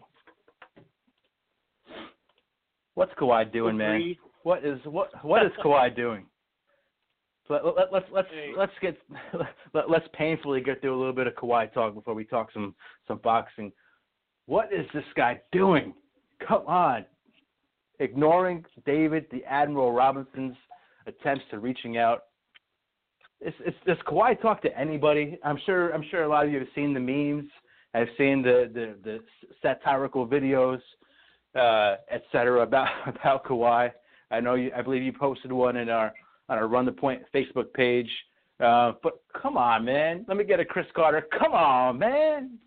What's 2.94 3.14
Kawhi 3.14 3.52
doing, 3.52 3.78
man? 3.78 4.16
What 4.44 4.66
is 4.66 4.80
what 4.86 5.10
what 5.24 5.46
is 5.46 5.52
Kawhi 5.64 5.96
doing? 5.96 6.26
Let, 7.50 7.66
let, 7.66 7.92
let's 7.92 8.06
let's 8.14 8.28
let's 8.58 8.72
get 8.82 8.98
let, 9.74 9.90
let's 9.90 10.06
painfully 10.14 10.62
get 10.62 10.80
through 10.80 10.96
a 10.96 11.00
little 11.00 11.14
bit 11.14 11.28
of 11.28 11.34
Kawhi 11.34 11.74
talk 11.74 11.94
before 11.94 12.14
we 12.14 12.24
talk 12.24 12.52
some 12.54 12.76
some 13.08 13.20
boxing. 13.24 13.72
What 14.46 14.72
is 14.72 14.86
this 14.94 15.04
guy 15.16 15.42
doing? 15.52 15.94
Come 16.48 16.66
on, 16.66 17.06
ignoring 18.00 18.64
David 18.86 19.26
the 19.32 19.44
Admiral 19.46 19.92
Robinson's 19.92 20.56
attempts 21.08 21.44
to 21.52 21.60
reaching 21.60 21.98
out. 21.98 22.24
It's, 23.42 23.58
it's, 23.66 23.78
does 23.86 23.98
Kawhi 24.08 24.40
talk 24.42 24.62
to 24.62 24.78
anybody? 24.78 25.38
I'm 25.44 25.58
sure 25.66 25.92
I'm 25.92 26.06
sure 26.10 26.24
a 26.24 26.30
lot 26.30 26.46
of 26.46 26.52
you 26.52 26.60
have 26.60 26.68
seen 26.74 26.94
the 26.94 27.00
memes 27.00 27.50
I've 27.94 28.08
seen 28.18 28.42
the 28.42 28.70
the, 28.74 28.96
the 29.04 29.20
satirical 29.62 30.28
videos, 30.28 30.80
uh, 31.56 31.98
et 32.10 32.24
cetera, 32.32 32.62
about 32.62 32.88
about 33.08 33.46
Kawhi. 33.46 33.92
I 34.32 34.40
know 34.40 34.56
you. 34.56 34.72
I 34.76 34.82
believe 34.82 35.04
you 35.04 35.14
posted 35.14 35.52
one 35.52 35.78
in 35.78 35.90
our 35.90 36.14
on 36.50 36.58
our 36.58 36.68
Run 36.68 36.86
the 36.86 36.92
Point 36.92 37.22
Facebook 37.34 37.74
page. 37.74 38.10
Uh, 38.60 38.94
but 39.02 39.22
come 39.42 39.58
on, 39.58 39.86
man. 39.86 40.26
Let 40.28 40.38
me 40.38 40.44
get 40.44 40.60
a 40.60 40.66
Cris 40.66 40.86
Carter. 40.96 41.28
Come 41.38 41.54
on, 41.54 42.00
man. 42.00 42.58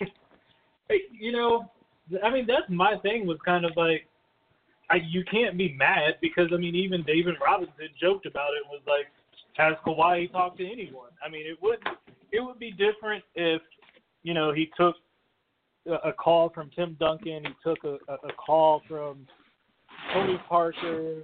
You 1.20 1.32
know, 1.32 1.70
I 2.24 2.30
mean, 2.30 2.46
that's 2.46 2.62
my 2.70 2.96
thing. 3.02 3.26
Was 3.26 3.36
kind 3.44 3.66
of 3.66 3.72
like, 3.76 4.06
I 4.88 4.96
you 5.06 5.22
can't 5.30 5.58
be 5.58 5.74
mad 5.74 6.14
because 6.22 6.48
I 6.54 6.56
mean, 6.56 6.74
even 6.74 7.02
David 7.02 7.34
Robinson 7.44 7.88
joked 8.00 8.24
about 8.24 8.50
it. 8.54 8.66
Was 8.70 8.80
like, 8.86 9.06
has 9.58 9.74
Kawhi 9.84 10.32
talked 10.32 10.56
to 10.58 10.66
anyone? 10.66 11.10
I 11.22 11.28
mean, 11.28 11.46
it 11.46 11.58
wouldn't 11.60 11.86
it 12.32 12.40
would 12.40 12.58
be 12.58 12.70
different 12.70 13.22
if 13.34 13.60
you 14.22 14.32
know 14.32 14.52
he 14.54 14.70
took 14.78 14.94
a, 15.86 16.08
a 16.08 16.12
call 16.12 16.50
from 16.50 16.70
Tim 16.74 16.96
Duncan, 16.98 17.44
he 17.44 17.52
took 17.62 17.82
a, 17.84 17.98
a 18.12 18.32
call 18.34 18.82
from 18.88 19.26
Tony 20.12 20.40
Parker, 20.48 21.22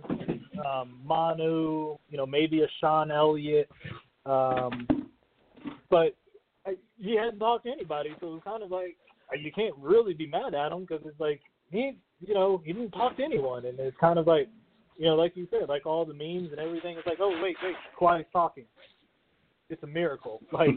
um, 0.67 0.99
Manu, 1.05 1.97
you 2.11 2.17
know 2.17 2.27
maybe 2.27 2.63
a 2.63 2.67
Sean 2.81 3.11
Elliott, 3.11 3.69
um, 4.27 4.87
but 5.91 6.15
I, 6.67 6.75
he 6.99 7.17
hadn't 7.17 7.39
talked 7.39 7.65
to 7.65 7.73
anybody, 7.73 8.11
so 8.21 8.29
it 8.29 8.31
was 8.31 8.43
kind 8.45 8.63
of 8.63 8.71
like 8.71 8.97
you 9.39 9.53
can't 9.53 9.75
really 9.79 10.15
be 10.15 10.27
mad 10.27 10.55
at 10.55 10.73
him 10.73 10.83
because 10.83 11.03
it's 11.05 11.21
like 11.21 11.41
he 11.71 11.97
you 12.21 12.35
know 12.35 12.63
he 12.65 12.73
didn't 12.73 12.93
talk 12.93 13.17
to 13.17 13.25
anyone, 13.25 13.65
and 13.67 13.79
it's 13.79 13.97
kind 13.99 14.19
of 14.19 14.27
like 14.27 14.49
you 14.97 15.07
know 15.07 15.15
like 15.15 15.37
you 15.37 15.49
said 15.51 15.69
like 15.69 15.87
all 15.87 16.05
the 16.05 16.15
memes 16.15 16.51
and 16.51 16.61
everything. 16.61 16.97
It's 16.97 17.07
like 17.07 17.19
oh 17.21 17.39
wait 17.43 17.57
wait 17.63 17.75
Kawhi's 17.99 18.27
talking 18.33 18.65
it's 19.71 19.83
a 19.83 19.87
miracle. 19.87 20.41
Like, 20.53 20.71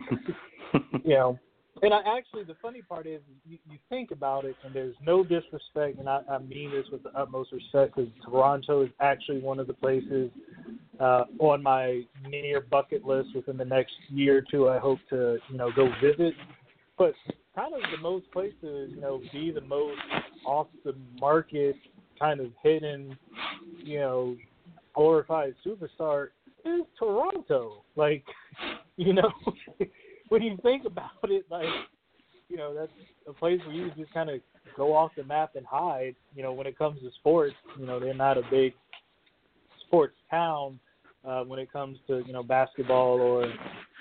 you 1.03 1.13
know. 1.13 1.39
And 1.81 1.93
I 1.93 1.99
actually, 2.17 2.43
the 2.43 2.55
funny 2.61 2.81
part 2.81 3.05
is, 3.05 3.21
you, 3.45 3.57
you 3.69 3.77
think 3.89 4.11
about 4.11 4.45
it, 4.45 4.55
and 4.65 4.73
there's 4.73 4.95
no 5.05 5.23
disrespect, 5.23 5.99
and 5.99 6.09
I, 6.09 6.21
I 6.29 6.39
mean 6.39 6.71
this 6.71 6.85
with 6.91 7.03
the 7.03 7.09
utmost 7.17 7.51
respect, 7.51 7.95
because 7.95 8.11
Toronto 8.25 8.83
is 8.83 8.89
actually 8.99 9.39
one 9.39 9.59
of 9.59 9.67
the 9.67 9.73
places 9.73 10.31
uh, 10.99 11.25
on 11.39 11.61
my 11.61 12.01
near 12.27 12.61
bucket 12.61 13.05
list 13.05 13.29
within 13.35 13.57
the 13.57 13.65
next 13.65 13.93
year 14.09 14.37
or 14.37 14.43
two. 14.49 14.69
I 14.69 14.79
hope 14.79 14.99
to, 15.09 15.37
you 15.49 15.57
know, 15.57 15.71
go 15.75 15.89
visit. 16.01 16.33
But 16.97 17.13
kind 17.55 17.73
of 17.73 17.81
the 17.91 18.01
most 18.01 18.31
place 18.31 18.53
you 18.61 18.97
know, 18.99 19.21
be 19.31 19.51
the 19.51 19.61
most 19.61 19.99
off 20.45 20.67
the 20.83 20.95
market, 21.19 21.75
kind 22.19 22.39
of 22.39 22.47
hidden, 22.63 23.17
you 23.83 23.99
know, 23.99 24.35
glorified 24.95 25.53
superstar 25.65 26.29
is 26.65 26.81
Toronto. 26.97 27.83
Like, 27.95 28.23
you 28.97 29.13
know, 29.13 29.31
when 30.29 30.41
you 30.41 30.57
think 30.63 30.85
about 30.85 31.11
it, 31.23 31.45
like, 31.49 31.67
you 32.49 32.57
know, 32.57 32.73
that's 32.73 32.91
a 33.27 33.33
place 33.33 33.59
where 33.65 33.75
you 33.75 33.91
just 33.97 34.13
kind 34.13 34.29
of 34.29 34.39
go 34.75 34.93
off 34.93 35.11
the 35.17 35.23
map 35.23 35.55
and 35.55 35.65
hide. 35.65 36.15
You 36.35 36.43
know, 36.43 36.53
when 36.53 36.67
it 36.67 36.77
comes 36.77 37.01
to 37.01 37.09
sports, 37.19 37.55
you 37.79 37.85
know, 37.85 37.99
they're 37.99 38.13
not 38.13 38.37
a 38.37 38.43
big 38.49 38.73
sports 39.85 40.15
town 40.29 40.79
uh, 41.25 41.43
when 41.43 41.59
it 41.59 41.71
comes 41.71 41.97
to 42.07 42.23
you 42.25 42.33
know 42.33 42.43
basketball 42.43 43.19
or 43.19 43.51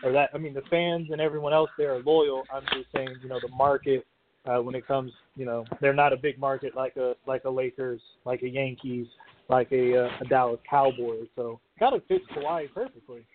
or 0.05 0.13
that. 0.13 0.31
I 0.35 0.39
mean, 0.39 0.55
the 0.55 0.63
fans 0.71 1.09
and 1.11 1.21
everyone 1.21 1.53
else 1.53 1.71
there 1.79 1.95
are 1.95 2.03
loyal. 2.03 2.45
I'm 2.53 2.63
just 2.75 2.87
saying, 2.95 3.17
you 3.23 3.29
know, 3.29 3.41
the 3.41 3.55
market 3.55 4.07
uh, 4.47 4.59
when 4.59 4.75
it 4.75 4.87
comes, 4.87 5.13
you 5.35 5.45
know, 5.45 5.65
they're 5.81 5.93
not 5.93 6.13
a 6.13 6.17
big 6.17 6.39
market 6.39 6.77
like 6.77 6.97
a 6.97 7.15
like 7.27 7.45
a 7.45 7.51
Lakers, 7.51 8.01
like 8.25 8.43
a 8.43 8.49
Yankees, 8.49 9.07
like 9.49 9.71
a, 9.73 10.05
uh, 10.05 10.09
a 10.21 10.25
Dallas 10.29 10.61
Cowboys. 10.69 11.27
So 11.35 11.61
kind 11.79 11.95
of 11.95 12.05
fits 12.07 12.25
Kawhi 12.37 12.73
perfectly. 12.73 13.27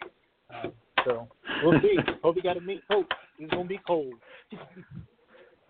Uh, 0.54 0.70
so 1.06 1.28
we'll 1.64 1.80
see. 1.82 1.98
Hope 2.24 2.36
we 2.36 2.42
got 2.42 2.54
to 2.54 2.62
meet 2.62 2.82
Coach. 2.90 3.12
It's 3.40 3.52
gonna 3.52 3.66
be 3.66 3.80
cold. 3.86 4.16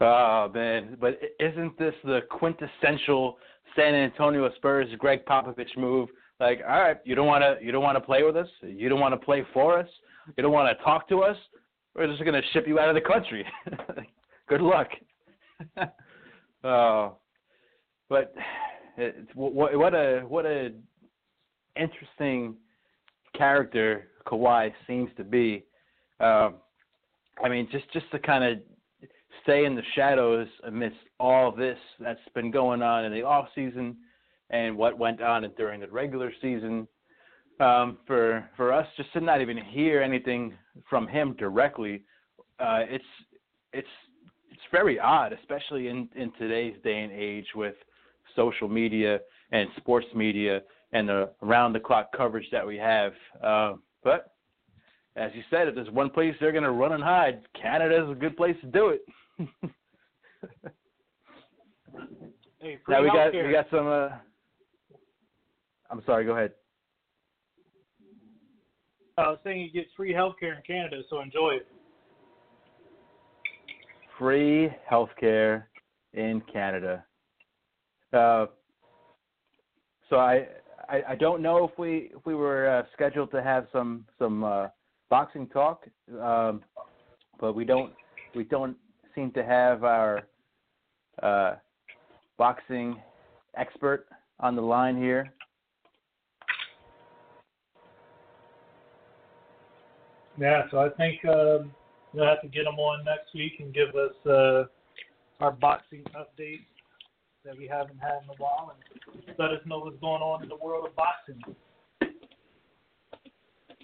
Oh 0.03 0.49
man, 0.51 0.97
but 0.99 1.19
isn't 1.39 1.77
this 1.77 1.93
the 2.03 2.21
quintessential 2.31 3.37
San 3.75 3.93
Antonio 3.93 4.51
Spurs 4.55 4.87
Gregg 4.97 5.23
Popovich 5.25 5.77
move? 5.77 6.09
Like, 6.39 6.61
all 6.67 6.81
right, 6.81 6.97
you 7.05 7.13
don't 7.13 7.27
want 7.27 7.43
to 7.43 7.63
you 7.63 7.71
don't 7.71 7.83
want 7.83 7.97
to 7.97 8.01
play 8.01 8.23
with 8.23 8.35
us, 8.35 8.47
you 8.63 8.89
don't 8.89 8.99
want 8.99 9.13
to 9.13 9.23
play 9.23 9.45
for 9.53 9.77
us, 9.77 9.87
you 10.35 10.41
don't 10.41 10.51
want 10.51 10.75
to 10.75 10.83
talk 10.83 11.07
to 11.09 11.21
us. 11.21 11.37
We're 11.95 12.07
just 12.07 12.23
to 12.23 12.41
ship 12.51 12.67
you 12.67 12.79
out 12.79 12.89
of 12.89 12.95
the 12.95 13.01
country. 13.01 13.45
Good 14.49 14.61
luck. 14.61 14.87
oh, 16.63 17.17
but 18.09 18.33
it's, 18.97 19.29
what, 19.35 19.77
what 19.77 19.93
a 19.93 20.21
what 20.27 20.47
a 20.47 20.71
interesting 21.75 22.55
character 23.37 24.07
Kawhi 24.25 24.71
seems 24.87 25.09
to 25.17 25.23
be. 25.23 25.65
Um, 26.19 26.55
I 27.43 27.49
mean, 27.49 27.67
just 27.71 27.91
just 27.93 28.09
to 28.11 28.19
kind 28.19 28.43
of 28.43 28.59
stay 29.43 29.65
in 29.65 29.75
the 29.75 29.83
shadows 29.95 30.47
amidst 30.65 30.97
all 31.19 31.51
this 31.51 31.77
that's 31.99 32.19
been 32.35 32.51
going 32.51 32.81
on 32.81 33.05
in 33.05 33.11
the 33.11 33.23
off 33.23 33.47
season 33.55 33.97
and 34.49 34.77
what 34.77 34.97
went 34.97 35.21
on 35.21 35.49
during 35.57 35.79
the 35.79 35.87
regular 35.87 36.31
season. 36.41 36.87
Um, 37.59 37.99
for 38.07 38.49
for 38.57 38.73
us 38.73 38.87
just 38.97 39.13
to 39.13 39.21
not 39.21 39.41
even 39.41 39.57
hear 39.57 40.01
anything 40.01 40.53
from 40.89 41.07
him 41.07 41.35
directly, 41.37 42.03
uh, 42.59 42.81
it's 42.89 43.03
it's 43.73 43.87
it's 44.49 44.61
very 44.71 44.99
odd, 44.99 45.33
especially 45.33 45.87
in 45.87 46.09
in 46.15 46.31
today's 46.39 46.75
day 46.83 47.01
and 47.01 47.11
age 47.11 47.47
with 47.55 47.75
social 48.35 48.67
media 48.67 49.19
and 49.51 49.69
sports 49.77 50.07
media 50.15 50.61
and 50.93 51.07
the 51.07 51.29
around 51.43 51.73
the 51.73 51.79
clock 51.79 52.15
coverage 52.15 52.47
that 52.51 52.65
we 52.65 52.77
have. 52.77 53.13
Uh, 53.43 53.73
but 54.03 54.35
as 55.15 55.31
you 55.35 55.43
said, 55.49 55.67
if 55.67 55.75
there's 55.75 55.89
one 55.89 56.09
place 56.09 56.35
they're 56.39 56.51
going 56.51 56.63
to 56.63 56.71
run 56.71 56.93
and 56.93 57.03
hide, 57.03 57.41
Canada 57.59 58.03
is 58.05 58.11
a 58.11 58.15
good 58.15 58.37
place 58.37 58.55
to 58.61 58.67
do 58.67 58.89
it. 58.89 59.01
hey, 62.59 62.77
now 62.87 63.01
we 63.01 63.07
got 63.07 63.31
care. 63.31 63.45
we 63.45 63.51
got 63.51 63.67
some. 63.69 63.87
Uh, 63.87 64.09
I'm 65.89 66.01
sorry. 66.05 66.25
Go 66.25 66.31
ahead. 66.31 66.53
I 69.17 69.27
was 69.27 69.39
saying 69.43 69.61
you 69.61 69.71
get 69.71 69.87
free 69.95 70.13
health 70.13 70.35
care 70.39 70.53
in 70.53 70.61
Canada, 70.65 71.01
so 71.09 71.19
enjoy 71.21 71.55
it. 71.55 71.67
Free 74.17 74.69
health 74.87 75.09
care 75.19 75.69
in 76.13 76.41
Canada. 76.51 77.03
Uh, 78.13 78.45
so 80.09 80.15
I, 80.17 80.47
I, 80.91 81.01
I 81.09 81.15
don't 81.15 81.41
know 81.41 81.65
if 81.65 81.79
we 81.79 82.11
if 82.13 82.25
we 82.25 82.35
were 82.35 82.69
uh, 82.69 82.83
scheduled 82.93 83.31
to 83.31 83.41
have 83.41 83.67
some 83.71 84.05
some 84.19 84.43
uh, 84.43 84.67
boxing 85.09 85.47
talk, 85.47 85.87
um, 86.21 86.61
but 87.39 87.55
we 87.55 87.63
don't 87.63 87.93
we 88.35 88.43
don't 88.43 88.75
seem 89.15 89.31
to 89.31 89.43
have 89.43 89.85
our 89.85 90.23
uh, 91.23 91.55
boxing 92.37 92.97
expert 93.55 94.05
on 94.41 94.55
the 94.55 94.61
line 94.61 94.97
here. 94.97 95.31
Yeah, 100.37 100.63
so 100.71 100.79
I 100.79 100.89
think 100.89 101.23
um, 101.25 101.71
we'll 102.13 102.25
have 102.25 102.41
to 102.41 102.47
get 102.47 102.65
him 102.65 102.79
on 102.79 103.05
next 103.05 103.33
week 103.33 103.53
and 103.59 103.73
give 103.73 103.89
us 103.95 104.13
uh, 104.25 104.63
our 105.39 105.51
boxing 105.51 106.03
update 106.15 106.65
that 107.45 107.57
we 107.57 107.67
haven't 107.67 107.97
had 107.99 108.19
in 108.23 108.29
a 108.29 108.37
while 108.37 108.75
and 108.75 109.35
let 109.39 109.51
us 109.51 109.59
know 109.65 109.79
what's 109.79 109.99
going 109.99 110.21
on 110.21 110.43
in 110.43 110.49
the 110.49 110.55
world 110.55 110.85
of 110.85 110.95
boxing. 110.95 111.41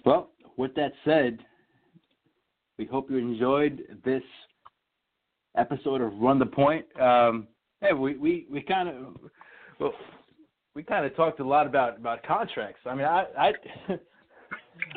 Well, 0.04 0.30
with 0.56 0.74
that 0.76 0.92
said, 1.04 1.38
we 2.78 2.86
hope 2.86 3.10
you 3.10 3.16
enjoyed 3.16 3.82
this 4.04 4.22
episode 5.56 6.00
of 6.00 6.12
Run 6.18 6.38
the 6.38 6.46
Point. 6.46 6.86
Um, 7.00 7.48
yeah, 7.82 7.92
we 7.92 8.16
we 8.16 8.46
we 8.50 8.62
kind 8.62 8.88
of 8.88 8.94
well, 9.80 9.92
we 10.74 10.82
kind 10.82 11.04
of 11.04 11.14
talked 11.16 11.40
a 11.40 11.46
lot 11.46 11.66
about 11.66 11.98
about 11.98 12.22
contracts. 12.22 12.80
I 12.86 12.94
mean, 12.94 13.06
I 13.06 13.24
I 13.36 13.52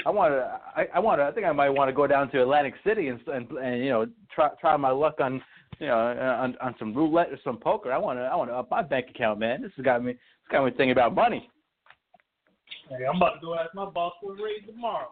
I 0.06 0.10
want 0.10 0.34
to 0.34 0.60
I, 0.76 0.86
I 0.96 1.00
want 1.00 1.20
to 1.20 1.26
I 1.26 1.32
think 1.32 1.48
I 1.48 1.52
might 1.52 1.70
want 1.70 1.90
to 1.90 1.94
go 1.94 2.06
down 2.06 2.30
to 2.32 2.42
Atlantic 2.42 2.76
City 2.86 3.08
and 3.08 3.20
and, 3.28 3.50
and 3.52 3.84
you 3.84 3.90
know 3.90 4.06
try 4.34 4.50
try 4.60 4.78
my 4.78 4.92
luck 4.92 5.16
on 5.20 5.42
you 5.82 5.88
know 5.88 5.98
on 5.98 6.56
on 6.62 6.76
some 6.78 6.94
roulette 6.94 7.34
or 7.34 7.40
some 7.44 7.58
poker. 7.58 7.92
I 7.92 7.98
want 7.98 8.20
to 8.20 8.24
I 8.24 8.36
want 8.36 8.52
to 8.52 8.56
up 8.56 8.70
my 8.70 8.84
bank 8.84 9.08
account, 9.10 9.40
man. 9.40 9.64
This 9.64 9.72
has 9.76 9.84
got 9.84 10.04
me 10.04 10.12
it's 10.12 10.52
got 10.52 10.64
me 10.64 10.72
thinking 10.72 10.92
about 10.92 11.16
money. 11.16 11.50
Hey, 12.88 13.06
I'm 13.10 13.18
about 13.18 13.36
to 13.36 13.42
go 13.42 13.56
ask 13.56 13.74
my 13.74 13.90
boss 13.90 14.14
for 14.22 14.34
a 14.34 14.36
raise 14.36 14.66
tomorrow. 14.68 15.08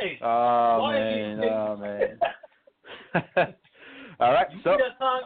Hey. 0.00 0.18
Oh 0.22 0.88
man, 0.92 1.40
oh 1.44 1.76
man. 3.44 3.54
All 4.20 4.32
right, 4.32 4.46
so 4.62 4.76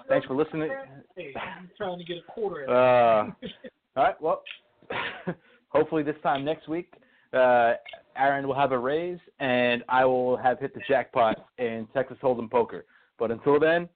thanks 0.09 0.27
for 0.27 0.37
listening. 0.37 0.71
Hey, 1.17 1.35
I'm 1.37 1.69
trying 1.77 1.99
to 1.99 2.05
get 2.05 2.19
a 2.19 2.33
quarter. 2.33 2.69
Uh, 2.71 3.33
all 3.97 4.05
right, 4.05 4.15
well, 4.23 4.43
hopefully 5.69 6.05
this 6.05 6.15
time 6.23 6.45
next 6.45 6.69
week, 6.69 6.95
uh, 7.33 7.73
Aaron 8.17 8.47
will 8.47 8.55
have 8.55 8.71
a 8.71 8.79
raise, 8.79 9.19
and 9.41 9.83
I 9.89 10.05
will 10.05 10.37
have 10.37 10.61
hit 10.61 10.75
the 10.75 10.81
jackpot 10.89 11.45
in 11.59 11.89
Texas 11.93 12.17
Hold'em 12.23 12.49
poker. 12.49 12.85
But 13.19 13.33
until 13.33 13.59
then, 13.59 13.89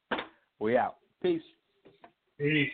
we 0.59 0.77
out. 0.77 0.97
Peace. 1.23 1.43
Peace. 2.39 2.71